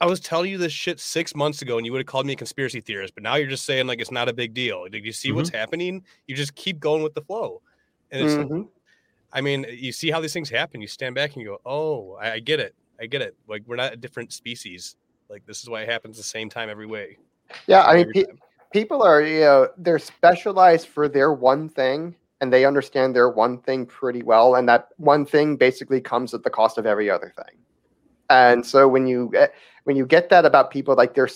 I 0.00 0.06
was 0.06 0.20
telling 0.20 0.50
you 0.50 0.58
this 0.58 0.72
shit 0.72 1.00
six 1.00 1.34
months 1.34 1.62
ago, 1.62 1.76
and 1.76 1.84
you 1.84 1.92
would 1.92 1.98
have 1.98 2.06
called 2.06 2.26
me 2.26 2.32
a 2.32 2.36
conspiracy 2.36 2.80
theorist. 2.80 3.14
But 3.14 3.24
now 3.24 3.34
you're 3.34 3.48
just 3.48 3.64
saying 3.64 3.86
like 3.86 4.00
it's 4.00 4.12
not 4.12 4.28
a 4.28 4.32
big 4.32 4.54
deal. 4.54 4.86
Did 4.88 5.04
you 5.04 5.12
see 5.12 5.28
mm-hmm. 5.28 5.36
what's 5.36 5.50
happening? 5.50 6.04
You 6.26 6.36
just 6.36 6.54
keep 6.54 6.78
going 6.78 7.02
with 7.02 7.14
the 7.14 7.22
flow. 7.22 7.62
And 8.10 8.28
mm-hmm. 8.28 8.62
I 9.32 9.40
mean, 9.40 9.66
you 9.68 9.92
see 9.92 10.10
how 10.10 10.20
these 10.20 10.32
things 10.32 10.48
happen. 10.48 10.80
You 10.80 10.86
stand 10.86 11.14
back 11.14 11.32
and 11.32 11.42
you 11.42 11.48
go, 11.48 11.60
"Oh, 11.66 12.16
I, 12.20 12.32
I, 12.32 12.38
get 12.38 12.60
it. 12.60 12.74
I 13.00 13.06
get 13.06 13.22
it. 13.22 13.36
Like 13.48 13.62
we're 13.66 13.76
not 13.76 13.92
a 13.92 13.96
different 13.96 14.32
species. 14.32 14.96
Like 15.28 15.44
this 15.46 15.62
is 15.62 15.68
why 15.68 15.82
it 15.82 15.88
happens 15.88 16.16
the 16.16 16.22
same 16.22 16.48
time 16.48 16.70
every 16.70 16.86
way." 16.86 17.18
Yeah, 17.66 17.82
I 17.82 17.96
mean, 17.96 18.12
pe- 18.12 18.24
people 18.72 19.02
are 19.02 19.20
you 19.20 19.40
know 19.40 19.68
they're 19.76 19.98
specialized 19.98 20.86
for 20.86 21.08
their 21.08 21.32
one 21.32 21.68
thing, 21.68 22.14
and 22.40 22.52
they 22.52 22.64
understand 22.64 23.16
their 23.16 23.30
one 23.30 23.58
thing 23.58 23.84
pretty 23.84 24.22
well, 24.22 24.54
and 24.54 24.68
that 24.68 24.88
one 24.96 25.26
thing 25.26 25.56
basically 25.56 26.00
comes 26.00 26.34
at 26.34 26.44
the 26.44 26.50
cost 26.50 26.78
of 26.78 26.86
every 26.86 27.10
other 27.10 27.32
thing. 27.36 27.56
And 28.30 28.64
so 28.64 28.88
when 28.88 29.06
you 29.06 29.30
get, 29.32 29.54
when 29.84 29.96
you 29.96 30.06
get 30.06 30.28
that 30.28 30.44
about 30.44 30.70
people, 30.70 30.94
like 30.94 31.14
they're 31.14 31.28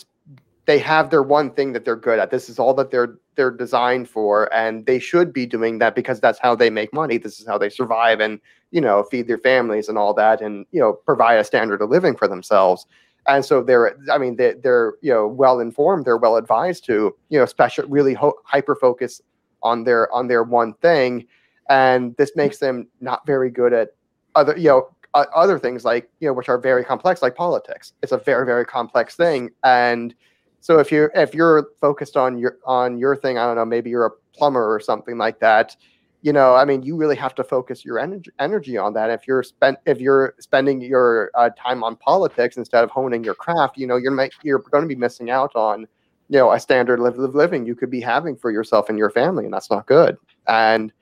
they 0.66 0.78
have 0.78 1.10
their 1.10 1.22
one 1.22 1.50
thing 1.50 1.72
that 1.72 1.84
they're 1.84 1.96
good 1.96 2.18
at. 2.18 2.30
This 2.30 2.48
is 2.48 2.58
all 2.58 2.74
that 2.74 2.90
they're 2.90 3.18
they're 3.34 3.50
designed 3.50 4.08
for, 4.08 4.52
and 4.54 4.86
they 4.86 4.98
should 4.98 5.32
be 5.32 5.46
doing 5.46 5.78
that 5.78 5.94
because 5.94 6.20
that's 6.20 6.38
how 6.38 6.54
they 6.54 6.70
make 6.70 6.92
money. 6.92 7.18
This 7.18 7.40
is 7.40 7.46
how 7.46 7.58
they 7.58 7.68
survive 7.68 8.20
and 8.20 8.40
you 8.70 8.80
know 8.80 9.02
feed 9.04 9.26
their 9.26 9.38
families 9.38 9.88
and 9.88 9.98
all 9.98 10.14
that, 10.14 10.40
and 10.40 10.66
you 10.70 10.80
know 10.80 10.92
provide 10.92 11.36
a 11.36 11.44
standard 11.44 11.82
of 11.82 11.90
living 11.90 12.16
for 12.16 12.28
themselves. 12.28 12.86
And 13.28 13.44
so 13.44 13.62
they're, 13.62 13.96
I 14.10 14.18
mean, 14.18 14.34
they, 14.36 14.54
they're 14.54 14.94
you 15.00 15.12
know 15.12 15.26
well 15.26 15.60
informed, 15.60 16.04
they're 16.04 16.16
well 16.16 16.36
advised 16.36 16.84
to 16.86 17.14
you 17.28 17.38
know 17.38 17.46
special 17.46 17.86
really 17.88 18.14
ho- 18.14 18.38
hyper 18.44 18.76
focus 18.76 19.20
on 19.62 19.84
their 19.84 20.12
on 20.12 20.28
their 20.28 20.42
one 20.42 20.74
thing, 20.74 21.26
and 21.68 22.16
this 22.16 22.32
makes 22.36 22.58
them 22.58 22.86
not 23.00 23.26
very 23.26 23.50
good 23.50 23.72
at 23.72 23.90
other 24.34 24.56
you 24.56 24.68
know 24.68 24.88
uh, 25.14 25.26
other 25.34 25.58
things 25.58 25.84
like 25.84 26.10
you 26.20 26.28
know 26.28 26.32
which 26.32 26.48
are 26.48 26.58
very 26.58 26.84
complex 26.84 27.22
like 27.22 27.34
politics. 27.34 27.92
It's 28.02 28.12
a 28.12 28.18
very 28.18 28.46
very 28.46 28.64
complex 28.64 29.14
thing. 29.16 29.50
And 29.64 30.14
so 30.62 30.78
if 30.78 30.92
you're 30.92 31.10
if 31.14 31.34
you're 31.34 31.70
focused 31.80 32.16
on 32.16 32.38
your 32.38 32.56
on 32.64 32.96
your 32.96 33.16
thing 33.16 33.36
i 33.36 33.44
don't 33.44 33.56
know 33.56 33.64
maybe 33.64 33.90
you're 33.90 34.06
a 34.06 34.10
plumber 34.34 34.72
or 34.72 34.80
something 34.80 35.18
like 35.18 35.38
that 35.40 35.76
you 36.22 36.32
know 36.32 36.54
i 36.54 36.64
mean 36.64 36.82
you 36.82 36.96
really 36.96 37.16
have 37.16 37.34
to 37.34 37.44
focus 37.44 37.84
your 37.84 37.98
energy 37.98 38.30
energy 38.38 38.78
on 38.78 38.94
that. 38.94 39.10
If 39.10 39.26
you're 39.26 39.42
spent 39.42 39.78
if 39.84 40.00
you're 40.00 40.34
spending 40.38 40.80
your 40.80 41.30
uh, 41.34 41.50
time 41.50 41.84
on 41.84 41.96
politics 41.96 42.56
instead 42.56 42.84
of 42.84 42.90
honing 42.90 43.22
your 43.22 43.34
craft 43.34 43.76
you 43.76 43.86
know 43.86 43.96
you're 43.96 44.28
you're 44.42 44.60
going 44.60 44.82
to 44.82 44.88
be 44.88 44.94
missing 44.94 45.30
out 45.30 45.54
on 45.54 45.80
you 46.28 46.38
know 46.38 46.52
a 46.52 46.60
standard 46.60 47.00
level 47.00 47.24
of 47.24 47.34
living 47.34 47.66
you 47.66 47.74
could 47.74 47.90
be 47.90 48.00
having 48.00 48.36
for 48.36 48.50
yourself 48.50 48.88
and 48.88 48.96
your 48.96 49.10
family 49.10 49.44
and 49.44 49.52
that's 49.52 49.70
not 49.70 49.86
good. 49.86 50.16
And 50.46 50.92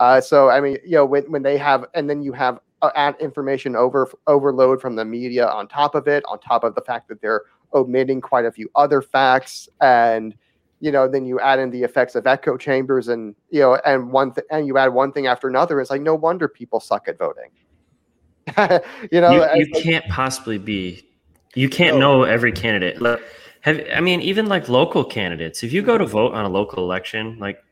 uh, 0.00 0.20
so 0.20 0.50
i 0.50 0.60
mean 0.60 0.76
you 0.84 0.96
know 0.96 1.06
when, 1.06 1.22
when 1.30 1.42
they 1.44 1.56
have 1.56 1.84
and 1.94 2.10
then 2.10 2.20
you 2.20 2.32
have 2.32 2.58
Uh, 2.84 2.90
add 2.96 3.16
information 3.18 3.74
over 3.74 4.10
overload 4.26 4.78
from 4.78 4.94
the 4.94 5.04
media 5.06 5.48
on 5.48 5.66
top 5.66 5.94
of 5.94 6.06
it, 6.06 6.22
on 6.28 6.38
top 6.38 6.64
of 6.64 6.74
the 6.74 6.82
fact 6.82 7.08
that 7.08 7.18
they're 7.22 7.40
omitting 7.72 8.20
quite 8.20 8.44
a 8.44 8.52
few 8.52 8.68
other 8.74 9.00
facts, 9.00 9.70
and 9.80 10.34
you 10.80 10.92
know, 10.92 11.08
then 11.08 11.24
you 11.24 11.40
add 11.40 11.58
in 11.58 11.70
the 11.70 11.82
effects 11.82 12.14
of 12.14 12.26
echo 12.26 12.58
chambers, 12.58 13.08
and 13.08 13.34
you 13.48 13.60
know, 13.60 13.76
and 13.86 14.12
one 14.12 14.34
th- 14.34 14.46
and 14.50 14.66
you 14.66 14.76
add 14.76 14.92
one 14.92 15.12
thing 15.12 15.26
after 15.26 15.48
another. 15.48 15.80
It's 15.80 15.88
like 15.88 16.02
no 16.02 16.14
wonder 16.14 16.46
people 16.46 16.78
suck 16.78 17.08
at 17.08 17.16
voting. 17.16 17.50
you 19.10 19.20
know, 19.22 19.50
you, 19.54 19.64
you 19.64 19.82
can't 19.82 20.06
possibly 20.08 20.58
be. 20.58 21.08
You 21.54 21.70
can't 21.70 21.96
no. 21.96 22.18
know 22.18 22.22
every 22.24 22.52
candidate. 22.52 23.00
Like, 23.00 23.22
have 23.62 23.80
I 23.94 24.00
mean, 24.00 24.20
even 24.20 24.44
like 24.44 24.68
local 24.68 25.06
candidates. 25.06 25.62
If 25.62 25.72
you 25.72 25.80
go 25.80 25.96
to 25.96 26.04
vote 26.04 26.34
on 26.34 26.44
a 26.44 26.50
local 26.50 26.84
election, 26.84 27.38
like 27.38 27.64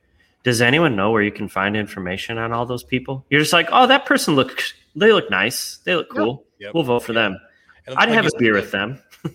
does 0.43 0.61
anyone 0.61 0.97
know 0.97 1.11
where 1.11 1.23
you 1.23 1.31
can 1.31 1.49
find 1.49 1.77
information 1.77 2.39
on 2.39 2.53
all 2.53 2.67
those 2.67 2.83
people? 2.83 3.25
You're 3.31 3.41
just 3.41 3.53
like, 3.53 3.69
oh, 3.71 3.87
that 3.87 4.07
person 4.07 4.35
looks, 4.35 4.75
they 4.95 5.13
look 5.13 5.31
nice, 5.31 5.79
they 5.85 5.95
look 5.95 6.11
cool. 6.11 6.45
Yep. 6.59 6.75
We'll 6.75 6.85
vote 6.85 7.03
for 7.03 7.13
yep. 7.13 7.33
them. 7.33 7.41
I'd 7.89 8.09
like 8.09 8.09
have 8.11 8.27
a 8.27 8.39
beer 8.39 8.55
with 8.55 8.71
them. 8.71 9.03
like 9.25 9.35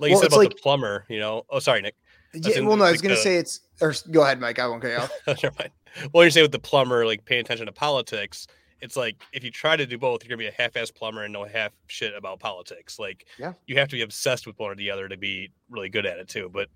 well, 0.00 0.10
you 0.10 0.16
said 0.16 0.26
about 0.26 0.36
like, 0.38 0.50
the 0.50 0.56
plumber, 0.56 1.04
you 1.08 1.18
know. 1.18 1.44
Oh, 1.48 1.58
sorry, 1.58 1.80
Nick. 1.80 1.94
Yeah, 2.34 2.60
well, 2.60 2.76
no, 2.76 2.84
I 2.84 2.90
was 2.90 3.00
gonna 3.00 3.16
say 3.16 3.36
it's. 3.36 3.60
Or 3.80 3.94
go 4.10 4.22
ahead, 4.22 4.40
Mike. 4.40 4.58
I 4.58 4.66
won't 4.66 4.82
cut 4.82 4.90
you 4.90 4.96
off. 4.96 5.12
Never 5.42 5.54
mind. 5.58 5.70
Well, 6.12 6.24
you're 6.24 6.30
saying 6.30 6.44
with 6.44 6.52
the 6.52 6.58
plumber, 6.58 7.06
like 7.06 7.24
paying 7.24 7.40
attention 7.40 7.66
to 7.66 7.72
politics. 7.72 8.46
it's 8.80 8.96
like 8.96 9.22
if 9.32 9.44
you 9.44 9.50
try 9.50 9.76
to 9.76 9.86
do 9.86 9.96
both, 9.96 10.22
you're 10.22 10.28
gonna 10.28 10.38
be 10.38 10.54
a 10.54 10.62
half-ass 10.62 10.90
plumber 10.90 11.22
and 11.22 11.32
know 11.32 11.44
half 11.44 11.72
shit 11.86 12.14
about 12.14 12.40
politics. 12.40 12.98
Like, 12.98 13.26
yeah, 13.38 13.52
you 13.66 13.78
have 13.78 13.88
to 13.88 13.96
be 13.96 14.02
obsessed 14.02 14.46
with 14.46 14.58
one 14.58 14.72
or 14.72 14.74
the 14.74 14.90
other 14.90 15.08
to 15.08 15.16
be 15.16 15.50
really 15.70 15.88
good 15.88 16.06
at 16.06 16.18
it 16.18 16.28
too. 16.28 16.50
But 16.52 16.68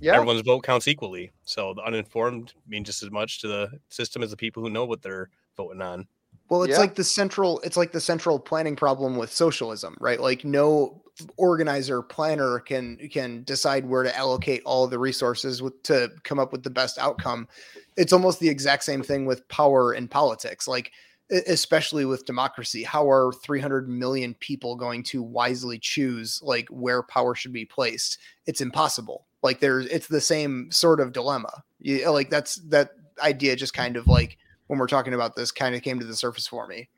yeah, 0.00 0.14
everyone's 0.14 0.42
vote 0.42 0.64
counts 0.64 0.88
equally. 0.88 1.30
So 1.44 1.74
the 1.74 1.82
uninformed 1.82 2.52
mean 2.66 2.84
just 2.84 3.02
as 3.02 3.10
much 3.10 3.40
to 3.42 3.48
the 3.48 3.80
system 3.88 4.22
as 4.22 4.30
the 4.30 4.36
people 4.36 4.62
who 4.62 4.70
know 4.70 4.84
what 4.84 5.02
they're 5.02 5.30
voting 5.56 5.80
on. 5.80 6.06
Well, 6.48 6.62
it's 6.62 6.72
yeah. 6.72 6.78
like 6.78 6.94
the 6.94 7.04
central 7.04 7.60
it's 7.60 7.76
like 7.76 7.92
the 7.92 8.00
central 8.00 8.38
planning 8.38 8.76
problem 8.76 9.16
with 9.16 9.32
socialism, 9.32 9.96
right? 10.00 10.20
Like 10.20 10.44
no 10.44 11.02
organizer 11.36 12.02
planner 12.02 12.58
can 12.58 12.96
can 13.10 13.44
decide 13.44 13.86
where 13.86 14.02
to 14.02 14.16
allocate 14.16 14.62
all 14.64 14.86
the 14.86 14.98
resources 14.98 15.62
with, 15.62 15.80
to 15.84 16.10
come 16.24 16.38
up 16.38 16.52
with 16.52 16.62
the 16.62 16.70
best 16.70 16.98
outcome. 16.98 17.48
It's 17.96 18.12
almost 18.12 18.40
the 18.40 18.48
exact 18.48 18.84
same 18.84 19.02
thing 19.02 19.24
with 19.24 19.46
power 19.48 19.92
and 19.92 20.10
politics. 20.10 20.68
Like 20.68 20.92
especially 21.30 22.04
with 22.04 22.26
democracy 22.26 22.82
how 22.82 23.08
are 23.08 23.32
300 23.32 23.88
million 23.88 24.34
people 24.40 24.76
going 24.76 25.02
to 25.02 25.22
wisely 25.22 25.78
choose 25.78 26.38
like 26.42 26.68
where 26.68 27.02
power 27.02 27.34
should 27.34 27.52
be 27.52 27.64
placed 27.64 28.18
it's 28.44 28.60
impossible 28.60 29.26
like 29.42 29.58
there's 29.58 29.86
it's 29.86 30.06
the 30.06 30.20
same 30.20 30.70
sort 30.70 31.00
of 31.00 31.12
dilemma 31.12 31.64
you, 31.80 32.06
like 32.10 32.28
that's 32.28 32.56
that 32.56 32.90
idea 33.22 33.56
just 33.56 33.72
kind 33.72 33.96
of 33.96 34.06
like 34.06 34.36
when 34.66 34.78
we're 34.78 34.86
talking 34.86 35.14
about 35.14 35.36
this 35.36 35.50
kind 35.50 35.74
of 35.74 35.82
came 35.82 35.98
to 35.98 36.06
the 36.06 36.16
surface 36.16 36.46
for 36.46 36.66
me 36.66 36.88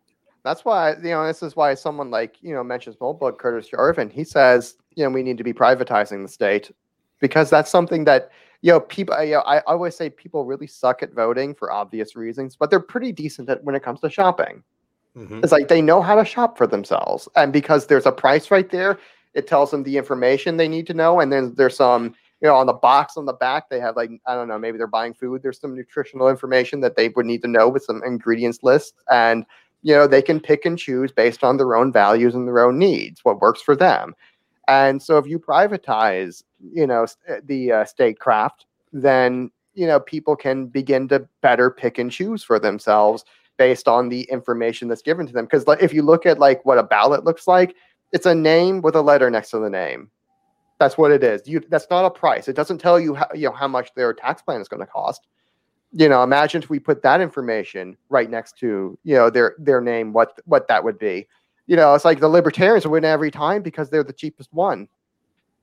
that's 0.45 0.65
why 0.65 0.93
you 1.03 1.11
know 1.11 1.27
this 1.27 1.43
is 1.43 1.57
why 1.57 1.75
someone 1.75 2.11
like 2.11 2.37
you 2.41 2.55
know 2.55 2.63
mentions 2.63 2.97
Moldbug 2.97 3.39
Curtis 3.39 3.71
Yarvin 3.71 4.11
he 4.11 4.25
says 4.25 4.77
you 4.95 5.05
know 5.05 5.11
we 5.11 5.23
need 5.23 5.39
to 5.39 5.45
be 5.45 5.53
privatizing 5.53 6.23
the 6.23 6.29
state 6.29 6.71
because 7.21 7.51
that's 7.51 7.71
something 7.71 8.05
that 8.05 8.31
you 8.63 8.73
know, 8.73 8.81
people. 8.81 9.23
You 9.23 9.35
know, 9.35 9.41
I 9.41 9.61
always 9.61 9.95
say 9.97 10.11
people 10.11 10.45
really 10.45 10.67
suck 10.67 11.03
at 11.03 11.13
voting 11.13 11.55
for 11.55 11.71
obvious 11.71 12.17
reasons, 12.17 12.57
but 12.57 12.71
they're 12.71 12.81
pretty 12.81 13.13
decent 13.13 13.49
at 13.49 13.63
when 13.65 13.75
it 13.75 13.83
comes 13.83 14.01
to 14.01 14.11
shopping. 14.11 14.63
Mm-hmm. 15.17 15.41
It's 15.43 15.53
like 15.53 15.69
they 15.69 15.81
know 15.81 16.03
how 16.03 16.15
to 16.15 16.25
shop 16.25 16.59
for 16.59 16.67
themselves, 16.67 17.29
and 17.37 17.53
because 17.53 17.87
there's 17.87 18.07
a 18.07 18.13
price 18.13 18.51
right 18.51 18.69
there, 18.69 18.99
it 19.35 19.47
tells 19.47 19.71
them 19.71 19.83
the 19.83 19.97
information 19.97 20.57
they 20.57 20.69
need 20.69 20.87
to 20.89 20.95
know, 20.95 21.21
and 21.21 21.33
then 21.33 21.55
there's 21.55 21.77
some. 21.77 22.15
You 22.43 22.49
know, 22.49 22.57
on 22.57 22.67
the 22.67 22.75
box 22.75 23.17
on 23.17 23.25
the 23.25 23.33
back, 23.33 23.71
they 23.71 23.81
have 23.81 23.97
like 23.97 24.11
I 24.27 24.35
don't 24.35 24.49
know, 24.49 24.59
maybe 24.59 24.79
they're 24.79 24.87
buying 24.87 25.15
food. 25.15 25.43
There's 25.43 25.61
some 25.61 25.75
nutritional 25.75 26.29
information 26.29 26.81
that 26.81 26.97
they 26.97 27.09
would 27.11 27.27
need 27.27 27.43
to 27.43 27.49
know 27.49 27.69
with 27.69 27.85
some 27.85 28.03
ingredients 28.05 28.61
list, 28.63 28.95
and 29.11 29.47
you 29.83 29.95
know 29.95 30.07
they 30.07 30.23
can 30.23 30.41
pick 30.41 30.67
and 30.67 30.79
choose 30.79 31.13
based 31.13 31.43
on 31.43 31.57
their 31.57 31.77
own 31.77 31.93
values 31.93 32.35
and 32.35 32.47
their 32.47 32.61
own 32.61 32.79
needs, 32.79 33.25
what 33.25 33.41
works 33.41 33.63
for 33.63 33.75
them. 33.75 34.15
And 34.69 35.03
so 35.03 35.17
if 35.19 35.27
you 35.27 35.39
privatize, 35.39 36.43
you 36.73 36.87
know, 36.87 37.07
eh, 37.29 37.41
the 37.45 37.73
uh, 37.73 37.85
statecraft, 37.85 38.67
then 38.93 39.51
you 39.75 39.87
know 39.87 40.01
people 40.01 40.37
can 40.37 40.67
begin 40.67 41.09
to 41.09 41.27
better 41.41 41.71
pick 41.71 41.99
and 41.99 42.11
choose 42.11 42.43
for 42.43 42.59
themselves 42.59 43.25
based 43.57 43.89
on 43.89 44.09
the 44.09 44.23
information 44.23 44.89
that's 44.89 45.03
given 45.03 45.27
to 45.27 45.33
them. 45.33 45.45
Because 45.45 45.67
like 45.67 45.83
if 45.83 45.95
you 45.95 46.03
look 46.03 46.27
at 46.27 46.39
like 46.39 46.65
what 46.65 46.79
a 46.79 46.83
ballot 46.83 47.25
looks 47.25 47.47
like, 47.47 47.75
it's 48.13 48.27
a 48.27 48.35
name 48.35 48.83
with 48.83 48.95
a 48.95 49.03
letter 49.03 49.31
next 49.31 49.51
to 49.51 49.59
the 49.59 49.71
name. 49.71 50.11
That's 50.79 50.99
what 50.99 51.11
it 51.11 51.25
is. 51.25 51.47
You 51.47 51.61
that's 51.69 51.87
not 51.91 52.05
a 52.05 52.11
price. 52.11 52.49
It 52.49 52.57
doesn't 52.57 52.79
tell 52.79 53.01
you 53.01 53.15
how 53.15 53.29
you 53.35 53.49
know 53.49 53.55
how 53.55 53.69
much 53.69 53.95
their 53.95 54.13
tax 54.13 54.43
plan 54.43 54.61
is 54.61 54.69
going 54.69 54.81
to 54.81 54.87
cost. 54.87 55.27
You 55.93 56.09
know, 56.09 56.23
imagine 56.23 56.63
if 56.63 56.69
we 56.69 56.79
put 56.79 57.03
that 57.03 57.21
information 57.21 57.97
right 58.11 58.29
next 58.29 58.59
to 58.59 58.99
you 59.05 59.15
know 59.15 59.31
their 59.31 59.55
their 59.59 59.81
name, 59.81 60.13
what 60.13 60.39
what 60.45 60.69
that 60.69 60.85
would 60.85 60.99
be 60.99 61.27
you 61.67 61.77
know, 61.77 61.95
it's 61.95 62.05
like 62.05 62.21
the 62.21 62.29
libertarians 62.29 62.87
win 62.87 63.05
every 63.05 63.31
time 63.31 63.63
because 63.63 63.91
they're 63.91 64.05
the 64.05 64.13
cheapest 64.13 64.53
one. 64.53 64.89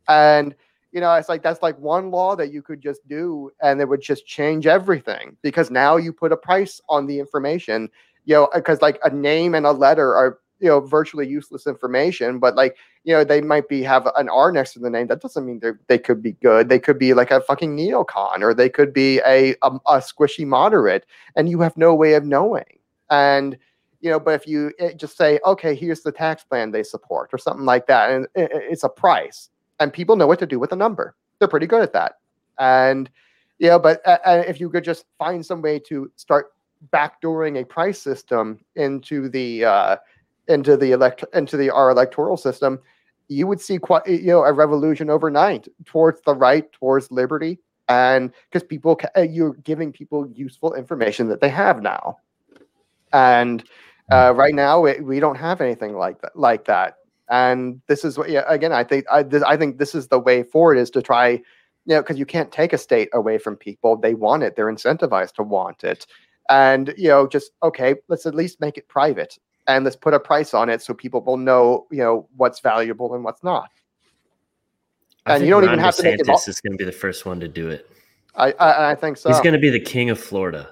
And, 0.08 0.54
you 0.92 1.00
know, 1.00 1.14
it's 1.14 1.30
like 1.30 1.42
that's 1.42 1.62
like 1.62 1.78
one 1.80 2.12
law 2.12 2.36
that 2.36 2.52
you 2.52 2.62
could 2.62 2.82
just 2.82 3.08
do 3.08 3.52
and 3.62 3.80
it 3.80 3.88
would 3.88 4.02
just 4.02 4.28
change 4.28 4.68
everything 4.68 5.38
because 5.42 5.72
now 5.72 5.96
you 5.96 6.12
put 6.12 6.34
a 6.34 6.38
price 6.38 6.82
on 6.90 7.08
the 7.08 7.20
information, 7.20 7.90
you 8.26 8.36
know, 8.36 8.50
because 8.54 8.82
like 8.82 9.00
a 9.04 9.10
name 9.10 9.56
and 9.56 9.66
a 9.66 9.72
letter 9.72 10.14
are, 10.14 10.40
you 10.64 10.70
know, 10.70 10.80
virtually 10.80 11.28
useless 11.28 11.68
information, 11.68 12.40
but 12.40 12.56
like, 12.56 12.78
you 13.04 13.14
know, 13.14 13.26
they 13.26 13.42
might 13.42 13.68
be 13.68 13.84
have 13.84 14.08
an 14.16 14.30
R 14.30 14.50
next 14.50 14.72
to 14.74 14.80
the 14.80 14.90
name. 14.90 15.08
That 15.08 15.22
doesn't 15.22 15.46
mean 15.46 15.60
they 15.60 15.72
they 15.88 15.98
could 15.98 16.24
be 16.24 16.32
good. 16.42 16.70
They 16.70 16.80
could 16.80 16.98
be 16.98 17.14
like 17.14 17.32
a 17.32 17.42
fucking 17.42 17.76
neocon 17.76 18.42
or 18.42 18.54
they 18.54 18.70
could 18.70 18.94
be 18.94 19.20
a, 19.28 19.56
a, 19.62 19.72
a 19.86 19.98
squishy 20.00 20.48
moderate 20.48 21.06
and 21.36 21.50
you 21.50 21.60
have 21.60 21.76
no 21.76 21.94
way 21.94 22.14
of 22.14 22.24
knowing. 22.24 22.80
And, 23.10 23.58
you 24.00 24.10
know, 24.10 24.22
but 24.22 24.36
if 24.36 24.48
you 24.48 24.72
eh, 24.80 24.94
just 24.94 25.18
say, 25.18 25.38
okay, 25.46 25.76
here's 25.76 26.02
the 26.02 26.14
tax 26.14 26.46
plan 26.46 26.72
they 26.72 26.84
support 26.84 27.30
or 27.34 27.38
something 27.38 27.66
like 27.66 27.88
that, 27.88 28.12
and 28.12 28.28
it's 28.34 28.86
a 28.86 28.90
price, 28.90 29.50
and 29.82 29.92
people 29.92 30.16
know 30.16 30.28
what 30.28 30.40
to 30.40 30.46
do 30.46 30.60
with 30.60 30.72
a 30.72 30.78
number. 30.78 31.14
They're 31.40 31.50
pretty 31.50 31.68
good 31.68 31.84
at 31.84 31.92
that. 31.92 32.20
And, 32.58 33.10
you 33.60 33.68
know, 33.68 33.80
but 33.80 34.02
uh, 34.08 34.44
if 34.48 34.62
you 34.62 34.70
could 34.70 34.86
just 34.86 35.04
find 35.20 35.46
some 35.46 35.62
way 35.62 35.78
to 35.80 36.10
start 36.16 36.54
backdooring 36.94 37.62
a 37.62 37.66
price 37.66 38.02
system 38.02 38.60
into 38.76 39.28
the, 39.28 39.66
uh, 39.66 39.98
into 40.48 40.78
the 40.78 40.92
elect 40.92 41.24
into 41.34 41.58
the 41.58 41.70
our 41.70 41.90
electoral 41.90 42.38
system, 42.38 42.80
you 43.28 43.48
would 43.48 43.62
see 43.62 43.78
quite 43.78 44.06
you 44.08 44.28
know 44.28 44.44
a 44.44 44.54
revolution 44.54 45.10
overnight 45.10 45.68
towards 45.86 46.22
the 46.22 46.36
right, 46.36 46.72
towards 46.74 47.12
liberty, 47.12 47.60
and 47.88 48.32
because 48.52 48.66
people 48.66 49.00
eh, 49.16 49.24
you're 49.24 49.54
giving 49.56 49.92
people 49.92 50.28
useful 50.30 50.74
information 50.74 51.28
that 51.30 51.42
they 51.42 51.50
have 51.50 51.82
now, 51.82 52.18
and 53.12 53.64
uh, 54.12 54.34
right 54.36 54.54
now, 54.54 54.82
we, 54.82 55.00
we 55.00 55.20
don't 55.20 55.38
have 55.38 55.62
anything 55.62 55.96
like 55.96 56.22
that. 56.22 56.36
Like 56.36 56.66
that, 56.66 56.98
and 57.30 57.82
this 57.88 58.04
is 58.04 58.18
what. 58.18 58.30
Yeah, 58.30 58.44
again, 58.48 58.74
I 58.74 58.84
think 58.84 59.06
I, 59.12 59.24
this, 59.24 59.44
I 59.44 59.58
think 59.58 59.78
this 59.78 59.96
is 59.96 60.08
the 60.08 60.20
way 60.20 60.44
forward 60.44 60.78
is 60.78 60.90
to 60.92 61.02
try, 61.02 61.30
you 61.30 61.42
know, 61.88 62.02
because 62.02 62.20
you 62.20 62.26
can't 62.26 62.52
take 62.52 62.74
a 62.74 62.78
state 62.78 63.10
away 63.14 63.38
from 63.38 63.56
people. 63.56 63.96
They 63.96 64.14
want 64.14 64.44
it. 64.44 64.56
They're 64.56 64.72
incentivized 64.72 65.34
to 65.36 65.44
want 65.44 65.84
it, 65.84 66.06
and 66.50 66.94
you 66.98 67.08
know, 67.08 67.28
just 67.28 67.52
okay, 67.64 67.96
let's 68.10 68.26
at 68.26 68.36
least 68.36 68.60
make 68.60 68.78
it 68.78 68.90
private 68.90 69.38
and 69.68 69.84
let's 69.84 69.96
put 69.96 70.14
a 70.14 70.20
price 70.20 70.54
on 70.54 70.70
it 70.70 70.82
so 70.82 70.94
people 70.94 71.22
will 71.22 71.38
know, 71.38 71.88
you 71.92 72.00
know, 72.00 72.28
what's 72.36 72.60
valuable 72.60 73.14
and 73.16 73.24
what's 73.24 73.44
not. 73.44 73.70
I 75.26 75.36
and 75.36 75.46
you 75.46 75.52
don't 75.52 75.64
Ron 75.64 75.74
even 75.74 75.80
have 75.80 75.96
DeSantis 75.96 75.98
to 75.98 76.04
make 76.04 76.20
it. 76.20 76.30
All- 76.30 76.42
is 76.48 76.62
going 76.62 76.74
to 76.74 76.78
be 76.78 76.86
the 76.86 76.92
first 76.92 77.26
one 77.26 77.40
to 77.40 77.48
do 77.48 77.70
it. 77.70 77.90
I, 78.36 78.52
I, 78.54 78.92
I 78.92 78.96
think 78.96 79.18
so. 79.18 79.30
He's 79.30 79.40
going 79.40 79.54
to 79.54 79.60
be 79.60 79.70
the 79.70 79.80
king 79.80 80.10
of 80.10 80.20
Florida. 80.20 80.72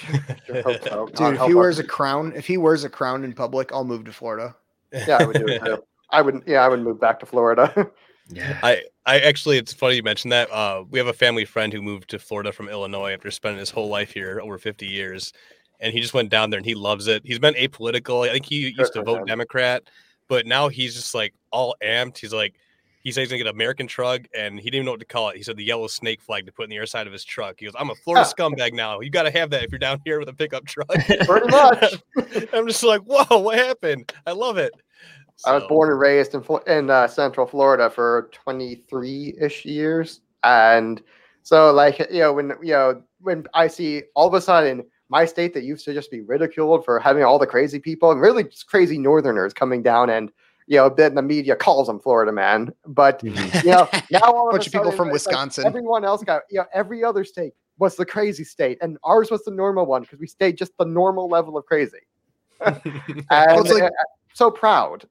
Dude, 0.46 0.64
if 0.64 1.40
he 1.42 1.54
wears 1.54 1.78
a 1.78 1.84
crown, 1.84 2.32
if 2.36 2.46
he 2.46 2.56
wears 2.56 2.84
a 2.84 2.90
crown 2.90 3.24
in 3.24 3.32
public, 3.32 3.72
I'll 3.72 3.84
move 3.84 4.04
to 4.04 4.12
Florida. 4.12 4.54
Yeah, 4.92 5.18
I 5.20 5.26
would 5.26 5.36
do 5.36 5.46
it. 5.46 5.64
Too. 5.64 5.82
I 6.10 6.22
would. 6.22 6.42
Yeah, 6.46 6.64
I 6.64 6.68
would 6.68 6.80
move 6.80 7.00
back 7.00 7.20
to 7.20 7.26
Florida. 7.26 7.90
yeah, 8.28 8.58
I, 8.62 8.82
I 9.06 9.20
actually, 9.20 9.58
it's 9.58 9.72
funny 9.72 9.96
you 9.96 10.02
mentioned 10.02 10.32
that. 10.32 10.50
Uh, 10.50 10.84
we 10.90 10.98
have 10.98 11.06
a 11.06 11.12
family 11.12 11.44
friend 11.44 11.72
who 11.72 11.82
moved 11.82 12.10
to 12.10 12.18
Florida 12.18 12.52
from 12.52 12.68
Illinois 12.68 13.12
after 13.12 13.30
spending 13.30 13.60
his 13.60 13.70
whole 13.70 13.88
life 13.88 14.12
here, 14.12 14.40
over 14.42 14.58
fifty 14.58 14.86
years, 14.86 15.32
and 15.80 15.92
he 15.92 16.00
just 16.00 16.14
went 16.14 16.30
down 16.30 16.50
there 16.50 16.58
and 16.58 16.66
he 16.66 16.74
loves 16.74 17.06
it. 17.06 17.22
He's 17.24 17.38
been 17.38 17.54
apolitical. 17.54 18.28
I 18.28 18.32
think 18.32 18.46
he 18.46 18.74
used 18.76 18.92
to 18.92 19.02
vote 19.02 19.26
Democrat, 19.26 19.84
but 20.28 20.46
now 20.46 20.68
he's 20.68 20.94
just 20.94 21.14
like 21.14 21.34
all 21.50 21.74
amped. 21.82 22.18
He's 22.18 22.32
like 22.32 22.54
he 23.02 23.10
said 23.10 23.22
he's 23.22 23.30
gonna 23.30 23.38
get 23.38 23.46
an 23.46 23.54
American 23.54 23.86
truck, 23.86 24.22
and 24.34 24.58
he 24.58 24.64
didn't 24.64 24.74
even 24.76 24.86
know 24.86 24.92
what 24.92 25.00
to 25.00 25.06
call 25.06 25.30
it. 25.30 25.36
He 25.36 25.42
said 25.42 25.56
the 25.56 25.64
yellow 25.64 25.86
snake 25.86 26.20
flag 26.20 26.46
to 26.46 26.52
put 26.52 26.64
in 26.64 26.70
the 26.70 26.76
air 26.76 26.86
side 26.86 27.06
of 27.06 27.12
his 27.12 27.24
truck. 27.24 27.56
He 27.58 27.64
goes, 27.64 27.74
"I'm 27.78 27.90
a 27.90 27.94
Florida 27.94 28.26
scumbag 28.26 28.74
now. 28.74 29.00
You 29.00 29.10
got 29.10 29.22
to 29.22 29.30
have 29.30 29.50
that 29.50 29.64
if 29.64 29.72
you're 29.72 29.78
down 29.78 30.00
here 30.04 30.18
with 30.18 30.28
a 30.28 30.34
pickup 30.34 30.66
truck." 30.66 30.88
Pretty 31.24 31.48
much. 31.48 31.94
I'm 32.52 32.66
just 32.66 32.82
like, 32.82 33.00
whoa, 33.02 33.38
what 33.38 33.58
happened? 33.58 34.12
I 34.26 34.32
love 34.32 34.58
it. 34.58 34.72
So. 35.36 35.50
I 35.50 35.54
was 35.54 35.64
born 35.64 35.90
and 35.90 35.98
raised 35.98 36.34
in 36.34 36.44
in 36.66 36.90
uh, 36.90 37.08
Central 37.08 37.46
Florida 37.46 37.88
for 37.88 38.28
23 38.32 39.36
ish 39.40 39.64
years, 39.64 40.20
and 40.44 41.02
so 41.42 41.72
like 41.72 41.98
you 42.10 42.20
know 42.20 42.34
when 42.34 42.52
you 42.62 42.72
know 42.74 43.02
when 43.20 43.46
I 43.54 43.66
see 43.68 44.02
all 44.14 44.28
of 44.28 44.34
a 44.34 44.42
sudden 44.42 44.84
my 45.10 45.24
state 45.26 45.52
that 45.54 45.64
used 45.64 45.84
to 45.84 45.92
just 45.92 46.10
be 46.10 46.20
ridiculed 46.20 46.84
for 46.84 46.98
having 46.98 47.24
all 47.24 47.38
the 47.38 47.46
crazy 47.46 47.78
people 47.78 48.10
and 48.10 48.20
really 48.20 48.44
just 48.44 48.66
crazy 48.68 48.96
Northerners 48.96 49.52
coming 49.52 49.82
down 49.82 50.08
and 50.08 50.32
you 50.66 50.76
know, 50.76 50.88
then 50.88 51.16
the 51.16 51.22
media 51.22 51.56
calls 51.56 51.88
him 51.88 51.98
Florida 51.98 52.30
man. 52.30 52.72
But 52.86 53.22
you 53.24 53.32
know, 53.32 53.88
now 54.10 54.20
all 54.22 54.48
a 54.48 54.52
bunch 54.52 54.68
of, 54.68 54.72
people 54.72 54.92
from 54.92 55.10
Wisconsin. 55.10 55.64
Like 55.64 55.70
everyone 55.72 56.04
else 56.04 56.22
got, 56.22 56.42
you 56.48 56.58
know, 56.58 56.66
every 56.72 57.02
other 57.02 57.24
state 57.24 57.54
was 57.78 57.96
the 57.96 58.06
crazy 58.06 58.44
state, 58.44 58.78
and 58.80 58.96
ours 59.02 59.32
was 59.32 59.44
the 59.44 59.50
normal 59.50 59.84
one 59.84 60.02
because 60.02 60.20
we 60.20 60.28
stayed 60.28 60.56
just 60.56 60.76
the 60.78 60.84
normal 60.84 61.28
level 61.28 61.58
of 61.58 61.66
crazy. 61.66 61.98
and 62.60 62.80
well, 63.30 63.64
like, 63.64 63.82
uh, 63.82 63.90
so 64.32 64.48
proud. 64.48 65.08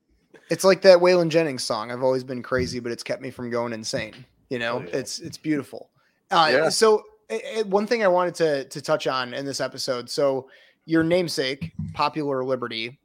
It's 0.49 0.63
like 0.63 0.81
that 0.83 0.99
Waylon 0.99 1.27
Jennings 1.27 1.63
song. 1.63 1.91
I've 1.91 2.03
always 2.03 2.23
been 2.23 2.41
crazy, 2.41 2.79
but 2.79 2.93
it's 2.93 3.03
kept 3.03 3.21
me 3.21 3.29
from 3.29 3.49
going 3.49 3.73
insane. 3.73 4.13
You 4.49 4.59
know, 4.59 4.77
oh, 4.77 4.81
yeah. 4.81 4.97
it's 4.97 5.19
it's 5.19 5.37
beautiful. 5.37 5.89
Uh, 6.31 6.49
yeah. 6.51 6.69
So 6.69 7.03
it, 7.29 7.67
one 7.67 7.87
thing 7.87 8.03
I 8.03 8.07
wanted 8.07 8.35
to 8.35 8.63
to 8.65 8.81
touch 8.81 9.07
on 9.07 9.33
in 9.33 9.45
this 9.45 9.61
episode. 9.61 10.09
So 10.09 10.49
your 10.85 11.03
namesake, 11.03 11.71
Popular 11.93 12.43
Liberty, 12.43 12.99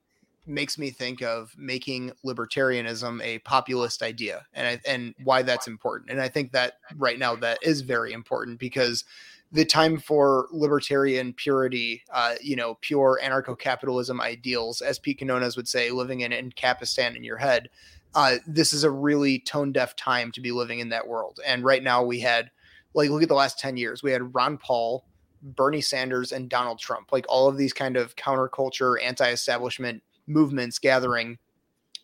makes 0.46 0.78
me 0.78 0.90
think 0.90 1.22
of 1.22 1.54
making 1.56 2.12
libertarianism 2.24 3.22
a 3.22 3.38
populist 3.40 4.02
idea 4.02 4.44
and 4.54 4.80
and 4.86 5.14
why 5.24 5.42
that's 5.42 5.66
important. 5.68 6.10
And 6.10 6.20
I 6.20 6.28
think 6.28 6.52
that 6.52 6.74
right 6.96 7.18
now 7.18 7.34
that 7.36 7.58
is 7.62 7.80
very 7.80 8.12
important 8.12 8.58
because 8.58 9.04
the 9.52 9.64
time 9.64 9.98
for 9.98 10.48
libertarian 10.50 11.32
purity, 11.32 12.02
uh, 12.12 12.34
you 12.42 12.56
know, 12.56 12.76
pure 12.80 13.20
anarcho-capitalism 13.22 14.20
ideals, 14.20 14.80
as 14.80 14.98
Pete 14.98 15.18
Quinones 15.18 15.56
would 15.56 15.68
say, 15.68 15.90
living 15.90 16.20
in 16.20 16.32
Ancapistan 16.32 17.14
in 17.14 17.22
your 17.22 17.36
head. 17.36 17.70
Uh, 18.16 18.36
this 18.48 18.72
is 18.72 18.82
a 18.82 18.90
really 18.90 19.38
tone 19.38 19.70
deaf 19.70 19.94
time 19.94 20.32
to 20.32 20.40
be 20.40 20.50
living 20.50 20.80
in 20.80 20.88
that 20.88 21.06
world. 21.06 21.38
And 21.46 21.62
right 21.64 21.82
now 21.82 22.02
we 22.02 22.18
had, 22.18 22.50
like, 22.94 23.10
look 23.10 23.22
at 23.22 23.28
the 23.28 23.34
last 23.34 23.58
10 23.58 23.76
years. 23.76 24.02
We 24.02 24.12
had 24.12 24.34
Ron 24.34 24.58
Paul 24.58 25.04
Bernie 25.42 25.80
Sanders 25.80 26.32
and 26.32 26.48
Donald 26.48 26.78
Trump, 26.78 27.12
like 27.12 27.26
all 27.28 27.48
of 27.48 27.56
these 27.56 27.72
kind 27.72 27.96
of 27.96 28.16
counterculture, 28.16 29.02
anti-establishment 29.02 30.02
movements 30.26 30.78
gathering 30.78 31.38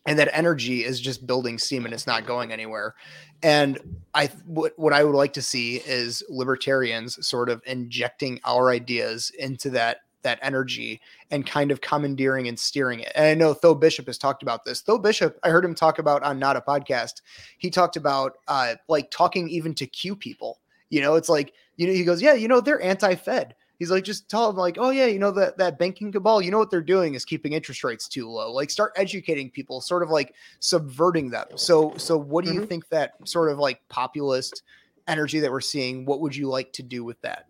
and 0.05 0.17
that 0.17 0.29
energy 0.31 0.83
is 0.83 0.99
just 0.99 1.27
building 1.27 1.57
steam 1.57 1.85
and 1.85 1.93
it's 1.93 2.07
not 2.07 2.25
going 2.25 2.51
anywhere 2.51 2.95
and 3.43 3.79
i 4.13 4.27
what, 4.45 4.73
what 4.77 4.93
i 4.93 5.03
would 5.03 5.15
like 5.15 5.33
to 5.33 5.41
see 5.41 5.77
is 5.77 6.23
libertarians 6.29 7.25
sort 7.25 7.49
of 7.49 7.61
injecting 7.65 8.39
our 8.45 8.69
ideas 8.69 9.31
into 9.39 9.69
that 9.71 9.97
that 10.23 10.39
energy 10.41 11.01
and 11.31 11.45
kind 11.45 11.71
of 11.71 11.81
commandeering 11.81 12.47
and 12.47 12.59
steering 12.59 12.99
it. 12.99 13.11
And 13.15 13.25
I 13.25 13.33
know 13.33 13.53
Tho 13.53 13.73
Bishop 13.73 14.07
has 14.07 14.19
talked 14.19 14.43
about 14.43 14.63
this. 14.63 14.81
Tho 14.81 14.99
Bishop, 14.99 15.39
I 15.43 15.49
heard 15.49 15.65
him 15.65 15.75
talk 15.75 15.99
about 15.99 16.21
on 16.23 16.39
Not 16.39 16.57
a 16.57 16.61
Podcast. 16.61 17.21
He 17.57 17.69
talked 17.69 17.95
about 17.95 18.33
uh, 18.47 18.75
like 18.87 19.09
talking 19.11 19.49
even 19.49 19.73
to 19.75 19.87
Q 19.87 20.15
people. 20.15 20.59
You 20.91 21.01
know, 21.01 21.15
it's 21.15 21.29
like, 21.29 21.53
you 21.77 21.87
know, 21.87 21.93
he 21.93 22.03
goes, 22.03 22.21
yeah, 22.21 22.33
you 22.33 22.47
know, 22.47 22.61
they're 22.61 22.81
anti-Fed. 22.81 23.55
He's 23.79 23.89
like, 23.89 24.03
just 24.03 24.29
tell 24.29 24.45
them 24.45 24.57
like, 24.57 24.77
oh 24.79 24.91
yeah, 24.91 25.07
you 25.07 25.17
know 25.17 25.31
that 25.31 25.57
that 25.57 25.79
banking 25.79 26.11
cabal, 26.11 26.39
you 26.39 26.51
know 26.51 26.59
what 26.59 26.69
they're 26.69 26.83
doing 26.83 27.15
is 27.15 27.25
keeping 27.25 27.53
interest 27.53 27.83
rates 27.83 28.07
too 28.07 28.29
low. 28.29 28.51
Like 28.51 28.69
start 28.69 28.93
educating 28.95 29.49
people, 29.49 29.81
sort 29.81 30.03
of 30.03 30.11
like 30.11 30.35
subverting 30.59 31.31
them. 31.31 31.47
So 31.55 31.95
so 31.97 32.15
what 32.15 32.45
do 32.45 32.51
mm-hmm. 32.51 32.59
you 32.59 32.65
think 32.67 32.87
that 32.89 33.13
sort 33.27 33.51
of 33.51 33.57
like 33.57 33.81
populist 33.89 34.61
energy 35.07 35.39
that 35.39 35.49
we're 35.49 35.61
seeing? 35.61 36.05
What 36.05 36.21
would 36.21 36.35
you 36.35 36.47
like 36.47 36.71
to 36.73 36.83
do 36.83 37.03
with 37.03 37.19
that? 37.21 37.47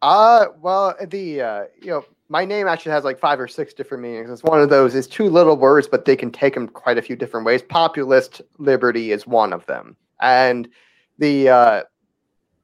Uh 0.00 0.46
well 0.62 0.96
the 1.08 1.42
uh 1.42 1.64
you 1.82 1.88
know 1.88 2.06
my 2.30 2.46
name 2.46 2.66
actually 2.66 2.92
has 2.92 3.04
like 3.04 3.18
five 3.18 3.38
or 3.38 3.46
six 3.46 3.74
different 3.74 4.02
meanings. 4.02 4.30
It's 4.30 4.42
one 4.42 4.62
of 4.62 4.70
those. 4.70 4.94
It's 4.94 5.08
two 5.08 5.28
little 5.28 5.58
words, 5.58 5.86
but 5.86 6.06
they 6.06 6.16
can 6.16 6.30
take 6.30 6.54
them 6.54 6.68
quite 6.68 6.96
a 6.96 7.02
few 7.02 7.16
different 7.16 7.44
ways. 7.44 7.60
Populist 7.60 8.40
liberty 8.56 9.12
is 9.12 9.26
one 9.26 9.52
of 9.52 9.66
them, 9.66 9.94
and 10.22 10.70
the 11.18 11.50
uh, 11.50 11.82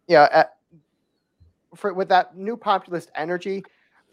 yeah, 0.08 0.44
for 1.74 1.92
with 1.92 2.08
that 2.08 2.36
new 2.36 2.56
populist 2.56 3.10
energy, 3.14 3.64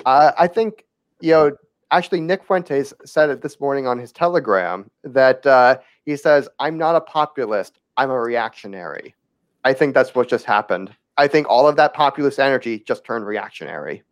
uh, 0.05 0.31
I 0.37 0.47
think 0.47 0.85
you 1.21 1.31
know 1.31 1.51
actually 1.91 2.21
Nick 2.21 2.43
Fuentes 2.43 2.93
said 3.05 3.29
it 3.29 3.41
this 3.41 3.59
morning 3.59 3.87
on 3.87 3.99
his 3.99 4.11
Telegram 4.11 4.89
that 5.03 5.45
uh, 5.45 5.77
he 6.05 6.15
says 6.15 6.49
I'm 6.59 6.77
not 6.77 6.95
a 6.95 7.01
populist, 7.01 7.79
I'm 7.97 8.09
a 8.09 8.19
reactionary. 8.19 9.15
I 9.63 9.73
think 9.73 9.93
that's 9.93 10.13
what 10.13 10.27
just 10.27 10.45
happened. 10.45 10.93
I 11.17 11.27
think 11.27 11.47
all 11.47 11.67
of 11.67 11.75
that 11.77 11.93
populist 11.93 12.39
energy 12.39 12.79
just 12.79 13.05
turned 13.05 13.25
reactionary, 13.25 14.03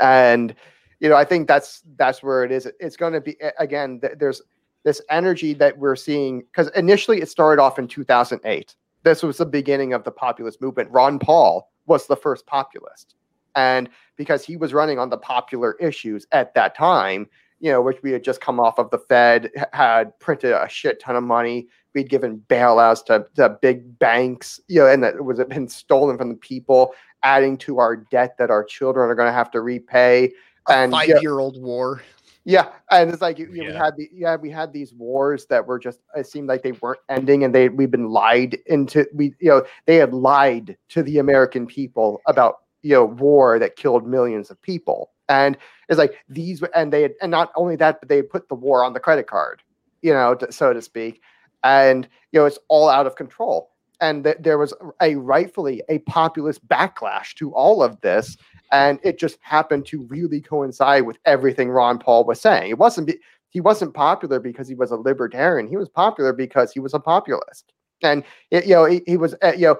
and 0.00 0.54
you 1.00 1.08
know 1.08 1.16
I 1.16 1.24
think 1.24 1.48
that's 1.48 1.82
that's 1.96 2.22
where 2.22 2.44
it 2.44 2.50
is. 2.50 2.68
It's 2.80 2.96
going 2.96 3.12
to 3.12 3.20
be 3.20 3.36
again. 3.58 4.00
There's 4.18 4.42
this 4.84 5.00
energy 5.10 5.52
that 5.54 5.76
we're 5.78 5.96
seeing 5.96 6.40
because 6.40 6.68
initially 6.76 7.20
it 7.20 7.28
started 7.28 7.60
off 7.60 7.78
in 7.78 7.88
2008. 7.88 8.74
This 9.06 9.22
was 9.22 9.36
the 9.36 9.46
beginning 9.46 9.92
of 9.92 10.02
the 10.02 10.10
populist 10.10 10.60
movement. 10.60 10.90
Ron 10.90 11.20
Paul 11.20 11.70
was 11.86 12.08
the 12.08 12.16
first 12.16 12.44
populist. 12.44 13.14
And 13.54 13.88
because 14.16 14.44
he 14.44 14.56
was 14.56 14.74
running 14.74 14.98
on 14.98 15.10
the 15.10 15.16
popular 15.16 15.76
issues 15.78 16.26
at 16.32 16.54
that 16.54 16.74
time, 16.74 17.28
you 17.60 17.70
know, 17.70 17.80
which 17.80 18.02
we 18.02 18.10
had 18.10 18.24
just 18.24 18.40
come 18.40 18.58
off 18.58 18.80
of 18.80 18.90
the 18.90 18.98
Fed, 18.98 19.52
had 19.72 20.18
printed 20.18 20.50
a 20.50 20.68
shit 20.68 20.98
ton 20.98 21.14
of 21.14 21.22
money. 21.22 21.68
We'd 21.94 22.08
given 22.08 22.42
bailouts 22.48 23.04
to, 23.04 23.24
to 23.36 23.50
big 23.62 23.96
banks, 24.00 24.58
you 24.66 24.80
know, 24.80 24.88
and 24.88 25.04
that 25.04 25.24
was 25.24 25.38
it 25.38 25.50
been 25.50 25.68
stolen 25.68 26.18
from 26.18 26.30
the 26.30 26.34
people, 26.34 26.92
adding 27.22 27.56
to 27.58 27.78
our 27.78 27.94
debt 27.94 28.36
that 28.38 28.50
our 28.50 28.64
children 28.64 29.08
are 29.08 29.14
going 29.14 29.28
to 29.28 29.32
have 29.32 29.52
to 29.52 29.60
repay. 29.60 30.32
A 30.68 30.72
and 30.72 30.90
five-year-old 30.90 31.62
war. 31.62 32.02
Yeah, 32.48 32.68
and 32.92 33.10
it's 33.10 33.20
like 33.20 33.40
you, 33.40 33.50
yeah. 33.52 33.64
we 33.64 33.74
had 33.74 33.96
the 33.96 34.08
yeah 34.12 34.36
we 34.36 34.50
had 34.50 34.72
these 34.72 34.94
wars 34.94 35.46
that 35.46 35.66
were 35.66 35.80
just 35.80 35.98
it 36.14 36.28
seemed 36.28 36.46
like 36.46 36.62
they 36.62 36.72
weren't 36.72 37.00
ending, 37.08 37.42
and 37.42 37.52
they 37.52 37.68
we've 37.68 37.90
been 37.90 38.08
lied 38.08 38.56
into 38.66 39.04
we 39.12 39.34
you 39.40 39.48
know 39.48 39.64
they 39.86 39.96
had 39.96 40.14
lied 40.14 40.76
to 40.90 41.02
the 41.02 41.18
American 41.18 41.66
people 41.66 42.22
about 42.26 42.58
you 42.82 42.94
know 42.94 43.04
war 43.04 43.58
that 43.58 43.74
killed 43.74 44.06
millions 44.06 44.48
of 44.48 44.62
people, 44.62 45.10
and 45.28 45.58
it's 45.88 45.98
like 45.98 46.18
these 46.28 46.62
and 46.72 46.92
they 46.92 47.02
had 47.02 47.14
and 47.20 47.32
not 47.32 47.50
only 47.56 47.74
that 47.74 47.98
but 47.98 48.08
they 48.08 48.22
put 48.22 48.48
the 48.48 48.54
war 48.54 48.84
on 48.84 48.92
the 48.92 49.00
credit 49.00 49.26
card, 49.26 49.60
you 50.02 50.12
know 50.12 50.36
to, 50.36 50.52
so 50.52 50.72
to 50.72 50.80
speak, 50.80 51.20
and 51.64 52.06
you 52.30 52.38
know 52.38 52.46
it's 52.46 52.60
all 52.68 52.88
out 52.88 53.08
of 53.08 53.16
control, 53.16 53.72
and 54.00 54.22
th- 54.22 54.36
there 54.38 54.56
was 54.56 54.72
a 55.02 55.16
rightfully 55.16 55.82
a 55.88 55.98
populist 55.98 56.64
backlash 56.68 57.34
to 57.34 57.52
all 57.54 57.82
of 57.82 58.00
this 58.02 58.36
and 58.72 58.98
it 59.02 59.18
just 59.18 59.38
happened 59.40 59.86
to 59.86 60.02
really 60.04 60.40
coincide 60.40 61.04
with 61.06 61.18
everything 61.24 61.70
Ron 61.70 61.98
Paul 61.98 62.24
was 62.24 62.40
saying. 62.40 62.70
It 62.70 62.78
wasn't 62.78 63.10
he 63.50 63.60
wasn't 63.60 63.94
popular 63.94 64.38
because 64.38 64.68
he 64.68 64.74
was 64.74 64.90
a 64.90 64.96
libertarian. 64.96 65.68
He 65.68 65.76
was 65.76 65.88
popular 65.88 66.32
because 66.32 66.72
he 66.72 66.80
was 66.80 66.94
a 66.94 67.00
populist, 67.00 67.72
and 68.02 68.22
it, 68.50 68.66
you 68.66 68.74
know 68.74 68.84
he, 68.84 69.02
he 69.06 69.16
was 69.16 69.34
uh, 69.42 69.52
you 69.56 69.68
know 69.68 69.76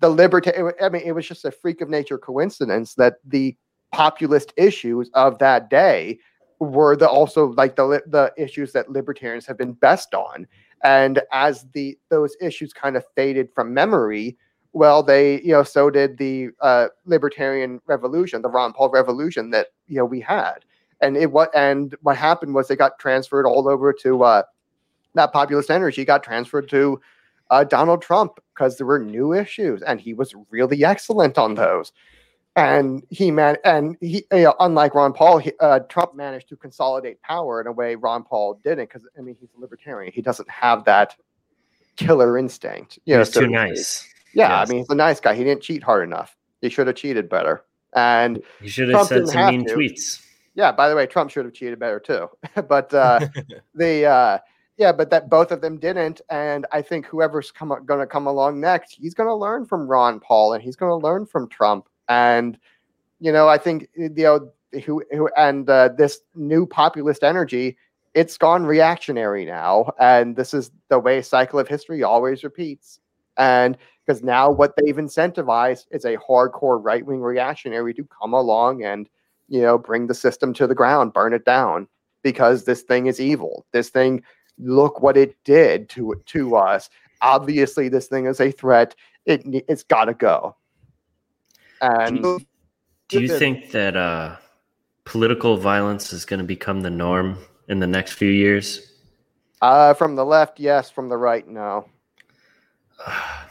the 0.00 0.10
libertarian. 0.10 0.74
I 0.82 0.88
mean, 0.88 1.02
it 1.04 1.12
was 1.12 1.28
just 1.28 1.44
a 1.44 1.50
freak 1.50 1.80
of 1.80 1.88
nature 1.88 2.18
coincidence 2.18 2.94
that 2.94 3.16
the 3.24 3.56
populist 3.92 4.52
issues 4.56 5.10
of 5.14 5.38
that 5.38 5.68
day 5.70 6.18
were 6.60 6.94
the 6.96 7.08
also 7.08 7.48
like 7.52 7.76
the 7.76 8.02
the 8.06 8.32
issues 8.36 8.72
that 8.72 8.90
libertarians 8.90 9.46
have 9.46 9.58
been 9.58 9.72
best 9.72 10.14
on. 10.14 10.46
And 10.82 11.20
as 11.32 11.66
the 11.72 11.98
those 12.08 12.36
issues 12.40 12.72
kind 12.72 12.96
of 12.96 13.04
faded 13.14 13.50
from 13.54 13.74
memory, 13.74 14.36
well, 14.72 15.02
they, 15.02 15.40
you 15.42 15.52
know, 15.52 15.62
so 15.62 15.90
did 15.90 16.18
the 16.18 16.50
uh, 16.60 16.88
libertarian 17.04 17.80
revolution, 17.86 18.42
the 18.42 18.48
Ron 18.48 18.72
Paul 18.72 18.90
revolution 18.90 19.50
that 19.50 19.68
you 19.88 19.96
know 19.96 20.04
we 20.04 20.20
had, 20.20 20.64
and 21.00 21.16
it 21.16 21.32
what 21.32 21.50
and 21.54 21.94
what 22.02 22.16
happened 22.16 22.54
was 22.54 22.68
they 22.68 22.76
got 22.76 22.98
transferred 22.98 23.46
all 23.46 23.68
over 23.68 23.92
to 23.92 24.22
uh, 24.22 24.42
that 25.14 25.32
populist 25.32 25.70
energy 25.70 26.04
got 26.04 26.22
transferred 26.22 26.68
to 26.68 27.00
uh, 27.50 27.64
Donald 27.64 28.00
Trump 28.00 28.38
because 28.54 28.76
there 28.76 28.86
were 28.86 28.98
new 28.98 29.32
issues, 29.32 29.82
and 29.82 30.00
he 30.00 30.14
was 30.14 30.34
really 30.50 30.84
excellent 30.84 31.36
on 31.36 31.54
those. 31.54 31.92
And 32.56 33.04
he 33.10 33.30
man, 33.30 33.56
and 33.64 33.96
he, 34.00 34.24
you 34.32 34.42
know, 34.42 34.54
unlike 34.60 34.94
Ron 34.94 35.12
Paul, 35.12 35.38
he, 35.38 35.52
uh, 35.60 35.80
Trump 35.80 36.14
managed 36.14 36.48
to 36.48 36.56
consolidate 36.56 37.22
power 37.22 37.60
in 37.60 37.66
a 37.66 37.72
way 37.72 37.94
Ron 37.94 38.22
Paul 38.22 38.60
didn't. 38.62 38.88
Because 38.88 39.06
I 39.18 39.20
mean, 39.20 39.36
he's 39.40 39.50
a 39.56 39.60
libertarian; 39.60 40.12
he 40.12 40.20
doesn't 40.22 40.50
have 40.50 40.84
that 40.84 41.16
killer 41.96 42.38
instinct. 42.38 42.98
You 43.04 43.14
know, 43.14 43.20
he's 43.20 43.30
too 43.30 43.46
nice. 43.46 44.09
Yeah, 44.34 44.60
yes. 44.60 44.68
I 44.68 44.72
mean, 44.72 44.78
he's 44.80 44.90
a 44.90 44.94
nice 44.94 45.20
guy. 45.20 45.34
He 45.34 45.44
didn't 45.44 45.62
cheat 45.62 45.82
hard 45.82 46.04
enough. 46.04 46.36
He 46.60 46.68
should 46.68 46.86
have 46.86 46.96
cheated 46.96 47.28
better. 47.28 47.64
And 47.94 48.42
he 48.60 48.68
should 48.68 48.88
have 48.90 49.06
said 49.06 49.28
some 49.28 49.50
mean 49.50 49.66
to. 49.66 49.74
tweets. 49.74 50.22
Yeah, 50.54 50.72
by 50.72 50.88
the 50.88 50.96
way, 50.96 51.06
Trump 51.06 51.30
should 51.30 51.44
have 51.44 51.54
cheated 51.54 51.78
better 51.78 52.00
too. 52.00 52.28
but 52.68 52.92
uh, 52.92 53.20
the 53.74 54.04
uh, 54.04 54.38
yeah, 54.76 54.92
but 54.92 55.10
that 55.10 55.28
both 55.28 55.52
of 55.52 55.60
them 55.60 55.78
didn't. 55.78 56.20
And 56.30 56.66
I 56.72 56.82
think 56.82 57.06
whoever's 57.06 57.50
come 57.50 57.68
going 57.84 58.00
to 58.00 58.06
come 58.06 58.26
along 58.26 58.60
next, 58.60 58.94
he's 58.94 59.14
going 59.14 59.28
to 59.28 59.34
learn 59.34 59.66
from 59.66 59.86
Ron 59.86 60.20
Paul 60.20 60.54
and 60.54 60.62
he's 60.62 60.76
going 60.76 60.90
to 60.90 61.06
learn 61.06 61.26
from 61.26 61.48
Trump. 61.48 61.88
And 62.08 62.58
you 63.20 63.32
know, 63.32 63.48
I 63.48 63.58
think 63.58 63.88
you 63.96 64.08
know 64.08 64.50
who, 64.84 65.04
who 65.10 65.28
and 65.36 65.68
uh, 65.68 65.90
this 65.96 66.20
new 66.34 66.66
populist 66.66 67.22
energy, 67.22 67.76
it's 68.14 68.38
gone 68.38 68.64
reactionary 68.64 69.44
now, 69.44 69.92
and 69.98 70.36
this 70.36 70.54
is 70.54 70.70
the 70.88 70.98
way 70.98 71.22
cycle 71.22 71.58
of 71.58 71.68
history 71.68 72.02
always 72.02 72.42
repeats. 72.42 73.00
And 73.36 73.76
because 74.10 74.24
now 74.24 74.50
what 74.50 74.74
they've 74.76 74.96
incentivized 74.96 75.86
is 75.92 76.04
a 76.04 76.16
hardcore 76.16 76.82
right 76.82 77.06
wing 77.06 77.20
reactionary 77.20 77.94
to 77.94 78.04
come 78.20 78.32
along 78.32 78.82
and, 78.82 79.08
you 79.46 79.62
know, 79.62 79.78
bring 79.78 80.08
the 80.08 80.14
system 80.14 80.52
to 80.52 80.66
the 80.66 80.74
ground, 80.74 81.12
burn 81.12 81.32
it 81.32 81.44
down 81.44 81.86
because 82.24 82.64
this 82.64 82.82
thing 82.82 83.06
is 83.06 83.20
evil. 83.20 83.64
This 83.70 83.88
thing, 83.88 84.24
look 84.58 85.00
what 85.00 85.16
it 85.16 85.36
did 85.44 85.88
to 85.90 86.20
to 86.26 86.56
us. 86.56 86.90
Obviously, 87.22 87.88
this 87.88 88.08
thing 88.08 88.26
is 88.26 88.40
a 88.40 88.50
threat. 88.50 88.96
It 89.26 89.42
it's 89.68 89.84
got 89.84 90.06
to 90.06 90.14
go. 90.14 90.56
And 91.80 92.20
do 92.20 92.38
you, 92.40 92.46
do 93.10 93.20
you 93.20 93.38
think 93.38 93.70
that 93.70 93.96
uh, 93.96 94.38
political 95.04 95.56
violence 95.56 96.12
is 96.12 96.24
going 96.24 96.40
to 96.40 96.44
become 96.44 96.80
the 96.80 96.90
norm 96.90 97.38
in 97.68 97.78
the 97.78 97.86
next 97.86 98.14
few 98.14 98.30
years? 98.30 98.92
Uh, 99.62 99.94
from 99.94 100.16
the 100.16 100.24
left, 100.24 100.58
yes. 100.58 100.90
From 100.90 101.08
the 101.08 101.16
right, 101.16 101.46
no. 101.46 101.86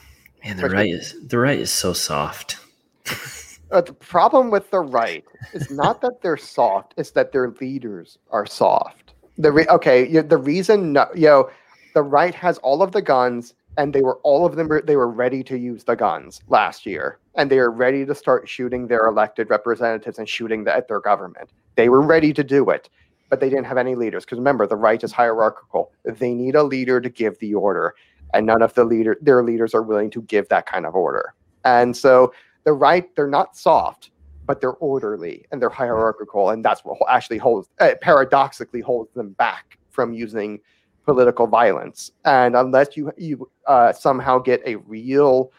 Man, 0.50 0.58
the 0.58 0.70
right 0.70 0.90
is 0.90 1.16
the 1.28 1.38
right 1.38 1.60
is 1.60 1.72
so 1.72 1.94
soft. 1.94 2.58
uh, 3.72 3.82
the 3.82 3.94
problem 3.94 4.50
with 4.50 4.72
the 4.72 4.80
right 4.80 5.24
is 5.54 5.70
not 5.70 6.02
that 6.02 6.24
they're 6.24 6.38
soft; 6.38 6.96
it's 6.98 7.12
that 7.12 7.32
their 7.32 7.50
leaders 7.62 8.18
are 8.32 8.48
soft. 8.48 9.14
The 9.38 9.52
re- 9.52 9.68
okay, 9.68 10.10
you, 10.10 10.24
the 10.24 10.38
reason 10.38 10.94
no, 10.94 11.06
you 11.14 11.28
know, 11.28 11.52
the 11.94 12.02
right 12.02 12.34
has 12.34 12.58
all 12.60 12.82
of 12.82 12.94
the 12.94 13.02
guns, 13.02 13.54
and 13.78 13.94
they 13.94 14.02
were 14.02 14.18
all 14.24 14.44
of 14.44 14.56
them. 14.56 14.70
They 14.86 14.96
were 14.96 15.08
ready 15.08 15.44
to 15.44 15.56
use 15.56 15.84
the 15.84 15.96
guns 15.96 16.42
last 16.48 16.84
year, 16.84 17.20
and 17.36 17.52
they 17.52 17.60
are 17.60 17.70
ready 17.70 18.04
to 18.08 18.16
start 18.16 18.50
shooting 18.50 18.88
their 18.88 19.06
elected 19.06 19.52
representatives 19.52 20.18
and 20.18 20.28
shooting 20.28 20.64
the, 20.64 20.76
at 20.76 20.88
their 20.88 21.00
government. 21.00 21.52
They 21.76 21.90
were 21.90 22.02
ready 22.02 22.34
to 22.34 22.44
do 22.44 22.72
it, 22.72 22.90
but 23.30 23.40
they 23.40 23.50
didn't 23.50 23.66
have 23.66 23.78
any 23.78 23.94
leaders. 23.94 24.26
Because 24.26 24.40
remember, 24.40 24.66
the 24.66 24.76
right 24.76 25.04
is 25.04 25.12
hierarchical. 25.12 25.92
They 26.06 26.34
need 26.34 26.56
a 26.56 26.64
leader 26.64 27.00
to 27.00 27.10
give 27.10 27.38
the 27.38 27.54
order 27.54 27.94
and 28.34 28.46
none 28.46 28.62
of 28.62 28.74
the 28.74 28.84
leader 28.84 29.18
their 29.22 29.44
leaders 29.44 29.74
are 29.74 29.84
willing 29.84 30.10
to 30.12 30.22
give 30.24 30.48
that 30.50 30.66
kind 30.66 30.86
of 30.86 30.96
order. 30.96 31.34
And 31.66 31.96
so 31.96 32.34
the 32.64 32.74
right, 32.74 33.14
they're 33.16 33.28
not 33.28 33.58
soft, 33.58 34.12
but 34.46 34.62
they're 34.62 34.74
orderly 34.74 35.46
and 35.52 35.62
they're 35.62 35.70
hierarchical, 35.70 36.50
and 36.50 36.64
that's 36.64 36.84
what 36.84 36.98
actually 37.10 37.38
holds 37.38 37.70
uh, 37.80 37.92
paradoxically 38.02 38.82
holds 38.82 39.14
them 39.14 39.32
back 39.32 39.78
from 39.90 40.14
using 40.14 40.60
political 41.06 41.48
violence. 41.48 42.12
And 42.26 42.56
unless 42.56 42.96
you 42.96 43.12
you 43.18 43.50
uh, 43.68 43.94
somehow 43.94 44.40
get 44.40 44.62
a 44.66 44.76
real 44.76 45.52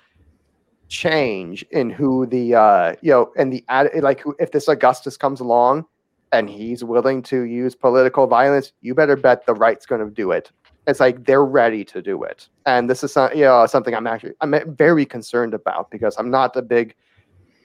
change 0.88 1.64
in 1.70 1.88
who 1.88 2.26
the 2.26 2.52
uh 2.52 2.94
you 3.00 3.12
know 3.12 3.30
and 3.36 3.52
the 3.52 3.64
like 4.02 4.20
who 4.20 4.34
if 4.40 4.50
this 4.50 4.66
Augustus 4.66 5.16
comes 5.16 5.38
along 5.38 5.86
and 6.32 6.50
he's 6.50 6.82
willing 6.82 7.22
to 7.22 7.42
use 7.42 7.74
political 7.74 8.26
violence, 8.26 8.72
you 8.80 8.94
better 8.94 9.16
bet 9.16 9.46
the 9.46 9.54
right's 9.54 9.86
going 9.86 10.04
to 10.04 10.10
do 10.12 10.30
it. 10.32 10.50
It's 10.90 11.00
like 11.00 11.24
they're 11.24 11.44
ready 11.44 11.84
to 11.84 12.02
do 12.02 12.22
it, 12.24 12.48
and 12.66 12.90
this 12.90 13.02
is 13.02 13.16
you 13.34 13.44
know 13.44 13.64
something 13.66 13.94
I'm 13.94 14.06
actually 14.06 14.32
I'm 14.40 14.54
very 14.76 15.06
concerned 15.06 15.54
about 15.54 15.90
because 15.90 16.16
I'm 16.18 16.30
not 16.30 16.56
a 16.56 16.62
big 16.62 16.94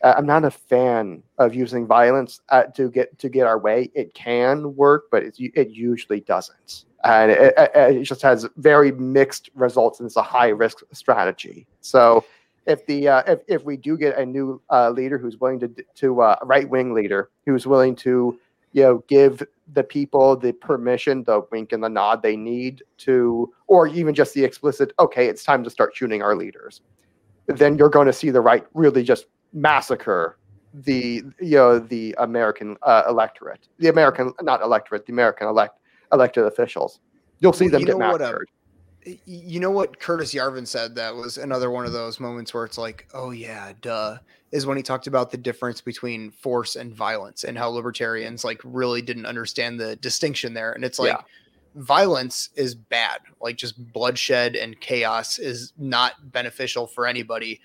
uh, 0.05 0.13
I'm 0.17 0.25
not 0.27 0.45
a 0.45 0.51
fan 0.51 1.23
of 1.39 1.55
using 1.55 1.87
violence 1.87 2.39
uh, 2.49 2.63
to 2.75 2.91
get 2.91 3.17
to 3.17 3.27
get 3.27 3.47
our 3.47 3.57
way. 3.57 3.89
It 3.95 4.13
can 4.13 4.75
work, 4.75 5.05
but 5.09 5.23
it, 5.23 5.35
it 5.39 5.71
usually 5.71 6.19
doesn't, 6.21 6.85
and 7.03 7.31
it, 7.31 7.53
it, 7.57 8.03
just 8.03 8.21
has 8.21 8.47
very 8.57 8.91
mixed 8.91 9.49
results, 9.55 9.99
and 9.99 10.05
it's 10.05 10.15
a 10.15 10.21
high 10.21 10.49
risk 10.49 10.83
strategy. 10.91 11.65
So, 11.81 12.23
if 12.67 12.85
the 12.85 13.07
uh, 13.07 13.23
if 13.25 13.39
if 13.47 13.63
we 13.63 13.77
do 13.77 13.97
get 13.97 14.17
a 14.19 14.25
new 14.25 14.61
uh, 14.69 14.91
leader 14.91 15.17
who's 15.17 15.37
willing 15.37 15.59
to 15.61 15.73
to 15.95 16.21
uh, 16.21 16.35
right 16.43 16.69
wing 16.69 16.93
leader 16.93 17.31
who's 17.47 17.65
willing 17.65 17.95
to 17.95 18.39
you 18.75 18.83
know 18.83 19.03
give 19.07 19.41
the 19.71 19.83
people 19.83 20.35
the 20.35 20.51
permission 20.51 21.23
the 21.23 21.41
wink 21.49 21.71
and 21.71 21.81
the 21.81 21.87
nod 21.89 22.21
they 22.21 22.35
need 22.35 22.83
to 22.97 23.51
or 23.67 23.87
even 23.87 24.13
just 24.13 24.33
the 24.33 24.43
explicit 24.43 24.91
okay 24.99 25.27
it's 25.27 25.43
time 25.43 25.63
to 25.63 25.69
start 25.69 25.95
shooting 25.95 26.21
our 26.21 26.35
leaders. 26.35 26.81
Then 27.47 27.77
you're 27.77 27.89
going 27.89 28.07
to 28.07 28.13
see 28.13 28.31
the 28.31 28.41
right 28.41 28.65
really 28.73 29.01
just 29.03 29.27
massacre 29.53 30.37
the 30.73 31.23
you 31.39 31.55
know 31.55 31.79
the 31.79 32.13
american 32.17 32.75
uh, 32.81 33.03
electorate 33.07 33.69
the 33.79 33.87
american 33.87 34.33
not 34.41 34.61
electorate 34.61 35.05
the 35.05 35.13
american 35.13 35.47
elect 35.47 35.79
elected 36.11 36.43
officials. 36.43 36.99
You'll 37.39 37.53
see 37.53 37.69
them 37.69 37.79
you 37.79 37.87
get 37.87 37.97
massacred 37.97 38.49
you 39.25 39.59
know 39.59 39.71
what 39.71 39.99
Curtis 39.99 40.33
Yarvin 40.33 40.67
said 40.67 40.95
that 40.95 41.15
was 41.15 41.37
another 41.37 41.69
one 41.69 41.85
of 41.85 41.93
those 41.93 42.19
moments 42.19 42.53
where 42.53 42.65
it's 42.65 42.77
like, 42.77 43.07
oh 43.13 43.31
yeah, 43.31 43.73
duh, 43.81 44.17
is 44.51 44.65
when 44.65 44.77
he 44.77 44.83
talked 44.83 45.07
about 45.07 45.31
the 45.31 45.37
difference 45.37 45.81
between 45.81 46.31
force 46.31 46.75
and 46.75 46.93
violence 46.93 47.43
and 47.43 47.57
how 47.57 47.69
libertarians 47.69 48.43
like 48.43 48.61
really 48.63 49.01
didn't 49.01 49.25
understand 49.25 49.79
the 49.79 49.95
distinction 49.97 50.53
there. 50.53 50.71
And 50.71 50.83
it's 50.83 50.97
like 50.97 51.11
yeah. 51.11 51.21
violence 51.75 52.49
is 52.55 52.73
bad, 52.73 53.19
like 53.39 53.57
just 53.57 53.91
bloodshed 53.93 54.55
and 54.55 54.79
chaos 54.79 55.37
is 55.37 55.73
not 55.77 56.31
beneficial 56.31 56.87
for 56.87 57.05
anybody. 57.05 57.61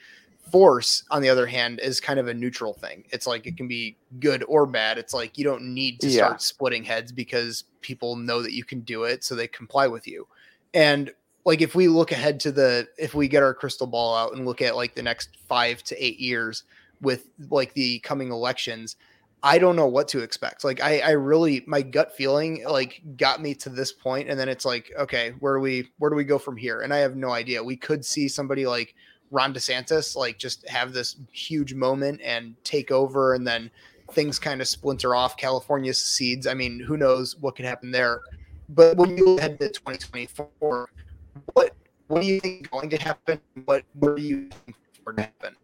Force, 0.51 1.05
on 1.13 1.23
the 1.23 1.29
other 1.29 1.47
hand, 1.47 1.79
is 1.81 2.01
kind 2.01 2.19
of 2.19 2.27
a 2.27 2.35
neutral 2.35 2.75
thing. 2.75 3.05
It's 3.11 3.27
like 3.27 3.47
it 3.47 3.57
can 3.57 3.69
be 3.69 3.97
good 4.19 4.43
or 4.49 4.67
bad. 4.67 4.99
It's 4.99 5.15
like 5.15 5.39
you 5.39 5.45
don't 5.45 5.63
need 5.63 6.01
to 6.01 6.09
yeah. 6.09 6.25
start 6.25 6.43
splitting 6.43 6.83
heads 6.83 7.13
because 7.13 7.65
people 7.83 8.17
know 8.17 8.43
that 8.43 8.53
you 8.53 8.65
can 8.65 8.81
do 8.81 9.05
it, 9.05 9.23
so 9.23 9.37
they 9.37 9.47
comply 9.47 9.87
with 9.87 10.09
you. 10.09 10.27
And 10.75 11.13
like 11.45 11.61
if 11.61 11.75
we 11.75 11.89
look 11.89 12.13
ahead 12.13 12.41
to 12.41 12.53
the 12.53 12.89
if 12.99 13.15
we 13.15 13.29
get 13.29 13.43
our 13.43 13.55
crystal 13.55 13.87
ball 13.87 14.15
out 14.15 14.35
and 14.35 14.47
look 14.47 14.63
at 14.63 14.77
like 14.77 14.95
the 14.95 15.03
next 15.03 15.37
five 15.49 15.83
to 15.85 16.05
eight 16.05 16.19
years 16.19 16.65
with 17.01 17.29
like 17.49 17.73
the 17.75 17.99
coming 18.01 18.31
elections 18.31 18.97
i 19.43 19.59
don't 19.59 19.77
know 19.77 19.87
what 19.87 20.09
to 20.09 20.21
expect. 20.21 20.65
Like 20.65 20.83
i 20.83 21.01
i 21.01 21.11
really 21.11 21.65
my 21.67 21.83
gut 21.83 22.15
feeling 22.15 22.65
like 22.69 23.03
got 23.17 23.41
me 23.41 23.55
to 23.57 23.71
this 23.71 23.93
point 23.93 24.29
and 24.29 24.39
then 24.39 24.49
it's 24.49 24.65
like 24.65 24.93
okay 24.99 25.31
where 25.41 25.57
do 25.57 25.61
we 25.61 25.89
where 25.99 26.11
do 26.11 26.17
we 26.17 26.25
go 26.25 26.39
from 26.39 26.57
here? 26.57 26.83
And 26.83 26.93
i 26.93 26.99
have 26.99 27.17
no 27.17 27.31
idea. 27.31 27.63
We 27.63 27.77
could 27.77 28.05
see 28.05 28.29
somebody 28.29 28.67
like 28.67 28.95
ron 29.31 29.55
desantis 29.55 30.17
like 30.17 30.39
just 30.39 30.69
have 30.69 30.93
this 30.93 31.17
huge 31.33 31.73
moment 31.73 32.21
and 32.23 32.55
take 32.65 32.91
over 32.91 33.35
and 33.35 33.47
then 33.47 33.71
things 34.13 34.41
kind 34.41 34.61
of 34.61 34.67
splinter 34.67 35.15
off 35.15 35.37
california 35.37 35.95
seeds. 35.95 36.47
I 36.47 36.55
mean 36.55 36.81
who 36.81 36.97
knows 36.97 37.37
what 37.37 37.57
could 37.57 37.65
happen 37.65 37.91
there? 37.91 38.21
But 38.69 38.97
when 38.97 39.17
you 39.17 39.39
head 39.39 39.59
to 39.61 39.69
2024 39.69 40.91
what 41.55 41.75
what 42.09 42.23
do 42.23 42.27
you 42.27 42.41
think 42.41 42.63
is 42.63 42.67
going 42.69 42.91
to 42.91 42.97
happen? 42.97 43.41
What 43.65 43.85
what 43.95 44.17
do 44.17 44.23
you 44.23 44.49
think 44.49 44.77
for 45.05 45.13
to 45.13 45.23
happen? 45.23 45.57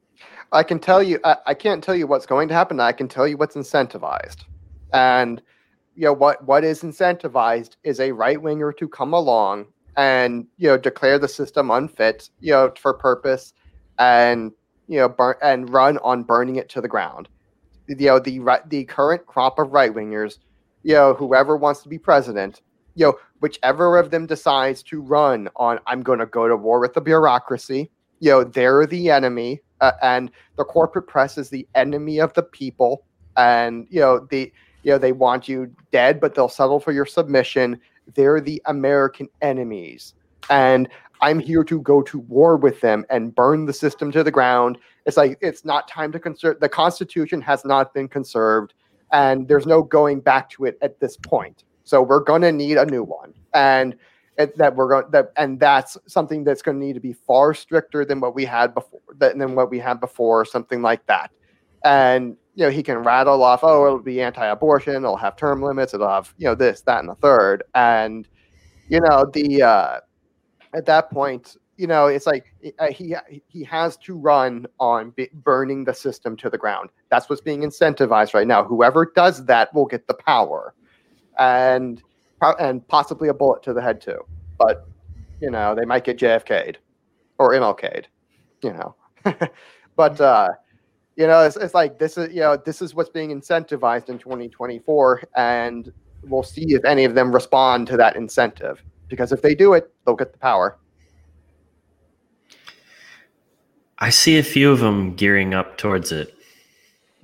I 0.53 0.63
can 0.63 0.79
tell 0.79 1.03
you. 1.03 1.19
I, 1.25 1.37
I 1.47 1.55
can't 1.55 1.83
tell 1.83 1.95
you 1.95 2.07
what's 2.07 2.27
going 2.27 2.49
to 2.49 2.55
happen. 2.55 2.81
I 2.81 2.93
can 2.93 3.09
tell 3.09 3.27
you 3.27 3.37
what's 3.37 3.57
incentivized, 3.57 4.45
and 4.93 5.43
you 5.95 6.05
know 6.05 6.13
what 6.13 6.45
what 6.47 6.65
is 6.65 6.83
incentivized 6.83 7.77
is 7.85 8.01
a 8.01 8.13
right 8.13 8.41
winger 8.41 8.73
to 8.73 8.89
come 8.89 9.13
along 9.13 9.67
and 9.97 10.47
you 10.59 10.69
know 10.69 10.77
declare 10.77 11.19
the 11.19 11.29
system 11.29 11.71
unfit, 11.71 12.31
you 12.41 12.53
know, 12.53 12.73
for 12.79 12.95
purpose, 12.95 13.53
and 13.99 14.53
you 14.89 14.99
know 14.99 15.09
burn 15.09 15.35
and 15.43 15.71
run 15.71 15.99
on 15.99 16.23
burning 16.23 16.57
it 16.57 16.69
to 16.71 16.81
the 16.81 16.89
ground. 16.89 17.29
You 17.89 17.97
know 17.97 18.19
the 18.19 18.41
the 18.69 18.85
current 18.85 19.27
crop 19.27 19.59
of 19.59 19.73
right 19.73 19.93
wingers, 19.93 20.39
you 20.83 20.95
know 20.95 21.15
whoever 21.15 21.57
wants 21.57 21.83
to 21.83 21.89
be 21.89 21.99
president 21.99 22.63
you 22.97 23.05
know, 23.05 23.19
whichever 23.41 23.99
of 23.99 24.11
them 24.11 24.27
decides 24.27 24.83
to 24.85 25.01
run 25.01 25.49
on, 25.57 25.79
I'm 25.87 26.03
going 26.03 26.19
to 26.19 26.27
go 26.27 26.49
to 26.49 26.57
war 26.57 26.81
with 26.81 26.95
the 26.95 27.01
bureaucracy. 27.01 27.91
You 28.21 28.31
know, 28.31 28.45
they're 28.45 28.87
the 28.87 29.11
enemy, 29.11 29.61
uh, 29.83 29.93
and 30.03 30.31
the 30.57 30.65
corporate 30.65 31.07
press 31.07 31.37
is 31.37 31.51
the 31.51 31.69
enemy 31.75 32.19
of 32.19 32.33
the 32.33 32.43
people. 32.43 33.05
And 33.37 33.87
you 33.91 34.01
know, 34.01 34.27
the 34.31 34.51
you 34.83 34.93
know 34.93 34.99
they 34.99 35.13
want 35.13 35.47
you 35.47 35.71
dead, 35.93 36.19
but 36.19 36.35
they'll 36.35 36.49
settle 36.49 36.81
for 36.81 36.93
your 36.93 37.05
submission. 37.05 37.79
They're 38.15 38.41
the 38.41 38.63
American 38.65 39.29
enemies, 39.43 40.15
and 40.49 40.89
I'm 41.21 41.39
here 41.39 41.65
to 41.65 41.81
go 41.83 42.01
to 42.03 42.19
war 42.21 42.57
with 42.57 42.81
them 42.81 43.05
and 43.11 43.35
burn 43.35 43.67
the 43.67 43.75
system 43.75 44.11
to 44.13 44.25
the 44.25 44.31
ground. 44.31 44.79
It's 45.05 45.19
like 45.19 45.37
it's 45.43 45.67
not 45.67 45.87
time 45.87 46.13
to 46.13 46.19
conserve. 46.19 46.61
The 46.61 46.71
Constitution 46.71 47.43
has 47.43 47.63
not 47.67 47.93
been 47.93 48.09
conserved, 48.09 48.73
and 49.13 49.47
there's 49.47 49.67
no 49.67 49.83
going 49.83 50.21
back 50.21 50.49
to 50.51 50.65
it 50.65 50.79
at 50.81 50.99
this 51.01 51.19
point. 51.19 51.65
So 51.87 52.03
we're 52.03 52.21
going 52.21 52.43
to 52.43 52.51
need 52.51 52.77
a 52.79 52.85
new 52.85 53.05
one, 53.05 53.33
and 53.55 53.97
that 54.37 54.75
we're 54.75 54.89
going 54.89 55.11
that, 55.13 55.33
and 55.37 55.59
that's 55.59 55.97
something 56.07 56.43
that's 56.43 56.61
going 56.61 56.79
to 56.79 56.85
need 56.85 56.95
to 56.95 57.01
be 57.01 57.13
far 57.13 57.55
stricter 57.55 58.05
than 58.05 58.19
what 58.19 58.35
we 58.35 58.45
had 58.45 58.75
before, 58.75 59.01
than 59.17 59.55
what 59.55 59.71
we 59.71 59.79
had 59.79 60.01
before, 60.01 60.45
something 60.45 60.83
like 60.83 61.07
that. 61.07 61.31
And 61.85 62.37
you 62.57 62.65
know, 62.65 62.71
he 62.71 62.83
can 62.83 62.99
rattle 62.99 63.43
off, 63.45 63.61
oh, 63.63 63.87
it'll 63.87 63.99
be 64.01 64.21
anti-abortion, 64.21 64.97
it'll 64.97 65.17
have 65.17 65.37
term 65.37 65.63
limits, 65.63 65.95
it'll 65.95 66.09
have 66.09 66.35
you 66.39 66.47
know 66.47 66.57
this, 66.57 66.81
that, 66.83 66.99
and 66.99 67.09
the 67.09 67.15
third, 67.15 67.63
and 67.77 68.29
you 68.89 69.01
know 69.01 69.25
the 69.33 69.63
uh, 69.63 70.01
at 70.75 70.87
that 70.87 71.09
point, 71.11 71.57
you 71.77 71.87
know, 71.87 72.07
it's 72.07 72.27
like 72.27 72.53
uh, 72.81 72.91
he 72.91 73.15
he 73.47 73.63
has 73.63 73.97
to 73.99 74.19
run 74.19 74.67
on 74.81 75.15
burning 75.35 75.85
the 75.85 75.95
system 75.95 76.37
to 76.39 76.51
the 76.51 76.59
ground. 76.59 76.91
That's 77.11 77.29
what's 77.29 77.41
being 77.41 77.61
incentivized 77.61 78.35
right 78.35 78.47
now. 78.49 78.65
Whoever 78.65 79.13
does 79.15 79.45
that 79.45 79.73
will 79.73 79.87
get 79.87 80.09
the 80.09 80.15
power 80.15 80.75
and 81.39 82.03
and 82.59 82.87
possibly 82.89 83.29
a 83.29 83.35
bullet 83.35 83.63
to 83.65 83.73
the 83.73 83.83
head 83.83 84.01
too. 84.01 84.21
But 84.59 84.87
you 85.41 85.51
know, 85.51 85.75
they 85.75 85.85
might 85.85 86.05
get 86.05 86.19
JFK'd 86.19 86.79
or 87.39 87.53
MLK'd. 87.53 88.09
You 88.63 88.73
know, 88.73 88.95
but 89.97 90.21
uh, 90.21 90.51
you 91.17 91.27
know, 91.27 91.43
it's, 91.43 91.57
it's 91.57 91.75
like 91.75 91.99
this 91.99 92.19
is 92.19 92.33
you 92.33 92.41
know 92.41 92.57
this 92.57 92.83
is 92.83 92.95
what's 92.95 93.11
being 93.11 93.31
incentivized 93.31 94.09
in 94.09 94.19
2024, 94.19 95.23
and 95.35 95.93
we'll 96.25 96.43
see 96.43 96.75
if 96.75 96.85
any 96.85 97.05
of 97.05 97.15
them 97.15 97.33
respond 97.33 97.87
to 97.89 97.97
that 97.97 98.17
incentive. 98.17 98.83
Because 99.09 99.33
if 99.33 99.43
they 99.43 99.55
do 99.55 99.75
it, 99.75 99.93
they'll 100.05 100.17
get 100.17 100.33
the 100.33 100.39
power. 100.39 100.79
I 103.99 104.11
see 104.11 104.37
a 104.37 104.43
few 104.43 104.71
of 104.71 104.81
them 104.81 105.15
gearing 105.15 105.55
up 105.55 105.79
towards 105.79 106.13
it. 106.13 106.36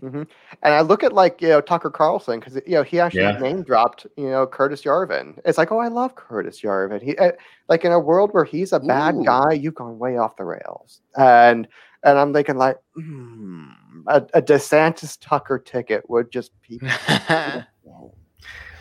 Mm-hmm. 0.03 0.23
And 0.63 0.75
I 0.75 0.81
look 0.81 1.05
at 1.05 1.13
like 1.13 1.41
you 1.41 1.49
know 1.49 1.61
Tucker 1.61 1.91
Carlson 1.91 2.41
because 2.41 2.57
you 2.67 2.75
know 2.75 2.83
he 2.83 2.99
actually 2.99 3.23
yeah. 3.23 3.39
name 3.39 3.63
dropped 3.63 4.07
you 4.17 4.29
know 4.29 4.47
Curtis 4.47 4.83
Yarvin. 4.83 5.39
It's 5.45 5.59
like 5.59 5.71
oh 5.71 5.79
I 5.79 5.89
love 5.89 6.17
Curtis 6.17 6.61
Yarvin. 6.61 7.01
He 7.01 7.17
uh, 7.19 7.33
like 7.69 7.85
in 7.85 7.93
a 7.93 8.01
world 8.01 8.31
where 8.33 8.45
he's 8.45 8.73
a 8.73 8.81
bad 8.81 9.15
Ooh. 9.15 9.25
guy, 9.25 9.53
you've 9.53 9.77
gone 9.77 9.99
way 9.99 10.17
off 10.17 10.37
the 10.37 10.45
rails. 10.45 11.03
And 11.17 11.69
and 12.03 12.19
I'm 12.19 12.33
thinking 12.33 12.57
like 12.57 12.79
hmm, 12.97 13.69
a, 14.09 14.17
a 14.35 14.43
DeSantis 14.43 15.19
Tucker 15.21 15.59
ticket 15.59 16.09
would 16.11 16.33
just 16.33 16.51
be. 16.69 16.81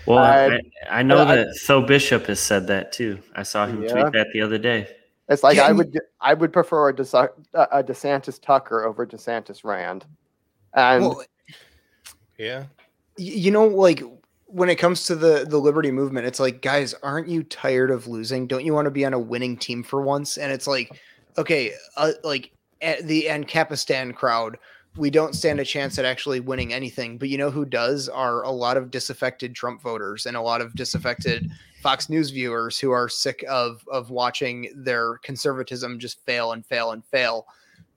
well, 0.08 0.18
I, 0.18 0.60
I, 0.90 1.04
know 1.04 1.24
that 1.24 1.48
I, 1.50 1.52
Tho 1.68 1.82
Bishop 1.84 2.26
has 2.26 2.40
said 2.40 2.66
that 2.68 2.92
too. 2.92 3.20
I 3.36 3.44
saw 3.44 3.68
him 3.68 3.84
yeah. 3.84 3.90
tweet 3.90 4.14
that 4.14 4.28
the 4.34 4.42
other 4.42 4.58
day. 4.58 4.88
It's 5.30 5.44
like 5.44 5.60
I 5.60 5.72
would 5.72 5.98
I 6.20 6.34
would 6.34 6.52
prefer 6.52 6.90
a 6.90 6.94
DeSantis 6.94 8.42
Tucker 8.42 8.84
over 8.84 9.06
DeSantis 9.06 9.64
Rand. 9.64 10.06
And 10.74 11.04
well, 11.04 11.24
yeah, 12.38 12.66
you 13.18 13.52
know, 13.52 13.68
like 13.68 14.04
when 14.46 14.70
it 14.70 14.76
comes 14.76 15.06
to 15.06 15.16
the 15.16 15.46
the 15.48 15.58
liberty 15.58 15.92
movement, 15.92 16.28
it's 16.28 16.40
like, 16.40 16.62
guys, 16.62 16.94
aren't 17.04 17.28
you 17.28 17.44
tired 17.44 17.92
of 17.92 18.08
losing? 18.08 18.48
Don't 18.48 18.66
you 18.66 18.74
want 18.74 18.86
to 18.86 18.92
be 18.92 19.06
on 19.06 19.14
a 19.14 19.20
winning 19.20 19.58
team 19.58 19.84
for 19.84 20.02
once? 20.02 20.38
And 20.38 20.52
it's 20.52 20.68
like, 20.68 21.00
okay, 21.38 21.74
uh, 21.98 22.12
like 22.24 22.52
the 23.04 23.26
Ancapistan 23.30 24.16
crowd, 24.16 24.58
we 24.98 25.10
don't 25.10 25.36
stand 25.36 25.60
a 25.60 25.66
chance 25.66 25.98
at 26.00 26.06
actually 26.06 26.40
winning 26.40 26.74
anything. 26.74 27.18
But 27.18 27.30
you 27.30 27.38
know 27.38 27.52
who 27.52 27.66
does? 27.66 28.10
Are 28.10 28.44
a 28.44 28.52
lot 28.52 28.78
of 28.78 28.92
disaffected 28.92 29.56
Trump 29.56 29.82
voters 29.82 30.26
and 30.26 30.36
a 30.36 30.42
lot 30.42 30.62
of 30.62 30.76
disaffected 30.76 31.50
Fox 31.82 32.10
News 32.10 32.30
viewers 32.30 32.78
who 32.78 32.92
are 32.92 33.08
sick 33.08 33.44
of 33.50 33.84
of 33.92 34.10
watching 34.10 34.72
their 34.76 35.18
conservatism 35.20 36.00
just 36.00 36.24
fail 36.26 36.52
and 36.52 36.66
fail 36.66 36.92
and 36.92 37.06
fail. 37.06 37.48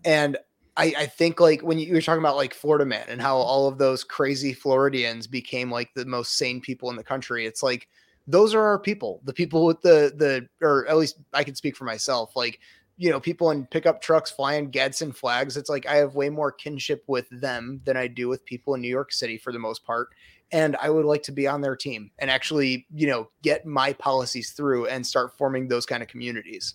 And 0.04 0.36
I, 0.76 0.94
I 0.98 1.06
think 1.06 1.40
like 1.40 1.62
when 1.62 1.78
you, 1.78 1.86
you 1.86 1.94
were 1.94 2.00
talking 2.00 2.22
about 2.22 2.36
like 2.36 2.52
Florida 2.52 2.84
man 2.84 3.06
and 3.08 3.20
how 3.20 3.36
all 3.36 3.68
of 3.68 3.78
those 3.78 4.02
crazy 4.02 4.52
Floridians 4.52 5.26
became 5.26 5.70
like 5.70 5.94
the 5.94 6.04
most 6.04 6.36
sane 6.36 6.60
people 6.60 6.90
in 6.90 6.96
the 6.96 7.04
country. 7.04 7.46
It's 7.46 7.62
like 7.62 7.88
those 8.26 8.54
are 8.54 8.62
our 8.62 8.78
people, 8.78 9.20
the 9.24 9.32
people 9.32 9.66
with 9.66 9.80
the 9.82 10.12
the 10.16 10.48
or 10.64 10.88
at 10.88 10.96
least 10.96 11.18
I 11.32 11.44
can 11.44 11.54
speak 11.54 11.76
for 11.76 11.84
myself. 11.84 12.34
Like 12.34 12.60
you 12.96 13.10
know, 13.10 13.20
people 13.20 13.50
in 13.50 13.66
pickup 13.66 14.00
trucks 14.00 14.30
flying 14.30 14.70
Gadsden 14.70 15.12
flags. 15.12 15.56
It's 15.56 15.68
like 15.68 15.86
I 15.86 15.96
have 15.96 16.14
way 16.14 16.28
more 16.28 16.52
kinship 16.52 17.02
with 17.06 17.28
them 17.30 17.80
than 17.84 17.96
I 17.96 18.06
do 18.06 18.28
with 18.28 18.44
people 18.44 18.74
in 18.74 18.80
New 18.80 18.88
York 18.88 19.12
City 19.12 19.36
for 19.36 19.52
the 19.52 19.58
most 19.58 19.84
part. 19.84 20.10
And 20.52 20.76
I 20.76 20.90
would 20.90 21.04
like 21.04 21.22
to 21.24 21.32
be 21.32 21.48
on 21.48 21.60
their 21.60 21.74
team 21.74 22.10
and 22.18 22.30
actually, 22.30 22.86
you 22.94 23.08
know, 23.08 23.30
get 23.42 23.66
my 23.66 23.92
policies 23.94 24.52
through 24.52 24.86
and 24.86 25.04
start 25.04 25.36
forming 25.36 25.66
those 25.66 25.86
kind 25.86 26.02
of 26.02 26.08
communities. 26.08 26.74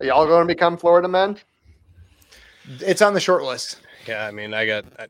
Are 0.00 0.06
y'all 0.06 0.26
going 0.26 0.46
to 0.46 0.54
become 0.54 0.76
Florida 0.76 1.08
men? 1.08 1.36
It's 2.80 3.02
on 3.02 3.14
the 3.14 3.20
short 3.20 3.44
list. 3.44 3.80
Yeah, 4.06 4.26
I 4.26 4.30
mean, 4.30 4.54
I 4.54 4.66
got. 4.66 4.84
I, 4.98 5.06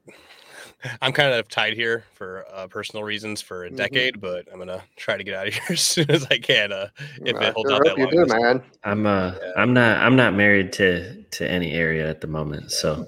I'm 1.02 1.12
kind 1.12 1.32
of 1.34 1.48
tied 1.48 1.74
here 1.74 2.04
for 2.14 2.44
uh, 2.52 2.68
personal 2.68 3.02
reasons 3.02 3.42
for 3.42 3.64
a 3.64 3.66
mm-hmm. 3.66 3.76
decade, 3.76 4.14
mm-hmm. 4.14 4.20
but 4.20 4.46
I'm 4.52 4.58
gonna 4.58 4.82
try 4.96 5.16
to 5.16 5.24
get 5.24 5.34
out 5.34 5.48
of 5.48 5.54
here 5.54 5.62
as 5.70 5.80
soon 5.80 6.10
as 6.10 6.26
I 6.30 6.38
can. 6.38 6.72
Uh, 6.72 6.88
if 7.24 7.36
it 7.36 7.54
holds 7.54 7.70
out 7.70 7.82
that 7.84 7.98
long, 7.98 8.10
do, 8.10 8.26
man. 8.26 8.62
I'm 8.84 9.06
uh, 9.06 9.34
yeah. 9.42 9.52
I'm 9.56 9.72
not, 9.72 9.98
I'm 9.98 10.16
not 10.16 10.34
married 10.34 10.72
to 10.74 11.22
to 11.22 11.50
any 11.50 11.72
area 11.72 12.08
at 12.08 12.20
the 12.20 12.26
moment, 12.26 12.70
so 12.70 13.06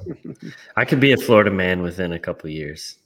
I 0.76 0.84
could 0.84 1.00
be 1.00 1.12
a 1.12 1.16
Florida 1.16 1.50
man 1.50 1.82
within 1.82 2.12
a 2.12 2.18
couple 2.18 2.50
years. 2.50 2.96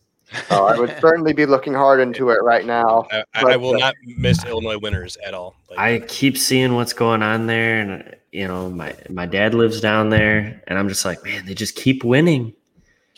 Oh, 0.51 0.65
I 0.65 0.79
would 0.79 0.97
certainly 1.01 1.33
be 1.33 1.47
looking 1.47 1.75
hard 1.75 2.01
into 2.01 2.31
it 2.31 2.43
right 2.43 2.65
now. 2.65 3.07
I, 3.13 3.25
but, 3.35 3.53
I 3.53 3.57
will 3.57 3.75
uh, 3.75 3.79
not 3.79 3.95
miss 4.05 4.45
Illinois 4.45 4.79
winners 4.79 5.17
at 5.25 5.35
all. 5.35 5.55
Like, 5.71 5.79
I 5.79 5.99
keep 6.07 6.37
seeing 6.37 6.75
what's 6.75 6.93
going 6.93 7.23
on 7.23 7.47
there, 7.47 7.81
and 7.81 8.17
you 8.33 8.49
know, 8.49 8.71
my 8.71 8.95
my 9.11 9.27
dad 9.27 9.55
lives 9.55 9.81
down 9.81 10.11
there, 10.11 10.63
and 10.67 10.79
I'm 10.79 10.89
just 10.89 11.05
like, 11.05 11.23
man, 11.25 11.47
they 11.47 11.55
just 11.55 11.77
keep 11.77 12.05
winning. 12.05 12.53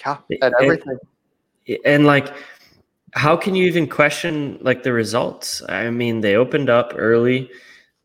Yeah, 0.05 0.19
at 0.43 0.53
everything 0.61 0.99
and 1.85 2.07
like 2.07 2.33
how 3.13 3.37
can 3.37 3.55
you 3.55 3.67
even 3.67 3.89
question 3.89 4.59
like 4.61 4.83
the 4.83 4.93
results 4.93 5.63
i 5.69 5.91
mean 5.91 6.21
they 6.21 6.37
opened 6.37 6.71
up 6.71 6.93
early 6.97 7.51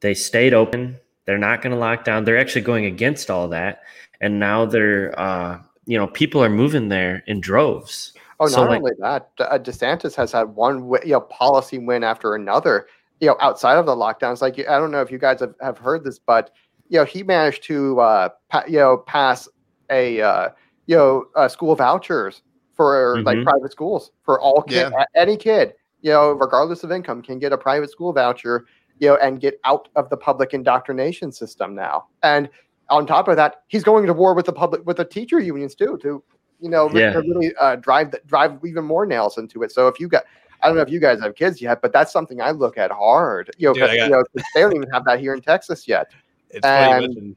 they 0.02 0.14
stayed 0.14 0.54
open 0.54 0.98
they're 1.26 1.38
not 1.38 1.62
going 1.62 1.72
to 1.72 1.80
lock 1.80 2.04
down 2.04 2.24
they're 2.24 2.40
actually 2.40 2.62
going 2.62 2.86
against 2.86 3.30
all 3.30 3.48
that 3.48 3.84
and 4.20 4.40
now 4.40 4.66
they're 4.66 5.18
uh 5.20 5.60
you 5.86 5.98
know 5.98 6.08
people 6.08 6.44
are 6.44 6.50
moving 6.50 6.90
there 6.90 7.24
in 7.28 7.40
droves 7.40 8.14
oh 8.42 8.48
so 8.48 8.62
not 8.62 8.70
like, 8.70 8.80
only 8.80 8.92
that 9.00 9.32
uh, 9.40 9.58
desantis 9.58 10.14
has 10.16 10.34
had 10.34 10.44
one 10.50 10.90
you 11.06 11.12
know 11.12 11.22
policy 11.22 11.78
win 11.78 12.04
after 12.04 12.36
another 12.36 12.88
you 13.22 13.28
know 13.28 13.38
outside 13.40 13.78
of 13.78 13.86
the 13.86 13.96
lockdowns 13.96 14.42
like 14.42 14.60
i 14.60 14.78
don't 14.78 14.92
know 14.92 15.02
if 15.02 15.10
you 15.10 15.18
guys 15.18 15.40
have, 15.40 15.56
have 15.62 15.78
heard 15.78 16.04
this 16.04 16.20
but 16.20 16.52
you 16.90 16.98
know 16.98 17.06
he 17.06 17.24
managed 17.24 17.64
to 17.64 18.00
uh 18.02 18.28
pa- 18.50 18.66
you 18.68 18.78
know 18.78 18.98
pass 18.98 19.48
a 19.90 20.22
uh 20.22 20.50
you 20.88 20.98
know 20.98 21.26
uh, 21.36 21.48
school 21.48 21.76
vouchers 21.76 22.42
for 22.82 23.18
mm-hmm. 23.18 23.28
like 23.28 23.44
private 23.44 23.72
schools 23.72 24.12
for 24.24 24.42
all 24.42 24.64
kids, 24.64 24.92
yeah. 24.98 25.06
any 25.16 25.38
kid, 25.38 25.74
you 26.02 26.12
know, 26.12 26.32
regardless 26.32 26.84
of 26.84 26.92
income, 26.92 27.22
can 27.22 27.38
get 27.38 27.54
a 27.54 27.58
private 27.58 27.92
school 27.92 28.12
voucher, 28.12 28.66
you 29.00 29.08
know, 29.08 29.18
and 29.22 29.40
get 29.40 29.60
out 29.66 29.88
of 29.96 30.10
the 30.10 30.18
public 30.18 30.56
indoctrination 30.56 31.32
system 31.32 31.76
now. 31.76 32.06
And 32.24 32.50
on 32.90 33.06
top 33.06 33.28
of 33.28 33.36
that, 33.36 33.64
he's 33.68 33.84
going 33.84 34.08
to 34.08 34.14
war 34.14 34.34
with 34.34 34.48
the 34.48 34.54
public 34.54 34.84
with 34.86 34.98
the 34.98 35.06
teacher 35.06 35.40
unions 35.40 35.76
too, 35.76 36.00
to 36.02 36.24
you 36.62 36.70
know, 36.70 36.90
yeah. 36.92 37.14
really 37.16 37.54
uh, 37.60 37.76
drive 37.76 38.14
drive 38.28 38.60
even 38.66 38.86
more 38.86 39.06
nails 39.06 39.38
into 39.38 39.64
it. 39.64 39.72
So 39.72 39.88
if 39.88 40.00
you 40.00 40.08
got 40.08 40.24
I 40.62 40.68
don't 40.68 40.76
know 40.76 40.84
if 40.84 40.90
you 40.90 41.00
guys 41.00 41.20
have 41.22 41.36
kids 41.36 41.62
yet, 41.62 41.82
but 41.82 41.92
that's 41.92 42.12
something 42.12 42.42
I 42.42 42.52
look 42.52 42.78
at 42.78 42.92
hard. 42.92 43.52
You 43.58 43.70
know, 43.70 43.74
Dude, 43.74 43.84
got, 43.84 43.94
you 43.94 44.10
know 44.10 44.24
they 44.54 44.62
don't 44.62 44.76
even 44.76 44.90
have 44.92 45.06
that 45.06 45.20
here 45.20 45.34
in 45.34 45.42
Texas 45.42 45.88
yet. 45.88 46.12
It's 46.50 46.66
and, 46.66 47.36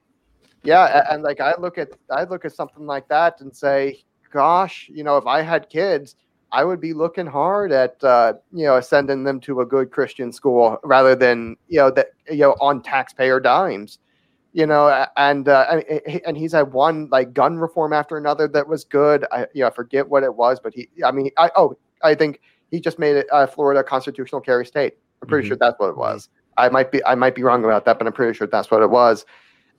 yeah, 0.62 1.06
and 1.10 1.22
like 1.22 1.40
I 1.40 1.54
look 1.58 1.78
at 1.78 1.88
I 2.10 2.24
look 2.24 2.44
at 2.44 2.52
something 2.52 2.86
like 2.86 3.08
that 3.08 3.40
and 3.40 3.54
say, 3.54 4.04
gosh, 4.32 4.90
you 4.92 5.04
know, 5.04 5.16
if 5.16 5.26
I 5.26 5.42
had 5.42 5.68
kids, 5.68 6.16
I 6.52 6.64
would 6.64 6.80
be 6.80 6.92
looking 6.92 7.26
hard 7.26 7.72
at 7.72 8.02
uh, 8.04 8.34
you 8.52 8.64
know 8.64 8.80
sending 8.80 9.24
them 9.24 9.40
to 9.40 9.60
a 9.60 9.66
good 9.66 9.90
Christian 9.90 10.32
school 10.32 10.78
rather 10.84 11.14
than 11.14 11.56
you 11.68 11.78
know 11.78 11.90
that 11.90 12.08
you 12.30 12.38
know 12.38 12.56
on 12.60 12.82
taxpayer 12.82 13.40
dimes, 13.40 13.98
you 14.54 14.64
know. 14.66 15.06
And 15.18 15.46
uh, 15.48 15.82
and 16.26 16.38
he's 16.38 16.52
had 16.52 16.72
one 16.72 17.08
like 17.10 17.34
gun 17.34 17.58
reform 17.58 17.92
after 17.92 18.16
another 18.16 18.48
that 18.48 18.66
was 18.66 18.84
good. 18.84 19.26
I 19.30 19.40
you 19.52 19.60
know 19.60 19.66
I 19.66 19.70
forget 19.70 20.08
what 20.08 20.22
it 20.22 20.34
was, 20.34 20.58
but 20.58 20.72
he 20.72 20.88
I 21.04 21.12
mean 21.12 21.30
I 21.36 21.50
oh 21.56 21.76
I 22.02 22.14
think 22.14 22.40
he 22.70 22.80
just 22.80 22.98
made 22.98 23.16
it 23.16 23.26
uh, 23.30 23.46
Florida 23.46 23.84
constitutional 23.84 24.40
carry 24.40 24.64
state. 24.64 24.94
I'm 25.20 25.28
pretty 25.28 25.44
mm-hmm. 25.44 25.50
sure 25.50 25.56
that's 25.58 25.78
what 25.78 25.90
it 25.90 25.98
was. 25.98 26.30
I 26.56 26.68
might 26.68 26.90
be 26.90 27.04
I 27.04 27.14
might 27.14 27.34
be 27.34 27.42
wrong 27.42 27.64
about 27.64 27.84
that, 27.84 27.98
but 27.98 28.06
I'm 28.06 28.12
pretty 28.12 28.36
sure 28.36 28.46
that's 28.46 28.70
what 28.70 28.82
it 28.82 28.90
was. 28.90 29.26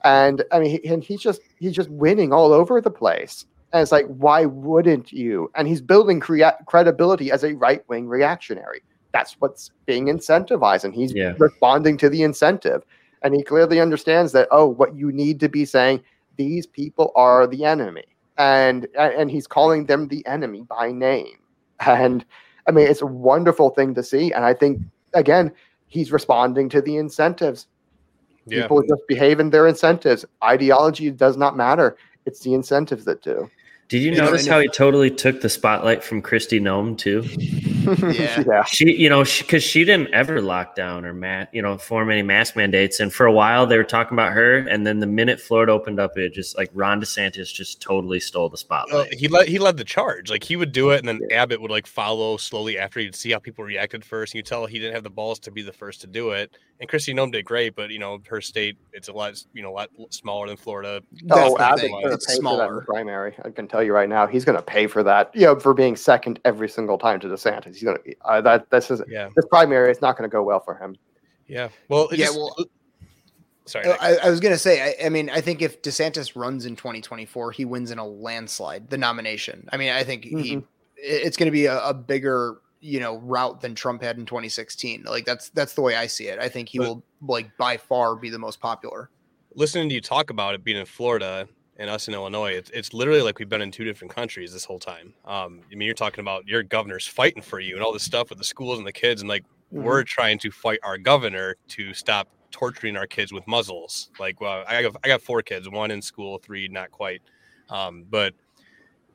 And 0.03 0.43
I 0.51 0.59
mean, 0.59 0.69
he, 0.69 0.87
and 0.87 1.03
he's 1.03 1.21
just 1.21 1.41
he's 1.57 1.73
just 1.73 1.89
winning 1.89 2.31
all 2.31 2.53
over 2.53 2.79
the 2.79 2.91
place. 2.91 3.45
And 3.73 3.81
it's 3.81 3.91
like, 3.91 4.05
why 4.05 4.45
wouldn't 4.45 5.11
you? 5.11 5.51
And 5.55 5.67
he's 5.67 5.81
building 5.81 6.19
crea- 6.19 6.53
credibility 6.65 7.31
as 7.31 7.43
a 7.43 7.55
right 7.55 7.83
wing 7.89 8.07
reactionary. 8.07 8.81
That's 9.11 9.33
what's 9.39 9.71
being 9.85 10.05
incentivized. 10.05 10.83
And 10.83 10.93
he's 10.93 11.13
yeah. 11.13 11.33
responding 11.37 11.97
to 11.97 12.09
the 12.09 12.23
incentive. 12.23 12.83
And 13.25 13.33
he 13.33 13.41
clearly 13.41 13.81
understands 13.81 14.33
that, 14.33 14.47
oh, 14.51 14.67
what 14.67 14.95
you 14.95 15.11
need 15.11 15.39
to 15.39 15.49
be 15.49 15.65
saying, 15.65 16.03
these 16.37 16.67
people 16.67 17.11
are 17.15 17.47
the 17.47 17.65
enemy. 17.65 18.03
And, 18.37 18.87
and 18.95 19.31
he's 19.31 19.47
calling 19.47 19.87
them 19.87 20.07
the 20.07 20.23
enemy 20.27 20.61
by 20.61 20.91
name. 20.91 21.39
And 21.79 22.23
I 22.67 22.71
mean, 22.71 22.85
it's 22.87 23.01
a 23.01 23.07
wonderful 23.07 23.71
thing 23.71 23.95
to 23.95 24.03
see. 24.03 24.31
And 24.31 24.45
I 24.45 24.53
think, 24.53 24.79
again, 25.15 25.51
he's 25.87 26.11
responding 26.11 26.69
to 26.69 26.81
the 26.81 26.97
incentives. 26.97 27.65
Yeah. 28.45 28.61
People 28.61 28.83
just 28.83 29.01
behave 29.07 29.39
in 29.39 29.49
their 29.49 29.65
incentives. 29.65 30.23
Ideology 30.43 31.09
does 31.09 31.35
not 31.35 31.57
matter. 31.57 31.97
It's 32.27 32.41
the 32.41 32.53
incentives 32.53 33.05
that 33.05 33.23
do. 33.23 33.49
Did 33.87 34.01
you, 34.01 34.11
you 34.11 34.17
notice 34.17 34.47
know, 34.47 34.53
how 34.53 34.59
he 34.61 34.67
totally 34.67 35.11
took 35.11 35.41
the 35.41 35.49
spotlight 35.49 36.03
from 36.03 36.19
Kristi 36.19 36.59
Noem 36.59 36.97
too? 36.97 37.21
yeah. 38.19 38.43
yeah. 38.47 38.63
She, 38.63 38.91
you 38.95 39.09
know, 39.09 39.23
because 39.23 39.61
she, 39.61 39.81
she, 39.81 39.85
didn't 39.85 40.11
ever 40.11 40.41
lock 40.41 40.75
down 40.75 41.05
or 41.05 41.13
mat, 41.13 41.49
you 41.53 41.61
know, 41.61 41.77
form 41.77 42.09
any 42.09 42.23
mask 42.23 42.55
mandates. 42.55 42.99
And 42.99 43.13
for 43.13 43.27
a 43.27 43.31
while 43.31 43.67
they 43.67 43.77
were 43.77 43.83
talking 43.83 44.15
about 44.15 44.33
her, 44.33 44.57
and 44.57 44.87
then 44.87 44.99
the 44.99 45.07
minute 45.07 45.39
Florida 45.39 45.71
opened 45.71 45.99
up, 45.99 46.17
it 46.17 46.33
just 46.33 46.57
like 46.57 46.71
Ron 46.73 46.99
DeSantis 46.99 47.53
just 47.53 47.79
totally 47.79 48.19
stole 48.19 48.49
the 48.49 48.57
spotlight. 48.57 49.13
he 49.13 49.27
led 49.27 49.47
he 49.47 49.59
led 49.59 49.77
the 49.77 49.83
charge. 49.83 50.31
Like 50.31 50.43
he 50.43 50.55
would 50.55 50.71
do 50.71 50.89
it, 50.89 50.99
and 50.99 51.07
then 51.07 51.19
yeah. 51.29 51.43
Abbott 51.43 51.61
would 51.61 51.71
like 51.71 51.85
follow 51.85 52.37
slowly 52.37 52.79
after. 52.79 52.99
He'd 52.99 53.13
see 53.13 53.31
how 53.31 53.39
people 53.39 53.63
reacted 53.63 54.03
first. 54.03 54.33
And 54.33 54.39
you 54.39 54.43
tell 54.43 54.65
he 54.65 54.79
didn't 54.79 54.95
have 54.95 55.03
the 55.03 55.11
balls 55.11 55.37
to 55.41 55.51
be 55.51 55.61
the 55.61 55.73
first 55.73 56.01
to 56.01 56.07
do 56.07 56.31
it. 56.31 56.57
And 56.81 56.89
Kristi 56.89 57.13
Noem 57.13 57.31
did 57.31 57.45
great, 57.45 57.73
but 57.73 57.89
you 57.89 57.99
know 57.99 58.21
her 58.27 58.41
state 58.41 58.77
it's 58.91 59.07
a 59.07 59.13
lot 59.13 59.41
you 59.53 59.63
know 59.63 59.71
a 59.71 59.75
lot 59.75 59.89
smaller 60.09 60.47
than 60.47 60.57
Florida. 60.57 61.01
Oh, 61.31 61.57
Abbott's 61.57 62.33
smaller 62.33 62.81
primary. 62.81 63.33
I 63.45 63.49
can 63.49 63.67
tell 63.67 63.81
you 63.81 63.93
right 63.93 64.09
now, 64.09 64.27
he's 64.27 64.43
going 64.43 64.57
to 64.57 64.61
pay 64.61 64.87
for 64.87 65.01
that. 65.03 65.33
You 65.33 65.45
know, 65.45 65.59
for 65.59 65.73
being 65.73 65.95
second 65.95 66.39
every 66.43 66.67
single 66.67 66.97
time 66.97 67.21
to 67.21 67.27
DeSantis. 67.27 67.67
He's 67.67 67.83
going 67.83 67.97
to 67.97 68.15
uh, 68.25 68.41
that. 68.41 68.69
This 68.71 68.91
is 68.91 69.01
yeah. 69.07 69.29
This 69.35 69.45
primary. 69.45 69.89
It's 69.89 70.01
not 70.01 70.17
going 70.17 70.29
to 70.29 70.33
go 70.33 70.43
well 70.43 70.59
for 70.59 70.75
him. 70.75 70.97
Yeah. 71.47 71.69
Well. 71.87 72.09
Yeah. 72.11 72.25
Just, 72.25 72.37
well. 72.37 72.55
Sorry, 73.67 73.87
I, 73.87 74.17
I, 74.17 74.29
was 74.29 74.39
going 74.39 74.53
to 74.53 74.59
say. 74.59 74.95
I, 74.99 75.07
I, 75.07 75.09
mean, 75.09 75.27
I 75.31 75.41
think 75.41 75.63
if 75.63 75.81
DeSantis 75.81 76.35
runs 76.35 76.67
in 76.67 76.75
2024, 76.75 77.51
he 77.51 77.65
wins 77.65 77.89
in 77.89 77.97
a 77.97 78.05
landslide 78.05 78.91
the 78.91 78.97
nomination. 78.97 79.67
I 79.71 79.77
mean, 79.77 79.91
I 79.91 80.03
think 80.03 80.25
mm-hmm. 80.25 80.39
he. 80.39 80.63
It's 80.97 81.35
going 81.35 81.47
to 81.47 81.51
be 81.51 81.65
a, 81.65 81.83
a 81.83 81.93
bigger 81.93 82.57
you 82.85 82.99
know 82.99 83.17
rout 83.17 83.61
than 83.61 83.73
Trump 83.73 84.03
had 84.03 84.17
in 84.17 84.25
2016. 84.25 85.03
Like 85.03 85.25
that's 85.25 85.49
that's 85.49 85.73
the 85.73 85.81
way 85.81 85.95
I 85.95 86.05
see 86.07 86.27
it. 86.27 86.39
I 86.39 86.47
think 86.47 86.69
he 86.69 86.77
but, 86.77 86.87
will 86.87 87.03
like 87.21 87.55
by 87.57 87.77
far 87.77 88.15
be 88.15 88.29
the 88.29 88.39
most 88.39 88.59
popular. 88.59 89.09
Listening 89.55 89.89
to 89.89 89.95
you 89.95 90.01
talk 90.01 90.29
about 90.29 90.53
it 90.53 90.63
being 90.63 90.77
in 90.77 90.85
Florida 90.85 91.47
and 91.77 91.89
us 91.89 92.07
in 92.07 92.13
Illinois, 92.13 92.51
it's, 92.51 92.69
it's 92.69 92.93
literally 92.93 93.21
like 93.21 93.39
we've 93.39 93.49
been 93.49 93.61
in 93.61 93.71
two 93.71 93.83
different 93.83 94.13
countries 94.13 94.53
this 94.53 94.63
whole 94.63 94.79
time. 94.79 95.13
Um, 95.25 95.61
I 95.71 95.75
mean, 95.75 95.85
you're 95.85 95.93
talking 95.93 96.21
about 96.21 96.47
your 96.47 96.63
governor's 96.63 97.07
fighting 97.07 97.41
for 97.41 97.59
you 97.59 97.75
and 97.75 97.83
all 97.83 97.91
this 97.91 98.03
stuff 98.03 98.29
with 98.29 98.37
the 98.37 98.45
schools 98.45 98.77
and 98.77 98.87
the 98.87 98.93
kids, 98.93 99.21
and 99.21 99.29
like 99.29 99.43
mm-hmm. 99.43 99.83
we're 99.83 100.03
trying 100.03 100.37
to 100.39 100.51
fight 100.51 100.79
our 100.83 100.97
governor 100.97 101.55
to 101.69 101.93
stop 101.93 102.29
torturing 102.51 102.95
our 102.95 103.07
kids 103.07 103.33
with 103.33 103.45
muzzles. 103.47 104.09
Like, 104.19 104.39
well, 104.39 104.63
I 104.67 104.83
got 104.83 104.95
I 105.03 105.07
got 105.07 105.21
four 105.21 105.41
kids, 105.41 105.69
one 105.69 105.89
in 105.89 106.01
school, 106.01 106.37
three 106.37 106.67
not 106.67 106.91
quite, 106.91 107.21
um, 107.69 108.05
but 108.09 108.33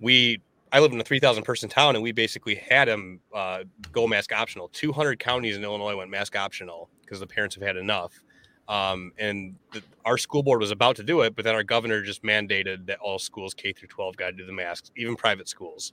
we 0.01 0.41
I 0.73 0.81
live 0.81 0.93
in 0.93 1.01
a 1.01 1.05
3,000 1.05 1.43
person 1.43 1.69
town 1.69 1.97
and 1.97 2.03
we 2.03 2.13
basically 2.13 2.55
had 2.55 2.89
them 2.89 3.21
uh, 3.35 3.65
go 3.93 4.07
mask 4.07 4.33
optional. 4.33 4.69
200 4.69 5.19
counties 5.19 5.57
in 5.57 5.65
Illinois 5.65 5.97
went 5.97 6.11
mask 6.11 6.37
optional 6.37 6.89
because 7.03 7.21
the 7.21 7.27
parents 7.27 7.55
have 7.57 7.65
had 7.65 7.77
enough. 7.77 8.23
Um, 8.69 9.13
and 9.19 9.57
the, 9.73 9.83
our 10.05 10.17
school 10.17 10.45
board 10.45 10.61
was 10.61 10.71
about 10.71 10.95
to 10.97 11.03
do 11.03 11.23
it, 11.23 11.35
but 11.35 11.45
then 11.45 11.57
our 11.57 11.65
governor 11.65 12.03
just 12.03 12.23
mandated 12.23 12.87
that 12.87 13.01
all 13.01 13.19
schools 13.19 13.53
K 13.53 13.73
through 13.73 13.89
12 13.89 14.17
got 14.17 14.27
to 14.27 14.33
do 14.33 14.47
the 14.47 14.53
masks, 14.53 14.93
even 14.97 15.17
private 15.17 15.49
schools. 15.49 15.93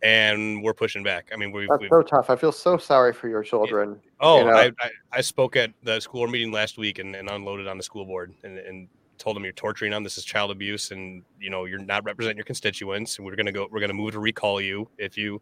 And 0.00 0.62
we're 0.62 0.74
pushing 0.74 1.02
back. 1.02 1.30
I 1.32 1.36
mean, 1.36 1.50
we've, 1.50 1.68
that's 1.68 1.80
we've, 1.80 1.90
so 1.90 2.02
tough. 2.02 2.30
I 2.30 2.36
feel 2.36 2.52
so 2.52 2.76
sorry 2.76 3.12
for 3.12 3.28
your 3.28 3.42
children. 3.42 3.98
oh, 4.20 4.38
you 4.38 4.44
know? 4.44 4.52
I, 4.52 4.64
I, 4.80 4.90
I, 5.12 5.20
spoke 5.22 5.56
at 5.56 5.72
the 5.82 5.98
school 5.98 6.26
meeting 6.28 6.52
last 6.52 6.78
week 6.78 6.98
and, 6.98 7.16
and 7.16 7.28
unloaded 7.28 7.66
on 7.66 7.78
the 7.78 7.82
school 7.82 8.04
board 8.04 8.34
and, 8.44 8.58
and 8.58 8.88
told 9.24 9.36
them 9.36 9.44
you're 9.44 9.54
torturing 9.54 9.90
them. 9.90 10.04
This 10.04 10.18
is 10.18 10.24
child 10.24 10.50
abuse, 10.50 10.90
and 10.90 11.22
you 11.40 11.50
know 11.50 11.64
you're 11.64 11.78
not 11.78 12.04
representing 12.04 12.36
your 12.36 12.44
constituents. 12.44 13.16
And 13.16 13.26
we're 13.26 13.36
gonna 13.36 13.52
go. 13.52 13.66
We're 13.70 13.80
gonna 13.80 13.94
move 13.94 14.12
to 14.12 14.20
recall 14.20 14.60
you 14.60 14.88
if 14.98 15.16
you 15.16 15.40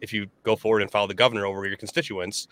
if 0.00 0.12
you 0.12 0.26
go 0.42 0.56
forward 0.56 0.82
and 0.82 0.90
follow 0.90 1.06
the 1.06 1.14
governor 1.14 1.46
over 1.46 1.64
your 1.66 1.76
constituents. 1.76 2.48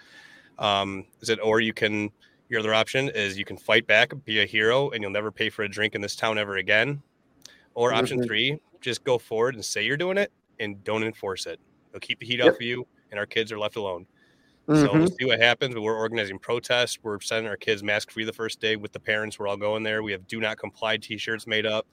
Um, 0.58 1.04
is 1.20 1.28
it 1.28 1.38
or 1.42 1.60
you 1.60 1.72
can 1.72 2.10
your 2.48 2.60
other 2.60 2.72
option 2.72 3.08
is 3.10 3.36
you 3.36 3.44
can 3.44 3.56
fight 3.56 3.86
back, 3.86 4.12
be 4.24 4.40
a 4.40 4.46
hero, 4.46 4.90
and 4.90 5.02
you'll 5.02 5.10
never 5.10 5.30
pay 5.30 5.50
for 5.50 5.64
a 5.64 5.68
drink 5.68 5.94
in 5.94 6.00
this 6.00 6.16
town 6.16 6.38
ever 6.38 6.56
again. 6.56 7.02
Or 7.74 7.90
mm-hmm. 7.90 7.98
option 7.98 8.24
three, 8.24 8.58
just 8.80 9.04
go 9.04 9.18
forward 9.18 9.54
and 9.54 9.64
say 9.64 9.84
you're 9.84 9.96
doing 9.96 10.16
it 10.16 10.32
and 10.60 10.82
don't 10.84 11.02
enforce 11.02 11.46
it. 11.46 11.60
They'll 11.92 12.00
keep 12.00 12.20
the 12.20 12.26
heat 12.26 12.38
yep. 12.38 12.48
off 12.48 12.54
of 12.54 12.62
you, 12.62 12.86
and 13.10 13.18
our 13.18 13.26
kids 13.26 13.52
are 13.52 13.58
left 13.58 13.76
alone. 13.76 14.06
Mm-hmm. 14.68 14.84
So 14.84 14.92
we'll 14.92 15.08
see 15.08 15.24
what 15.24 15.40
happens. 15.40 15.74
But 15.74 15.82
we're 15.82 15.96
organizing 15.96 16.38
protests. 16.38 16.98
We're 17.02 17.20
sending 17.20 17.48
our 17.48 17.56
kids 17.56 17.82
mask 17.82 18.10
free 18.10 18.24
the 18.24 18.32
first 18.32 18.60
day 18.60 18.76
with 18.76 18.92
the 18.92 19.00
parents. 19.00 19.38
We're 19.38 19.48
all 19.48 19.56
going 19.56 19.82
there. 19.82 20.02
We 20.02 20.12
have 20.12 20.26
do 20.26 20.40
not 20.40 20.58
comply 20.58 20.96
T-shirts 20.98 21.46
made 21.46 21.66
up. 21.66 21.86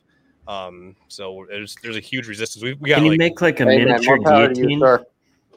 Um, 0.47 0.95
so 1.07 1.45
there's 1.49 1.76
there's 1.82 1.97
a 1.97 2.01
huge 2.01 2.28
resistance. 2.28 2.63
We, 2.63 2.73
we 2.73 2.89
got 2.89 2.95
Can 2.95 3.05
like, 3.05 3.11
you 3.13 3.17
make 3.17 3.41
like 3.41 3.59
a 3.59 3.65
miniature 3.65 4.19
guillotine? 4.19 4.82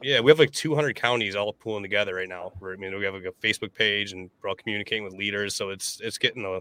yeah, 0.02 0.20
we 0.20 0.30
have 0.30 0.38
like 0.38 0.52
200 0.52 0.94
counties 0.96 1.34
all 1.34 1.52
pulling 1.52 1.82
together 1.82 2.14
right 2.14 2.28
now. 2.28 2.52
We're, 2.60 2.74
I 2.74 2.76
mean, 2.76 2.96
we 2.96 3.04
have 3.04 3.14
like 3.14 3.24
a 3.24 3.46
Facebook 3.46 3.74
page 3.74 4.12
and 4.12 4.30
we're 4.42 4.50
all 4.50 4.54
communicating 4.54 5.04
with 5.04 5.14
leaders. 5.14 5.54
So 5.54 5.70
it's 5.70 6.00
it's 6.00 6.18
getting 6.18 6.44
a 6.44 6.60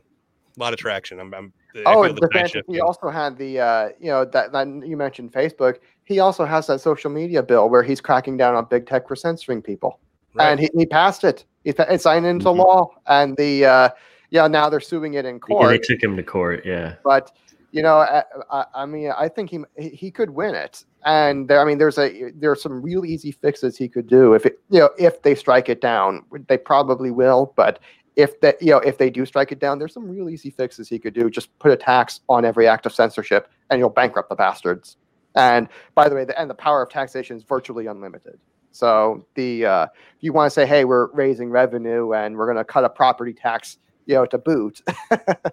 lot 0.60 0.74
of 0.74 0.80
traction. 0.80 1.20
I'm, 1.20 1.34
I'm 1.34 1.54
oh, 1.86 2.08
the 2.08 2.64
he 2.68 2.80
also 2.80 3.10
had 3.10 3.38
the 3.38 3.60
uh, 3.60 3.90
you 4.00 4.08
know 4.08 4.26
that, 4.26 4.52
that 4.52 4.68
you 4.86 4.98
mentioned 4.98 5.32
Facebook. 5.32 5.78
He 6.04 6.20
also 6.20 6.46
has 6.46 6.68
that 6.68 6.82
social 6.82 7.12
media 7.12 7.44
bill 7.44 7.70
where 7.70 7.84
he's 7.84 8.02
cracking 8.02 8.38
down 8.38 8.56
on 8.56 8.66
big 8.66 8.88
tech 8.88 9.08
for 9.08 9.16
censoring 9.16 9.62
people, 9.62 10.00
right. 10.34 10.52
and 10.52 10.60
he, 10.60 10.70
he 10.76 10.86
passed 10.86 11.24
it. 11.24 11.46
He, 11.64 11.72
it 11.72 12.02
signed 12.02 12.26
into 12.26 12.46
mm-hmm. 12.46 12.60
law, 12.60 12.90
and 13.08 13.36
the 13.38 13.66
uh, 13.66 13.90
yeah 14.30 14.48
now 14.48 14.70
they're 14.70 14.80
suing 14.80 15.16
it 15.16 15.26
in 15.26 15.40
court. 15.40 15.64
Yeah, 15.64 15.70
they 15.70 15.80
took 15.80 16.02
him 16.02 16.16
to 16.16 16.24
court. 16.24 16.66
Yeah, 16.66 16.96
but 17.04 17.32
you 17.72 17.82
know, 17.82 17.98
I, 17.98 18.24
I, 18.50 18.66
I, 18.74 18.86
mean, 18.86 19.12
I 19.18 19.28
think 19.28 19.50
he 19.50 19.60
he 19.78 20.10
could 20.12 20.30
win 20.30 20.56
it, 20.56 20.84
and 21.06 21.48
there, 21.48 21.62
I 21.62 21.66
mean, 21.66 21.78
there's 21.78 21.98
a 21.98 22.32
there 22.32 22.52
are 22.52 22.56
some 22.56 22.82
real 22.82 23.06
easy 23.06 23.32
fixes 23.32 23.78
he 23.78 23.88
could 23.90 24.08
do 24.08 24.34
if 24.34 24.46
it, 24.46 24.60
you 24.70 24.80
know, 24.80 24.90
if 24.98 25.22
they 25.22 25.36
strike 25.36 25.70
it 25.70 25.82
down. 25.82 26.24
They 26.48 26.58
probably 26.58 27.12
will, 27.12 27.54
but 27.56 27.80
if 28.16 28.40
that, 28.42 28.62
you 28.62 28.72
know, 28.72 28.80
if 28.80 28.98
they 28.98 29.10
do 29.10 29.26
strike 29.26 29.52
it 29.52 29.60
down, 29.60 29.80
there's 29.80 29.94
some 29.94 30.10
real 30.10 30.30
easy 30.30 30.50
fixes 30.50 30.90
he 30.90 30.98
could 30.98 31.14
do. 31.14 31.30
Just 31.30 31.58
put 31.60 31.72
a 31.72 31.78
tax 31.78 32.22
on 32.30 32.46
every 32.46 32.68
act 32.68 32.86
of 32.86 32.94
censorship, 32.94 33.50
and 33.70 33.80
you'll 33.80 33.90
bankrupt 33.90 34.30
the 34.30 34.36
bastards. 34.36 34.98
And 35.36 35.68
by 35.94 36.10
the 36.10 36.16
way, 36.16 36.26
the 36.26 36.40
and 36.40 36.50
the 36.50 36.56
power 36.56 36.82
of 36.82 36.90
taxation 36.90 37.38
is 37.38 37.44
virtually 37.44 37.86
unlimited. 37.86 38.40
So 38.78 39.26
the 39.36 39.66
uh, 39.66 39.84
if 39.86 40.22
you 40.22 40.34
want 40.34 40.48
to 40.48 40.54
say, 40.54 40.66
hey, 40.66 40.86
we're 40.86 41.08
raising 41.12 41.50
revenue 41.50 42.14
and 42.14 42.38
we're 42.38 42.46
going 42.46 42.58
to 42.58 42.64
cut 42.64 42.84
a 42.84 42.90
property 42.90 43.34
tax, 43.34 43.78
you 44.06 44.16
know, 44.16 44.26
to 44.28 44.38
boot. 44.38 44.82
because 45.10 45.28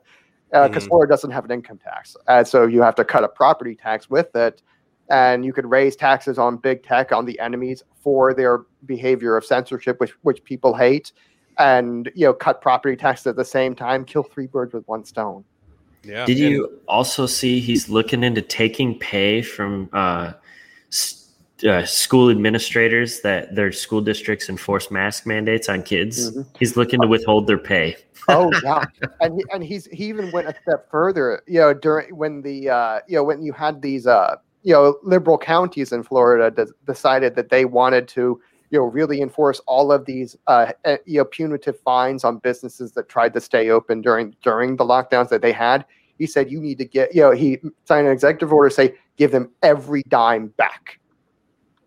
uh, 0.53 0.68
mm. 0.68 0.87
Florida 0.87 1.11
doesn't 1.11 1.31
have 1.31 1.45
an 1.45 1.51
income 1.51 1.79
tax, 1.79 2.16
and 2.29 2.47
so 2.47 2.66
you 2.66 2.83
have 2.83 2.95
to 2.97 3.05
cut 3.05 3.25
a 3.25 3.29
property 3.29 3.75
tax 3.75 4.11
with 4.11 4.35
it, 4.37 4.62
and 5.09 5.45
you 5.45 5.53
could 5.53 5.66
raise 5.66 5.97
taxes 5.97 6.39
on 6.39 6.59
big 6.59 6.83
tech 6.83 7.12
on 7.12 7.25
the 7.25 7.39
enemies 7.41 7.83
for 8.03 8.35
their 8.35 8.64
behavior 8.85 9.37
of 9.37 9.45
censorship, 9.45 9.99
which 10.01 10.12
which 10.22 10.45
people 10.45 10.75
hate, 10.75 11.12
and 11.59 12.11
you 12.14 12.27
know 12.27 12.35
cut 12.35 12.61
property 12.61 12.97
taxes 12.97 13.27
at 13.27 13.37
the 13.37 13.45
same 13.45 13.75
time, 13.75 14.05
kill 14.05 14.22
three 14.22 14.47
birds 14.47 14.75
with 14.75 14.87
one 14.87 15.05
stone. 15.05 15.45
Yeah. 16.03 16.27
Did 16.27 16.39
you 16.39 16.81
also 16.87 17.25
see 17.25 17.61
he's 17.61 17.89
looking 17.89 18.22
into 18.22 18.43
taking 18.43 18.99
pay 18.99 19.41
from 19.41 19.89
uh, 19.95 20.35
uh, 21.68 21.84
school 21.84 22.30
administrators 22.30 23.20
that 23.20 23.55
their 23.55 23.72
school 23.72 24.00
districts 24.00 24.48
enforce 24.48 24.90
mask 24.90 25.26
mandates 25.26 25.68
on 25.68 25.82
kids? 25.82 26.30
Mm-hmm. 26.30 26.42
He's 26.59 26.76
looking 26.76 27.00
to 27.00 27.07
withhold 27.07 27.46
their 27.46 27.59
pay 27.59 27.96
oh 28.28 28.50
yeah, 28.62 28.84
and 29.20 29.38
he, 29.38 29.44
and 29.52 29.64
he's 29.64 29.86
he 29.86 30.07
even 30.07 30.30
went 30.30 30.48
a 30.48 30.55
step 30.62 30.90
further. 30.90 31.42
You 31.46 31.61
know, 31.61 31.74
during 31.74 32.14
when 32.16 32.42
the 32.42 32.70
uh, 32.70 33.00
you 33.07 33.16
know 33.16 33.24
when 33.24 33.42
you 33.42 33.52
had 33.52 33.82
these 33.82 34.07
uh, 34.07 34.36
you 34.62 34.72
know 34.72 34.96
liberal 35.02 35.38
counties 35.38 35.92
in 35.92 36.02
Florida 36.02 36.50
de- 36.50 36.72
decided 36.86 37.34
that 37.36 37.50
they 37.50 37.64
wanted 37.64 38.09
to 38.09 38.40
you 38.70 38.78
know 38.78 38.84
really 38.84 39.20
enforce 39.20 39.61
all 39.66 39.92
of 39.92 40.05
these 40.05 40.36
uh, 40.46 40.72
you 41.07 41.18
know 41.18 41.24
punitive 41.24 41.78
fines 41.80 42.24
on 42.24 42.38
businesses 42.38 42.92
that 42.92 43.09
tried 43.09 43.32
to 43.34 43.40
stay 43.40 43.70
open 43.70 44.00
during 44.00 44.34
during 44.42 44.76
the 44.76 44.84
lockdowns 44.84 45.28
that 45.28 45.42
they 45.42 45.52
had. 45.52 45.84
He 46.18 46.26
said 46.26 46.50
you 46.50 46.61
need 46.61 46.78
to 46.78 46.84
get 46.84 47.14
you 47.14 47.22
know 47.22 47.32
he 47.32 47.59
signed 47.84 48.07
an 48.07 48.12
executive 48.12 48.52
order 48.52 48.70
say 48.70 48.94
give 49.16 49.30
them 49.30 49.50
every 49.62 50.02
dime 50.09 50.48
back, 50.57 50.98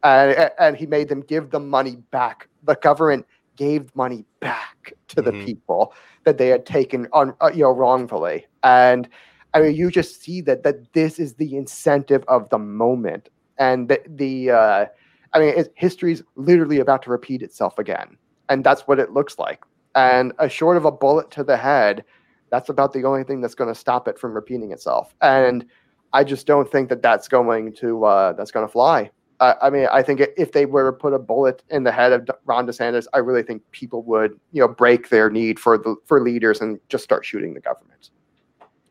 and 0.08 0.52
and 0.60 0.78
he 0.78 0.86
made 0.86 1.10
them 1.10 1.22
give 1.22 1.52
the 1.52 1.60
money 1.60 1.98
back. 2.12 2.48
The 2.64 2.76
government 2.76 3.26
gave 3.56 3.94
money 3.96 4.26
back 4.40 4.94
to 5.10 5.22
mm-hmm. 5.22 5.38
the 5.38 5.46
people 5.46 5.94
that 6.24 6.38
they 6.38 6.48
had 6.48 6.66
taken 6.66 7.08
on 7.14 7.34
uh, 7.42 7.52
you 7.54 7.64
know 7.64 7.72
wrongfully. 7.72 8.46
And 8.64 9.08
i 9.54 9.62
mean 9.62 9.76
you 9.76 9.90
just 9.90 10.22
see 10.22 10.42
that 10.42 10.64
that 10.64 10.94
this 10.94 11.20
is 11.20 11.36
the 11.36 11.56
incentive 11.56 12.24
of 12.28 12.50
the 12.50 12.60
moment. 12.60 13.30
And 13.58 13.90
the, 13.90 14.02
the 14.08 14.52
uh, 14.52 14.86
i 15.34 15.40
mean 15.40 15.66
history's 15.76 16.24
literally 16.36 16.80
about 16.80 17.02
to 17.04 17.10
repeat 17.10 17.42
itself 17.42 17.78
again. 17.78 18.18
And 18.50 18.64
that's 18.64 18.88
what 18.88 19.00
it 19.00 19.12
looks 19.12 19.38
like. 19.38 19.64
And 19.96 20.32
a 20.40 20.48
short 20.48 20.78
of 20.78 20.86
a 20.86 20.92
bullet 20.92 21.32
to 21.32 21.44
the 21.44 21.58
head 21.58 22.06
that's 22.50 22.70
about 22.70 22.94
the 22.94 23.04
only 23.04 23.26
thing 23.26 23.42
that's 23.42 23.56
going 23.56 23.74
to 23.74 23.78
stop 23.78 24.08
it 24.08 24.18
from 24.18 24.34
repeating 24.34 24.72
itself. 24.72 25.14
And 25.22 25.66
i 26.14 26.24
just 26.24 26.48
don't 26.48 26.72
think 26.72 26.88
that 26.90 27.02
that's 27.02 27.28
going 27.28 27.74
to 27.74 28.06
uh, 28.06 28.34
that's 28.34 28.52
going 28.52 28.66
to 28.66 28.72
fly 28.72 29.12
uh, 29.40 29.54
I 29.62 29.70
mean, 29.70 29.88
I 29.92 30.02
think 30.02 30.22
if 30.36 30.52
they 30.52 30.66
were 30.66 30.92
to 30.92 30.98
put 30.98 31.14
a 31.14 31.20
bullet 31.20 31.62
in 31.70 31.84
the 31.84 31.92
head 31.92 32.12
of 32.12 32.28
Ron 32.46 32.66
DeSantis, 32.66 33.06
I 33.14 33.20
really 33.20 33.44
think 33.44 33.62
people 33.72 34.02
would, 34.04 34.40
you 34.52 34.62
know, 34.62 34.68
break 34.68 35.10
their 35.10 35.30
need 35.30 35.60
for 35.60 35.78
the 35.78 35.96
for 36.06 36.22
leaders 36.22 36.62
and 36.62 36.80
just 36.90 37.04
start 37.04 37.26
shooting 37.26 37.54
the 37.54 37.60
government, 37.60 38.10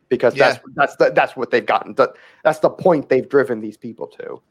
because 0.09 0.35
yeah. 0.35 0.51
that's 0.51 0.63
that's 0.75 0.95
the, 0.95 1.11
that's 1.11 1.35
what 1.35 1.51
they've 1.51 1.65
gotten. 1.65 1.95
That 1.95 2.11
that's 2.43 2.59
the 2.59 2.69
point 2.69 3.09
they've 3.09 3.27
driven 3.27 3.59
these 3.59 3.77
people 3.77 4.07
to. 4.07 4.41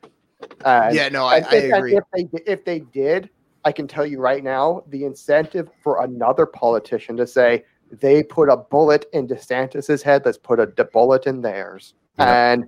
And, 0.65 0.95
yeah, 0.95 1.09
no, 1.09 1.25
I, 1.25 1.39
I 1.51 1.55
agree. 1.55 1.97
If 1.97 2.05
they 2.13 2.29
if 2.47 2.65
they 2.67 2.81
did, 2.81 3.31
I 3.65 3.73
can 3.73 3.89
tell 3.89 4.05
you 4.05 4.21
right 4.21 4.45
now, 4.45 4.85
the 4.89 5.05
incentive 5.05 5.71
for 5.83 6.05
another 6.05 6.45
politician 6.45 7.17
to 7.17 7.27
say 7.27 7.65
they 7.91 8.23
put 8.23 8.51
a 8.51 8.57
bullet 8.57 9.07
in 9.15 9.27
DeSantis's 9.27 10.03
head, 10.03 10.23
let's 10.27 10.37
put 10.37 10.61
a 10.61 10.67
bullet 10.67 11.27
in 11.27 11.41
theirs, 11.41 11.95
yeah. 12.19 12.53
and 12.53 12.65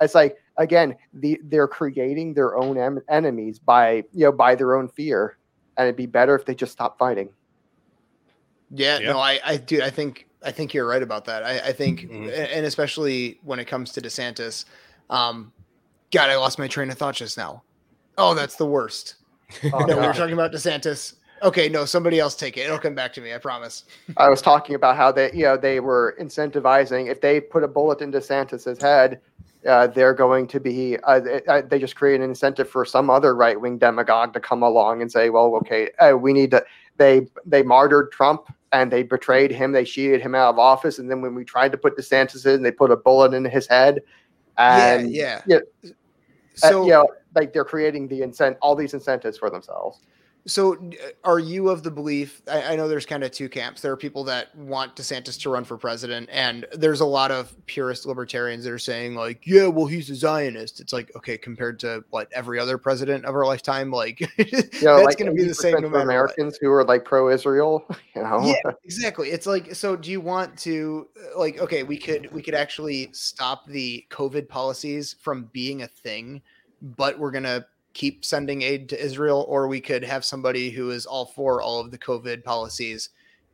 it's 0.00 0.14
like 0.14 0.38
again, 0.56 0.96
the 1.12 1.40
they're 1.44 1.68
creating 1.68 2.34
their 2.34 2.56
own 2.56 2.78
em- 2.78 3.02
enemies 3.08 3.58
by 3.58 4.04
you 4.12 4.24
know 4.24 4.32
by 4.32 4.54
their 4.54 4.76
own 4.76 4.88
fear, 4.88 5.36
and 5.76 5.86
it'd 5.86 5.96
be 5.96 6.06
better 6.06 6.34
if 6.34 6.44
they 6.44 6.54
just 6.54 6.72
stop 6.72 6.98
fighting. 6.98 7.28
Yeah, 8.70 8.98
yeah. 8.98 9.12
no, 9.12 9.18
I, 9.18 9.40
I 9.44 9.56
do. 9.56 9.82
I 9.82 9.90
think, 9.90 10.26
I 10.44 10.50
think 10.50 10.74
you're 10.74 10.86
right 10.86 11.02
about 11.02 11.24
that. 11.26 11.44
I, 11.44 11.68
I 11.68 11.72
think, 11.72 12.02
mm-hmm. 12.02 12.28
and 12.28 12.66
especially 12.66 13.38
when 13.42 13.58
it 13.58 13.66
comes 13.66 13.92
to 13.92 14.00
DeSantis, 14.00 14.64
um, 15.10 15.52
God, 16.10 16.30
I 16.30 16.36
lost 16.36 16.58
my 16.58 16.66
train 16.66 16.90
of 16.90 16.98
thought 16.98 17.14
just 17.14 17.36
now. 17.36 17.62
Oh, 18.18 18.34
that's 18.34 18.56
the 18.56 18.66
worst. 18.66 19.16
Oh, 19.72 19.80
no, 19.80 19.96
we 20.00 20.06
were 20.06 20.12
talking 20.12 20.32
about 20.32 20.50
DeSantis. 20.52 21.14
Okay, 21.42 21.68
no, 21.68 21.84
somebody 21.84 22.18
else 22.18 22.34
take 22.34 22.56
it. 22.56 22.62
It'll 22.62 22.78
come 22.78 22.94
back 22.94 23.12
to 23.12 23.20
me. 23.20 23.32
I 23.32 23.38
promise. 23.38 23.84
I 24.16 24.28
was 24.28 24.42
talking 24.42 24.74
about 24.74 24.96
how 24.96 25.12
they, 25.12 25.30
you 25.32 25.44
know, 25.44 25.56
they 25.56 25.78
were 25.78 26.16
incentivizing 26.20 27.08
if 27.08 27.20
they 27.20 27.40
put 27.40 27.62
a 27.62 27.68
bullet 27.68 28.00
in 28.00 28.10
DeSantis's 28.10 28.80
head, 28.80 29.20
uh, 29.66 29.86
they're 29.86 30.14
going 30.14 30.46
to 30.48 30.60
be 30.60 30.96
uh, 31.04 31.20
they, 31.20 31.42
uh, 31.48 31.62
just 31.78 31.96
create 31.96 32.16
an 32.16 32.22
incentive 32.22 32.68
for 32.68 32.84
some 32.84 33.10
other 33.10 33.34
right 33.34 33.60
wing 33.60 33.78
demagogue 33.78 34.32
to 34.34 34.40
come 34.40 34.62
along 34.62 35.02
and 35.02 35.10
say, 35.10 35.30
well, 35.30 35.54
okay, 35.56 35.90
uh, 35.98 36.16
we 36.16 36.32
need 36.32 36.50
to. 36.52 36.64
They 36.96 37.26
they 37.44 37.62
martyred 37.62 38.12
Trump 38.12 38.54
and 38.72 38.90
they 38.90 39.02
betrayed 39.02 39.50
him. 39.50 39.72
They 39.72 39.84
cheated 39.84 40.20
him 40.20 40.34
out 40.34 40.50
of 40.50 40.58
office, 40.58 40.98
and 40.98 41.10
then 41.10 41.20
when 41.20 41.34
we 41.34 41.44
tried 41.44 41.72
to 41.72 41.78
put 41.78 41.96
DeSantis 41.96 42.46
in, 42.46 42.62
they 42.62 42.70
put 42.70 42.90
a 42.90 42.96
bullet 42.96 43.34
in 43.34 43.44
his 43.44 43.66
head. 43.66 44.02
And, 44.56 45.12
yeah, 45.12 45.42
yeah. 45.46 45.58
yeah 45.82 45.90
uh, 46.62 46.68
so 46.68 46.84
you 46.84 46.90
know, 46.90 47.08
like 47.34 47.52
they're 47.52 47.64
creating 47.64 48.08
the 48.08 48.20
incent 48.20 48.56
all 48.62 48.76
these 48.76 48.94
incentives 48.94 49.38
for 49.38 49.50
themselves. 49.50 50.00
So, 50.46 50.74
uh, 50.74 51.10
are 51.24 51.38
you 51.38 51.70
of 51.70 51.82
the 51.82 51.90
belief? 51.90 52.42
I, 52.50 52.72
I, 52.72 52.76
know 52.76 52.86
there's 52.86 53.06
kind 53.06 53.24
of 53.24 53.30
two 53.30 53.48
camps. 53.48 53.80
There 53.80 53.90
are 53.92 53.96
people 53.96 54.24
that 54.24 54.54
want 54.54 54.94
DeSantis 54.94 55.40
to 55.40 55.50
run 55.50 55.64
for 55.64 55.78
president, 55.78 56.28
and 56.30 56.66
there's 56.72 57.00
a 57.00 57.06
lot 57.06 57.30
of 57.30 57.54
purist 57.64 58.04
libertarians 58.04 58.64
that 58.64 58.72
are 58.72 58.78
saying, 58.78 59.14
like, 59.14 59.46
yeah, 59.46 59.66
well, 59.68 59.86
he's 59.86 60.10
a 60.10 60.14
Zionist. 60.14 60.80
It's 60.80 60.92
like, 60.92 61.10
okay, 61.16 61.38
compared 61.38 61.80
to 61.80 62.04
what 62.10 62.30
every 62.32 62.58
other 62.58 62.76
president 62.76 63.24
of 63.24 63.34
our 63.34 63.46
lifetime, 63.46 63.90
like, 63.90 64.20
you 64.38 64.46
know, 64.82 64.96
that's 64.96 65.06
like 65.06 65.18
going 65.18 65.30
to 65.30 65.32
be 65.32 65.44
the 65.44 65.54
same 65.54 65.80
no 65.80 65.88
Americans 65.98 66.54
what. 66.54 66.58
who 66.60 66.72
are 66.72 66.84
like 66.84 67.06
pro-Israel, 67.06 67.86
you 68.14 68.22
know? 68.22 68.44
Yeah, 68.44 68.72
exactly. 68.84 69.30
It's 69.30 69.46
like, 69.46 69.74
so 69.74 69.96
do 69.96 70.10
you 70.10 70.20
want 70.20 70.58
to, 70.58 71.08
uh, 71.16 71.38
like, 71.38 71.58
okay, 71.58 71.84
we 71.84 71.96
could 71.96 72.30
we 72.32 72.42
could 72.42 72.54
actually 72.54 73.08
stop 73.12 73.66
the 73.66 74.04
COVID 74.10 74.50
policies 74.50 75.16
from 75.20 75.48
being 75.54 75.82
a 75.82 75.86
thing, 75.86 76.42
but 76.82 77.18
we're 77.18 77.30
gonna 77.30 77.64
keep 77.94 78.24
sending 78.24 78.62
aid 78.62 78.88
to 78.90 79.02
Israel, 79.02 79.46
or 79.48 79.66
we 79.68 79.80
could 79.80 80.04
have 80.04 80.24
somebody 80.24 80.70
who 80.70 80.90
is 80.90 81.06
all 81.06 81.26
for 81.26 81.62
all 81.62 81.80
of 81.80 81.90
the 81.90 81.98
COVID 81.98 82.44
policies 82.44 83.10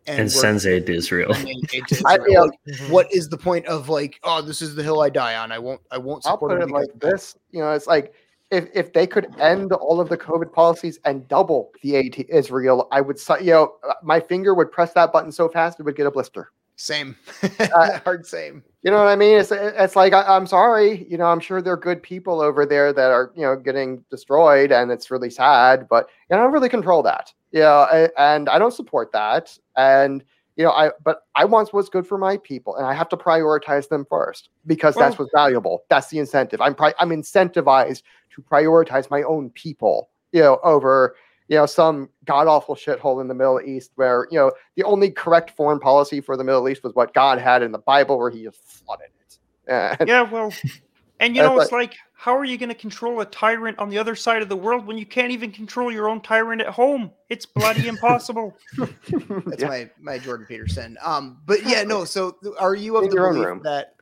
and, 0.07 0.21
and 0.21 0.33
sends 0.33 0.67
aid 0.67 0.87
to 0.87 0.95
Israel. 0.95 1.35
Aid 1.37 1.69
to 1.69 1.77
Israel. 1.93 2.07
I, 2.07 2.15
you 2.27 2.35
know, 2.35 2.43
like, 2.43 2.59
mm-hmm. 2.69 2.93
what 2.93 3.13
is 3.13 3.29
the 3.29 3.39
point 3.39 3.67
of 3.67 3.89
like, 3.89 4.19
oh, 4.25 4.43
this 4.43 4.63
is 4.63 4.75
the 4.75 4.83
hill 4.83 5.03
I 5.03 5.11
die 5.11 5.37
on? 5.37 5.53
I 5.53 5.59
won't, 5.59 5.81
I 5.91 5.99
won't 5.99 6.25
support 6.25 6.53
I'll 6.53 6.59
put 6.59 6.69
it 6.69 6.73
like 6.73 6.89
this. 6.99 7.37
You 7.53 7.61
know, 7.61 7.73
it's 7.73 7.87
like 7.87 8.15
if 8.51 8.69
if 8.75 8.93
they 8.93 9.07
could 9.07 9.29
end 9.39 9.73
all 9.73 10.01
of 10.01 10.09
the 10.09 10.17
COVID 10.17 10.53
policies 10.53 10.99
and 11.05 11.29
double 11.29 11.71
the 11.83 11.97
aid 11.97 12.13
to 12.15 12.35
Israel, 12.35 12.89
I 12.91 13.01
would, 13.01 13.19
you 13.41 13.53
know, 13.53 13.75
my 14.03 14.21
finger 14.21 14.55
would 14.55 14.73
press 14.73 14.93
that 14.95 15.13
button 15.13 15.31
so 15.31 15.49
fast 15.49 15.79
it 15.79 15.85
would 15.85 15.97
get 15.97 16.07
a 16.07 16.11
blister. 16.11 16.51
Same, 16.77 17.15
uh, 17.43 17.99
hard 18.05 18.27
same. 18.27 18.65
You 18.83 18.91
know 18.91 18.97
what 18.97 19.09
I 19.09 19.17
mean? 19.17 19.39
It's 19.39 19.53
it's 19.53 19.95
like 19.95 20.15
I, 20.15 20.37
am 20.37 20.47
sorry. 20.47 21.07
You 21.09 21.19
know, 21.19 21.27
I'm 21.27 21.41
sure 21.41 21.61
there 21.61 21.75
are 21.75 21.77
good 21.77 22.03
people 22.03 22.41
over 22.41 22.65
there 22.65 22.93
that 22.95 23.11
are 23.11 23.31
you 23.37 23.43
know 23.43 23.55
getting 23.55 24.03
destroyed, 24.11 24.73
and 24.73 24.91
it's 24.91 25.11
really 25.11 25.29
sad. 25.29 25.87
But 25.89 26.09
you 26.31 26.37
know, 26.37 26.41
I 26.41 26.45
don't 26.45 26.53
really 26.53 26.71
control 26.71 27.03
that. 27.03 27.33
Yeah, 27.53 27.95
you 27.95 28.03
know, 28.03 28.09
and 28.17 28.49
I 28.49 28.59
don't 28.59 28.73
support 28.73 29.13
that. 29.13 29.57
And 29.77 30.25
you 30.57 30.65
know, 30.65 30.71
I 30.71 30.93
but 31.05 31.25
I 31.35 31.45
want 31.45 31.75
what's 31.75 31.91
good 31.91 32.07
for 32.07 32.17
my 32.17 32.39
people, 32.39 32.77
and 32.77 32.87
I 32.87 32.95
have 32.95 33.11
to 33.11 33.19
prioritize 33.19 33.89
them 33.89 34.07
first 34.09 34.49
because 34.67 34.97
well, 34.97 35.09
that's 35.09 35.19
what's 35.19 35.33
valuable. 35.35 35.85
That's 35.91 36.09
the 36.09 36.19
incentive. 36.19 36.63
I'm 36.63 36.75
pri- 36.75 36.95
I'm 36.99 37.11
incentivized 37.11 38.03
to 38.35 38.43
prioritize 38.43 39.11
my 39.11 39.23
own 39.23 39.51
people. 39.51 40.09
You 40.33 40.41
know, 40.41 40.59
over 40.63 41.17
you 41.51 41.57
know 41.57 41.67
some 41.67 42.09
god 42.25 42.47
awful 42.47 42.77
shithole 42.77 43.21
in 43.21 43.29
the 43.29 43.35
Middle 43.35 43.61
East 43.61 43.91
where 43.97 44.29
you 44.31 44.39
know 44.39 44.53
the 44.77 44.85
only 44.85 45.11
correct 45.11 45.51
foreign 45.51 45.81
policy 45.81 46.21
for 46.21 46.37
the 46.37 46.45
Middle 46.45 46.67
East 46.69 46.83
was 46.83 46.95
what 46.95 47.13
God 47.13 47.39
had 47.39 47.63
in 47.63 47.73
the 47.73 47.79
Bible, 47.79 48.19
where 48.19 48.31
He 48.31 48.45
just 48.45 48.63
flooded 48.63 49.09
it. 49.21 49.39
And, 49.67 50.09
yeah, 50.09 50.23
well, 50.23 50.55
and 51.21 51.35
you 51.35 51.43
know 51.43 51.59
it's 51.59 51.73
like, 51.73 51.91
like 51.91 51.99
how 52.15 52.37
are 52.37 52.45
you 52.45 52.57
going 52.57 52.69
to 52.69 52.75
control 52.75 53.21
a 53.21 53.27
tyrant 53.27 53.79
on 53.81 53.89
the 53.91 53.99
other 53.99 54.15
side 54.15 54.43
of 54.43 54.49
the 54.49 54.57
world 54.57 54.87
when 54.87 54.97
you 54.97 55.05
can't 55.05 55.33
even 55.33 55.51
control 55.51 55.91
your 55.91 56.09
own 56.09 56.21
tyrant 56.21 56.61
at 56.63 56.69
home? 56.69 57.11
It's 57.29 57.47
bloody 57.47 57.89
impossible. 57.89 58.57
That's 58.79 59.61
yeah. 59.63 59.67
my 59.67 59.91
my 59.99 60.19
Jordan 60.19 60.47
Peterson. 60.47 60.97
Um, 61.03 61.39
but 61.47 61.67
yeah, 61.67 61.83
no. 61.83 62.05
So 62.05 62.37
are 62.61 62.77
you 62.77 62.97
of 62.97 63.05
in 63.05 63.11
the 63.11 63.17
belief 63.17 63.63
that? 63.65 63.97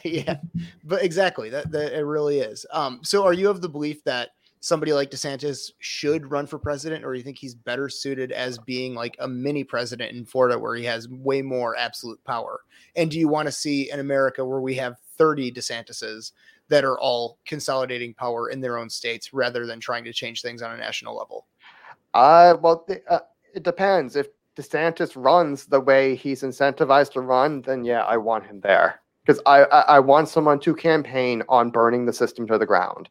yeah, 0.04 0.36
but 0.84 1.02
exactly 1.02 1.48
that 1.48 1.70
that 1.72 1.98
it 1.98 2.04
really 2.04 2.40
is. 2.40 2.66
Um, 2.70 3.00
so 3.02 3.24
are 3.24 3.32
you 3.32 3.48
of 3.48 3.62
the 3.62 3.68
belief 3.68 4.04
that 4.04 4.32
somebody 4.60 4.92
like 4.92 5.10
DeSantis 5.10 5.72
should 5.78 6.30
run 6.30 6.46
for 6.46 6.58
president, 6.58 7.04
or 7.04 7.12
do 7.12 7.18
you 7.18 7.24
think 7.24 7.38
he's 7.38 7.54
better 7.54 7.88
suited 7.88 8.30
as 8.30 8.58
being 8.58 8.94
like 8.94 9.16
a 9.18 9.26
mini 9.26 9.64
president 9.64 10.12
in 10.12 10.24
Florida 10.24 10.58
where 10.58 10.76
he 10.76 10.84
has 10.84 11.08
way 11.08 11.42
more 11.42 11.76
absolute 11.76 12.22
power? 12.24 12.60
And 12.94 13.10
do 13.10 13.18
you 13.18 13.26
want 13.26 13.46
to 13.46 13.52
see 13.52 13.90
an 13.90 14.00
America 14.00 14.44
where 14.44 14.60
we 14.60 14.74
have 14.74 14.96
30 15.16 15.52
DeSantises 15.52 16.32
that 16.68 16.84
are 16.84 17.00
all 17.00 17.38
consolidating 17.46 18.14
power 18.14 18.50
in 18.50 18.60
their 18.60 18.78
own 18.78 18.90
states 18.90 19.32
rather 19.32 19.66
than 19.66 19.80
trying 19.80 20.04
to 20.04 20.12
change 20.12 20.42
things 20.42 20.62
on 20.62 20.72
a 20.72 20.76
national 20.76 21.16
level? 21.16 21.46
Uh, 22.12 22.56
well, 22.60 22.86
uh, 23.08 23.20
it 23.54 23.62
depends. 23.62 24.14
If 24.14 24.28
DeSantis 24.56 25.12
runs 25.16 25.66
the 25.66 25.80
way 25.80 26.14
he's 26.14 26.42
incentivized 26.42 27.12
to 27.12 27.22
run, 27.22 27.62
then 27.62 27.84
yeah, 27.84 28.04
I 28.04 28.18
want 28.18 28.44
him 28.44 28.60
there 28.60 29.00
because 29.24 29.40
I, 29.46 29.64
I, 29.64 29.80
I 29.80 29.98
want 30.00 30.28
someone 30.28 30.60
to 30.60 30.74
campaign 30.74 31.42
on 31.48 31.70
burning 31.70 32.04
the 32.04 32.12
system 32.12 32.46
to 32.48 32.58
the 32.58 32.66
ground 32.66 33.08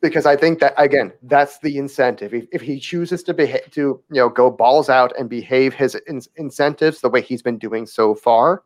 because 0.00 0.26
I 0.26 0.36
think 0.36 0.60
that 0.60 0.74
again, 0.76 1.12
that's 1.22 1.58
the 1.60 1.78
incentive. 1.78 2.34
If, 2.34 2.46
if 2.52 2.60
he 2.60 2.78
chooses 2.78 3.22
to 3.24 3.34
behave, 3.34 3.70
to 3.72 3.80
you 3.80 4.02
know, 4.10 4.28
go 4.28 4.50
balls 4.50 4.88
out 4.88 5.12
and 5.18 5.28
behave 5.28 5.74
his 5.74 5.94
in- 6.06 6.22
incentives 6.36 7.00
the 7.00 7.08
way 7.08 7.22
he's 7.22 7.42
been 7.42 7.58
doing 7.58 7.86
so 7.86 8.14
far, 8.14 8.62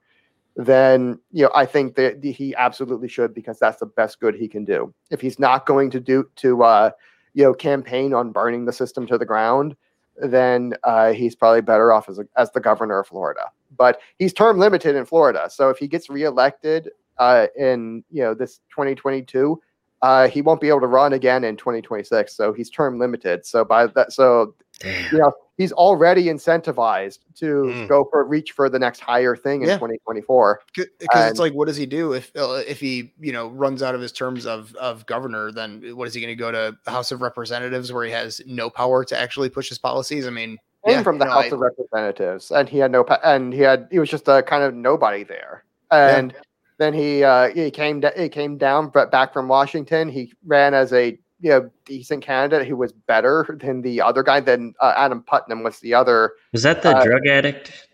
then 0.56 1.18
you 1.30 1.44
know, 1.44 1.50
I 1.54 1.66
think 1.66 1.94
that 1.94 2.22
he 2.22 2.54
absolutely 2.56 3.08
should 3.08 3.32
because 3.34 3.58
that's 3.58 3.78
the 3.80 3.86
best 3.86 4.20
good 4.20 4.34
he 4.34 4.48
can 4.48 4.64
do. 4.64 4.92
If 5.10 5.20
he's 5.20 5.38
not 5.38 5.66
going 5.66 5.90
to 5.90 6.00
do 6.00 6.28
to 6.36 6.62
uh, 6.62 6.90
you 7.34 7.44
know 7.44 7.54
campaign 7.54 8.12
on 8.12 8.32
burning 8.32 8.64
the 8.64 8.72
system 8.72 9.06
to 9.06 9.18
the 9.18 9.26
ground, 9.26 9.76
then 10.16 10.74
uh, 10.84 11.12
he's 11.12 11.36
probably 11.36 11.62
better 11.62 11.92
off 11.92 12.08
as 12.08 12.18
a, 12.18 12.26
as 12.36 12.50
the 12.52 12.60
governor 12.60 12.98
of 12.98 13.06
Florida. 13.06 13.50
But 13.76 14.00
he's 14.18 14.32
term 14.32 14.58
limited 14.58 14.96
in 14.96 15.06
Florida, 15.06 15.48
so 15.48 15.70
if 15.70 15.78
he 15.78 15.86
gets 15.86 16.10
reelected 16.10 16.90
uh, 17.18 17.46
in 17.56 18.02
you 18.10 18.22
know 18.22 18.34
this 18.34 18.58
2022 18.70 19.60
uh, 20.02 20.28
he 20.28 20.42
won't 20.42 20.60
be 20.60 20.68
able 20.68 20.80
to 20.80 20.86
run 20.86 21.12
again 21.12 21.44
in 21.44 21.56
2026. 21.56 22.34
So 22.34 22.52
he's 22.52 22.70
term 22.70 22.98
limited. 22.98 23.44
So 23.44 23.64
by 23.64 23.86
that, 23.88 24.12
so 24.12 24.54
Damn. 24.78 25.12
you 25.12 25.18
know, 25.18 25.32
he's 25.58 25.72
already 25.72 26.24
incentivized 26.24 27.18
to 27.36 27.44
mm. 27.44 27.88
go 27.88 28.08
for 28.10 28.24
reach 28.24 28.52
for 28.52 28.70
the 28.70 28.78
next 28.78 29.00
higher 29.00 29.36
thing 29.36 29.60
in 29.60 29.68
yeah. 29.68 29.74
2024. 29.74 30.62
Because 30.74 31.30
it's 31.30 31.38
like, 31.38 31.52
what 31.52 31.66
does 31.66 31.76
he 31.76 31.84
do 31.84 32.14
if 32.14 32.32
uh, 32.34 32.62
if 32.66 32.80
he 32.80 33.12
you 33.20 33.32
know 33.32 33.48
runs 33.48 33.82
out 33.82 33.94
of 33.94 34.00
his 34.00 34.10
terms 34.10 34.46
of 34.46 34.74
of 34.76 35.04
governor? 35.04 35.52
Then 35.52 35.82
what 35.94 36.08
is 36.08 36.14
he 36.14 36.20
going 36.20 36.32
to 36.32 36.36
go 36.36 36.50
to 36.50 36.76
the 36.84 36.90
House 36.90 37.12
of 37.12 37.20
Representatives 37.20 37.92
where 37.92 38.04
he 38.04 38.10
has 38.12 38.40
no 38.46 38.70
power 38.70 39.04
to 39.04 39.18
actually 39.18 39.50
push 39.50 39.68
his 39.68 39.78
policies? 39.78 40.26
I 40.26 40.30
mean, 40.30 40.56
yeah, 40.86 41.02
from 41.02 41.18
the 41.18 41.26
House 41.26 41.50
know, 41.50 41.56
of 41.56 41.60
Representatives, 41.60 42.50
and 42.50 42.66
he 42.66 42.78
had 42.78 42.90
no 42.90 43.04
and 43.22 43.52
he 43.52 43.60
had 43.60 43.86
he 43.90 43.98
was 43.98 44.08
just 44.08 44.28
a 44.28 44.42
kind 44.42 44.64
of 44.64 44.74
nobody 44.74 45.24
there, 45.24 45.64
and. 45.90 46.32
Yeah 46.32 46.40
then 46.80 46.94
he 46.94 47.22
uh, 47.22 47.50
he 47.50 47.70
came 47.70 48.02
he 48.16 48.30
came 48.30 48.56
down 48.56 48.88
back 48.88 49.34
from 49.34 49.48
Washington. 49.48 50.08
He 50.08 50.32
ran 50.46 50.72
as 50.72 50.94
a 50.94 51.18
you 51.38 51.50
know 51.50 51.70
decent 51.84 52.24
candidate 52.24 52.66
who 52.66 52.74
was 52.74 52.92
better 52.92 53.58
than 53.60 53.82
the 53.82 54.00
other 54.00 54.22
guy. 54.22 54.40
Then 54.40 54.74
uh, 54.80 54.94
Adam 54.96 55.22
Putnam 55.22 55.62
was 55.62 55.78
the 55.80 55.92
other. 55.92 56.32
Was 56.52 56.62
that 56.62 56.82
the 56.82 56.96
uh, 56.96 57.04
drug 57.04 57.26
addict? 57.26 57.86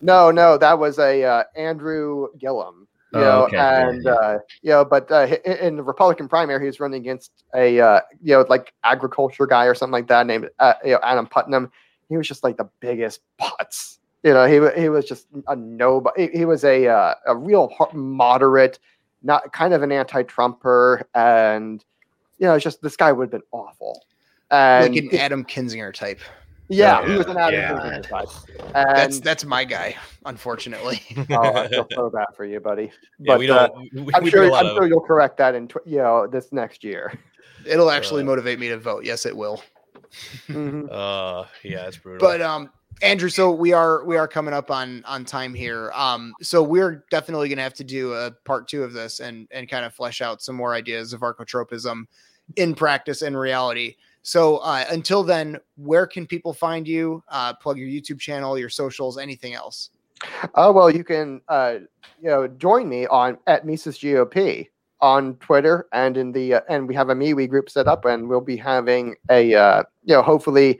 No, 0.00 0.30
no, 0.30 0.56
that 0.56 0.78
was 0.78 0.98
a 0.98 1.22
uh, 1.22 1.44
Andrew 1.54 2.28
Gillum. 2.38 2.88
You 3.12 3.20
oh, 3.20 3.22
know, 3.22 3.42
okay. 3.44 3.58
and 3.58 4.04
yeah, 4.04 4.10
yeah. 4.10 4.16
Uh, 4.18 4.38
you 4.62 4.70
know, 4.70 4.84
but 4.86 5.12
uh, 5.12 5.26
in 5.44 5.76
the 5.76 5.82
Republican 5.82 6.26
primary, 6.26 6.60
he 6.60 6.66
was 6.66 6.80
running 6.80 7.02
against 7.02 7.44
a 7.54 7.78
uh, 7.78 8.00
you 8.22 8.32
know 8.32 8.46
like 8.48 8.72
agriculture 8.84 9.46
guy 9.46 9.66
or 9.66 9.74
something 9.74 9.92
like 9.92 10.08
that 10.08 10.26
named 10.26 10.48
uh, 10.60 10.74
you 10.82 10.92
know 10.92 11.00
Adam 11.02 11.26
Putnam. 11.26 11.70
He 12.08 12.16
was 12.16 12.26
just 12.26 12.42
like 12.42 12.56
the 12.56 12.70
biggest 12.80 13.20
putz 13.38 13.98
you 14.22 14.34
know, 14.34 14.46
he 14.46 14.80
he 14.80 14.88
was 14.88 15.06
just 15.06 15.26
a 15.48 15.56
nobody. 15.56 16.28
He 16.32 16.44
was 16.44 16.64
a 16.64 16.86
uh, 16.86 17.14
a 17.26 17.36
real 17.36 17.72
moderate, 17.92 18.78
not 19.22 19.52
kind 19.52 19.72
of 19.72 19.82
an 19.82 19.92
anti-Trumper, 19.92 21.08
and 21.14 21.84
you 22.38 22.46
know, 22.46 22.54
it's 22.54 22.64
just 22.64 22.82
this 22.82 22.96
guy 22.96 23.12
would 23.12 23.24
have 23.24 23.30
been 23.30 23.42
awful. 23.52 24.04
And 24.50 24.94
like 24.94 25.04
an 25.04 25.16
Adam 25.16 25.44
Kinzinger 25.44 25.94
type. 25.94 26.20
Yeah, 26.68 27.00
yeah, 27.00 27.08
he 27.08 27.18
was 27.18 27.26
an 27.26 27.36
Adam 27.36 27.60
yeah. 27.60 27.72
Kinzinger 27.72 28.08
type. 28.08 28.28
And 28.74 28.96
that's 28.96 29.20
that's 29.20 29.44
my 29.44 29.64
guy, 29.64 29.96
unfortunately. 30.26 31.00
oh, 31.30 31.54
I 31.54 31.68
feel 31.68 31.86
so 31.92 32.10
bad 32.10 32.26
for 32.36 32.44
you, 32.44 32.60
buddy. 32.60 32.92
Yeah, 33.18 33.32
but 33.34 33.38
we 33.38 33.46
don't, 33.46 33.58
uh, 33.58 34.02
we, 34.02 34.12
I'm 34.14 34.28
sure 34.28 34.52
I'm 34.52 34.66
of... 34.66 34.72
sure 34.76 34.86
you'll 34.86 35.00
correct 35.00 35.38
that 35.38 35.54
in 35.54 35.68
tw- 35.68 35.86
you 35.86 35.98
know 35.98 36.26
this 36.26 36.52
next 36.52 36.84
year. 36.84 37.18
It'll 37.66 37.90
actually 37.90 38.22
uh, 38.22 38.26
motivate 38.26 38.58
me 38.58 38.68
to 38.68 38.78
vote. 38.78 39.04
Yes, 39.04 39.26
it 39.26 39.36
will. 39.36 39.62
Mm-hmm. 40.48 40.86
Uh, 40.90 41.46
yeah, 41.62 41.86
it's 41.86 41.96
brutal. 41.96 42.26
But 42.26 42.40
um, 42.40 42.70
Andrew, 43.02 43.30
so 43.30 43.50
we 43.50 43.72
are 43.72 44.04
we 44.04 44.16
are 44.16 44.28
coming 44.28 44.52
up 44.52 44.70
on 44.70 45.02
on 45.06 45.24
time 45.24 45.54
here. 45.54 45.90
Um, 45.94 46.34
so 46.42 46.62
we're 46.62 47.04
definitely 47.10 47.48
going 47.48 47.56
to 47.56 47.62
have 47.62 47.74
to 47.74 47.84
do 47.84 48.12
a 48.12 48.30
part 48.44 48.68
two 48.68 48.82
of 48.82 48.92
this 48.92 49.20
and 49.20 49.48
and 49.50 49.68
kind 49.68 49.84
of 49.84 49.94
flesh 49.94 50.20
out 50.20 50.42
some 50.42 50.56
more 50.56 50.74
ideas 50.74 51.12
of 51.12 51.20
arcotropism 51.20 52.04
in 52.56 52.74
practice 52.74 53.22
and 53.22 53.38
reality. 53.38 53.96
So 54.22 54.58
uh, 54.58 54.84
until 54.90 55.22
then, 55.22 55.58
where 55.76 56.06
can 56.06 56.26
people 56.26 56.52
find 56.52 56.86
you? 56.86 57.22
Uh, 57.28 57.54
plug 57.54 57.78
your 57.78 57.88
YouTube 57.88 58.20
channel, 58.20 58.58
your 58.58 58.68
socials, 58.68 59.16
anything 59.16 59.54
else. 59.54 59.90
Oh 60.54 60.70
well, 60.70 60.90
you 60.90 61.02
can 61.02 61.40
uh, 61.48 61.76
you 62.20 62.28
know 62.28 62.48
join 62.48 62.86
me 62.86 63.06
on 63.06 63.38
at 63.46 63.66
Mises 63.66 63.98
GOP 63.98 64.68
on 65.00 65.36
Twitter 65.36 65.88
and 65.94 66.18
in 66.18 66.32
the 66.32 66.54
uh, 66.54 66.60
and 66.68 66.86
we 66.86 66.94
have 66.94 67.08
a 67.08 67.14
MeWe 67.14 67.48
group 67.48 67.70
set 67.70 67.86
up 67.88 68.04
and 68.04 68.28
we'll 68.28 68.42
be 68.42 68.58
having 68.58 69.14
a 69.30 69.54
uh, 69.54 69.82
you 70.04 70.14
know 70.14 70.20
hopefully 70.20 70.78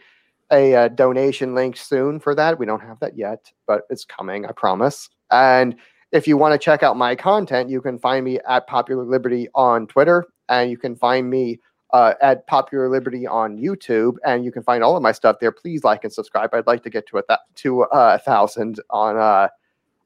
a, 0.52 0.74
uh, 0.74 0.88
donation 0.88 1.54
link 1.54 1.76
soon 1.76 2.18
for 2.20 2.34
that. 2.34 2.58
We 2.58 2.66
don't 2.66 2.82
have 2.82 2.98
that 3.00 3.16
yet, 3.16 3.50
but 3.66 3.82
it's 3.90 4.04
coming, 4.04 4.46
I 4.46 4.52
promise. 4.52 5.08
And 5.30 5.76
if 6.12 6.26
you 6.26 6.36
want 6.36 6.52
to 6.52 6.58
check 6.58 6.82
out 6.82 6.96
my 6.96 7.14
content, 7.14 7.70
you 7.70 7.80
can 7.80 7.98
find 7.98 8.24
me 8.24 8.40
at 8.48 8.66
Popular 8.66 9.04
Liberty 9.04 9.48
on 9.54 9.86
Twitter, 9.86 10.26
and 10.48 10.70
you 10.70 10.76
can 10.76 10.96
find 10.96 11.30
me 11.30 11.60
uh, 11.92 12.14
at 12.20 12.46
Popular 12.46 12.88
Liberty 12.88 13.26
on 13.26 13.56
YouTube, 13.56 14.16
and 14.24 14.44
you 14.44 14.52
can 14.52 14.62
find 14.62 14.82
all 14.82 14.96
of 14.96 15.02
my 15.02 15.12
stuff 15.12 15.36
there. 15.40 15.52
Please 15.52 15.84
like 15.84 16.04
and 16.04 16.12
subscribe. 16.12 16.52
I'd 16.52 16.66
like 16.66 16.82
to 16.84 16.90
get 16.90 17.06
to 17.08 17.18
a 17.18 17.22
th- 17.22 17.38
to 17.56 17.82
uh, 17.84 18.16
a 18.16 18.18
thousand 18.18 18.80
on 18.90 19.16
uh, 19.16 19.48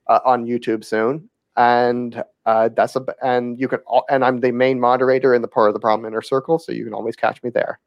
uh, 0.07 0.21
on 0.25 0.45
YouTube 0.45 0.85
soon, 0.85 1.29
and 1.57 2.23
that's 2.45 2.97
a 2.97 3.05
and 3.23 3.59
you 3.59 3.69
can 3.69 3.81
and 4.11 4.25
I'm 4.25 4.41
the 4.41 4.53
main 4.53 4.81
moderator 4.81 5.35
in 5.35 5.43
the 5.43 5.49
part 5.49 5.69
of 5.69 5.75
the 5.75 5.81
problem 5.81 6.07
inner 6.07 6.23
circle, 6.23 6.59
so 6.59 6.73
you 6.73 6.85
can 6.85 6.95
always 6.95 7.17
catch 7.17 7.43
me 7.43 7.51
there. 7.51 7.81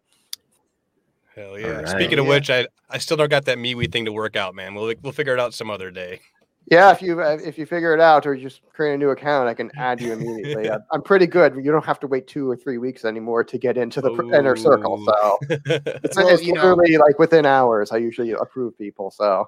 Hell 1.37 1.59
yeah! 1.59 1.67
Right. 1.67 1.87
Speaking 1.87 2.17
of 2.17 2.25
yeah. 2.25 2.31
which, 2.31 2.49
I 2.49 2.67
I 2.89 2.97
still 2.97 3.15
don't 3.15 3.29
got 3.29 3.45
that 3.45 3.59
MeWe 3.59 3.91
thing 3.91 4.05
to 4.05 4.11
work 4.11 4.35
out, 4.35 4.55
man. 4.55 4.73
We'll 4.73 4.93
we'll 5.03 5.13
figure 5.13 5.33
it 5.33 5.39
out 5.39 5.53
some 5.53 5.69
other 5.69 5.91
day. 5.91 6.19
Yeah, 6.69 6.91
if 6.91 7.01
you 7.01 7.21
uh, 7.21 7.37
if 7.45 7.57
you 7.57 7.65
figure 7.65 7.93
it 7.93 8.01
out 8.01 8.25
or 8.25 8.35
just 8.35 8.61
create 8.73 8.95
a 8.95 8.97
new 8.97 9.11
account, 9.11 9.47
I 9.47 9.53
can 9.53 9.71
add 9.77 10.01
you 10.01 10.13
immediately. 10.13 10.69
I'm 10.91 11.01
pretty 11.01 11.27
good. 11.27 11.55
You 11.55 11.71
don't 11.71 11.85
have 11.85 11.99
to 12.01 12.07
wait 12.07 12.27
two 12.27 12.49
or 12.49 12.57
three 12.57 12.79
weeks 12.79 13.05
anymore 13.05 13.43
to 13.45 13.57
get 13.57 13.77
into 13.77 14.01
the 14.01 14.11
Ooh. 14.11 14.33
inner 14.33 14.55
circle. 14.55 15.01
So 15.05 15.39
it's, 15.49 16.17
well, 16.17 16.27
it's 16.27 16.43
literally 16.43 16.97
know, 16.97 17.03
like 17.05 17.19
within 17.19 17.45
hours. 17.45 17.91
I 17.91 17.97
usually 17.97 18.31
approve 18.31 18.77
people. 18.77 19.11
So 19.11 19.47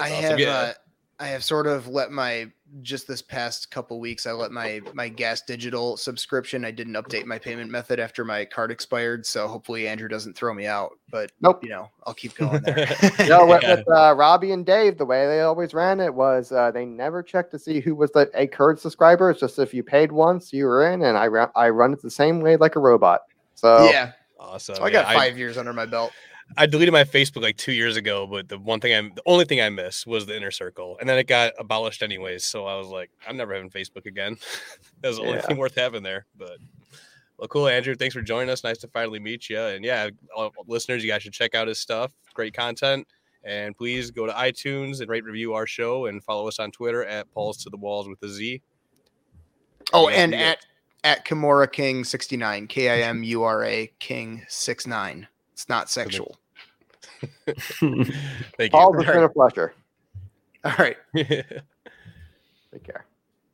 I 0.00 0.08
have 0.08 0.40
uh, 0.40 0.72
I 1.20 1.26
have 1.28 1.44
sort 1.44 1.66
of 1.66 1.88
let 1.88 2.10
my 2.10 2.50
just 2.82 3.06
this 3.08 3.22
past 3.22 3.70
couple 3.70 3.98
weeks 4.00 4.26
I 4.26 4.32
let 4.32 4.52
my 4.52 4.80
my 4.94 5.08
gas 5.08 5.42
digital 5.42 5.96
subscription 5.96 6.64
I 6.64 6.70
didn't 6.70 6.94
update 6.94 7.24
my 7.24 7.38
payment 7.38 7.70
method 7.70 7.98
after 8.00 8.24
my 8.24 8.44
card 8.44 8.70
expired 8.70 9.26
so 9.26 9.48
hopefully 9.48 9.88
Andrew 9.88 10.08
doesn't 10.08 10.36
throw 10.36 10.52
me 10.54 10.66
out 10.66 10.98
but 11.10 11.32
nope. 11.40 11.62
you 11.62 11.70
know 11.70 11.90
I'll 12.06 12.14
keep 12.14 12.34
going 12.36 12.62
there. 12.62 12.86
no 13.28 13.46
with, 13.46 13.62
with 13.62 13.84
uh, 13.88 14.14
Robbie 14.16 14.52
and 14.52 14.64
Dave 14.64 14.98
the 14.98 15.06
way 15.06 15.26
they 15.26 15.40
always 15.40 15.74
ran 15.74 16.00
it 16.00 16.12
was 16.12 16.52
uh, 16.52 16.70
they 16.70 16.84
never 16.84 17.22
checked 17.22 17.50
to 17.52 17.58
see 17.58 17.80
who 17.80 17.94
was 17.94 18.10
the 18.12 18.30
a 18.34 18.46
current 18.46 18.80
subscriber 18.80 19.30
it's 19.30 19.40
just 19.40 19.58
if 19.58 19.72
you 19.72 19.82
paid 19.82 20.12
once 20.12 20.52
you 20.52 20.66
were 20.66 20.90
in 20.90 21.02
and 21.02 21.16
I 21.16 21.26
run 21.26 21.50
I 21.56 21.70
run 21.70 21.92
it 21.92 22.02
the 22.02 22.10
same 22.10 22.40
way 22.40 22.56
like 22.56 22.76
a 22.76 22.80
robot. 22.80 23.22
So 23.54 23.84
yeah. 23.84 24.12
Awesome. 24.40 24.76
So 24.76 24.84
I 24.84 24.90
got 24.90 25.08
yeah, 25.08 25.14
5 25.14 25.34
I, 25.34 25.36
years 25.36 25.58
under 25.58 25.72
my 25.72 25.84
belt 25.84 26.12
I 26.56 26.66
deleted 26.66 26.92
my 26.92 27.04
Facebook 27.04 27.42
like 27.42 27.56
two 27.56 27.72
years 27.72 27.96
ago, 27.96 28.26
but 28.26 28.48
the 28.48 28.58
one 28.58 28.80
thing 28.80 28.94
I'm 28.94 29.12
the 29.14 29.22
only 29.26 29.44
thing 29.44 29.60
I 29.60 29.68
miss 29.68 30.06
was 30.06 30.26
the 30.26 30.36
inner 30.36 30.50
circle, 30.50 30.96
and 31.00 31.08
then 31.08 31.18
it 31.18 31.26
got 31.26 31.52
abolished 31.58 32.02
anyways. 32.02 32.44
So 32.44 32.66
I 32.66 32.76
was 32.76 32.88
like, 32.88 33.10
I'm 33.26 33.36
never 33.36 33.54
having 33.54 33.70
Facebook 33.70 34.06
again. 34.06 34.36
that 35.02 35.08
was 35.08 35.18
the 35.18 35.24
yeah. 35.24 35.28
only 35.28 35.42
thing 35.42 35.56
worth 35.56 35.76
having 35.76 36.02
there. 36.02 36.26
But 36.36 36.58
well, 37.38 37.48
cool, 37.48 37.68
Andrew. 37.68 37.94
Thanks 37.94 38.14
for 38.14 38.22
joining 38.22 38.50
us. 38.50 38.64
Nice 38.64 38.78
to 38.78 38.88
finally 38.88 39.20
meet 39.20 39.48
you. 39.48 39.60
And 39.60 39.84
yeah, 39.84 40.08
listeners, 40.66 41.04
you 41.04 41.10
guys 41.10 41.22
should 41.22 41.32
check 41.32 41.54
out 41.54 41.68
his 41.68 41.78
stuff. 41.78 42.12
Great 42.34 42.54
content. 42.54 43.06
And 43.44 43.76
please 43.76 44.10
go 44.10 44.26
to 44.26 44.32
iTunes 44.32 45.00
and 45.00 45.08
rate 45.08 45.24
review 45.24 45.54
our 45.54 45.66
show 45.66 46.06
and 46.06 46.22
follow 46.24 46.48
us 46.48 46.58
on 46.58 46.72
Twitter 46.72 47.04
at 47.04 47.30
Pauls 47.32 47.58
to 47.58 47.70
the 47.70 47.76
Walls 47.76 48.08
with 48.08 48.20
a 48.22 48.28
Z. 48.28 48.60
Oh, 49.92 50.08
and, 50.08 50.34
and 50.34 50.42
at 50.42 50.58
at 51.04 51.24
Kimura 51.24 51.70
King 51.70 52.04
69, 52.04 52.66
K 52.66 52.88
I 52.90 53.08
M 53.08 53.22
U 53.22 53.44
R 53.44 53.64
A 53.64 53.90
King 54.00 54.44
69. 54.48 55.28
It's 55.58 55.68
not 55.68 55.90
sexual. 55.90 56.36
Thank 57.50 58.72
All 58.72 58.92
the 58.92 59.02
been 59.02 59.24
a 59.24 59.28
pleasure. 59.28 59.74
All 60.64 60.72
right. 60.78 60.96
Take 61.16 61.64
care. 62.84 63.04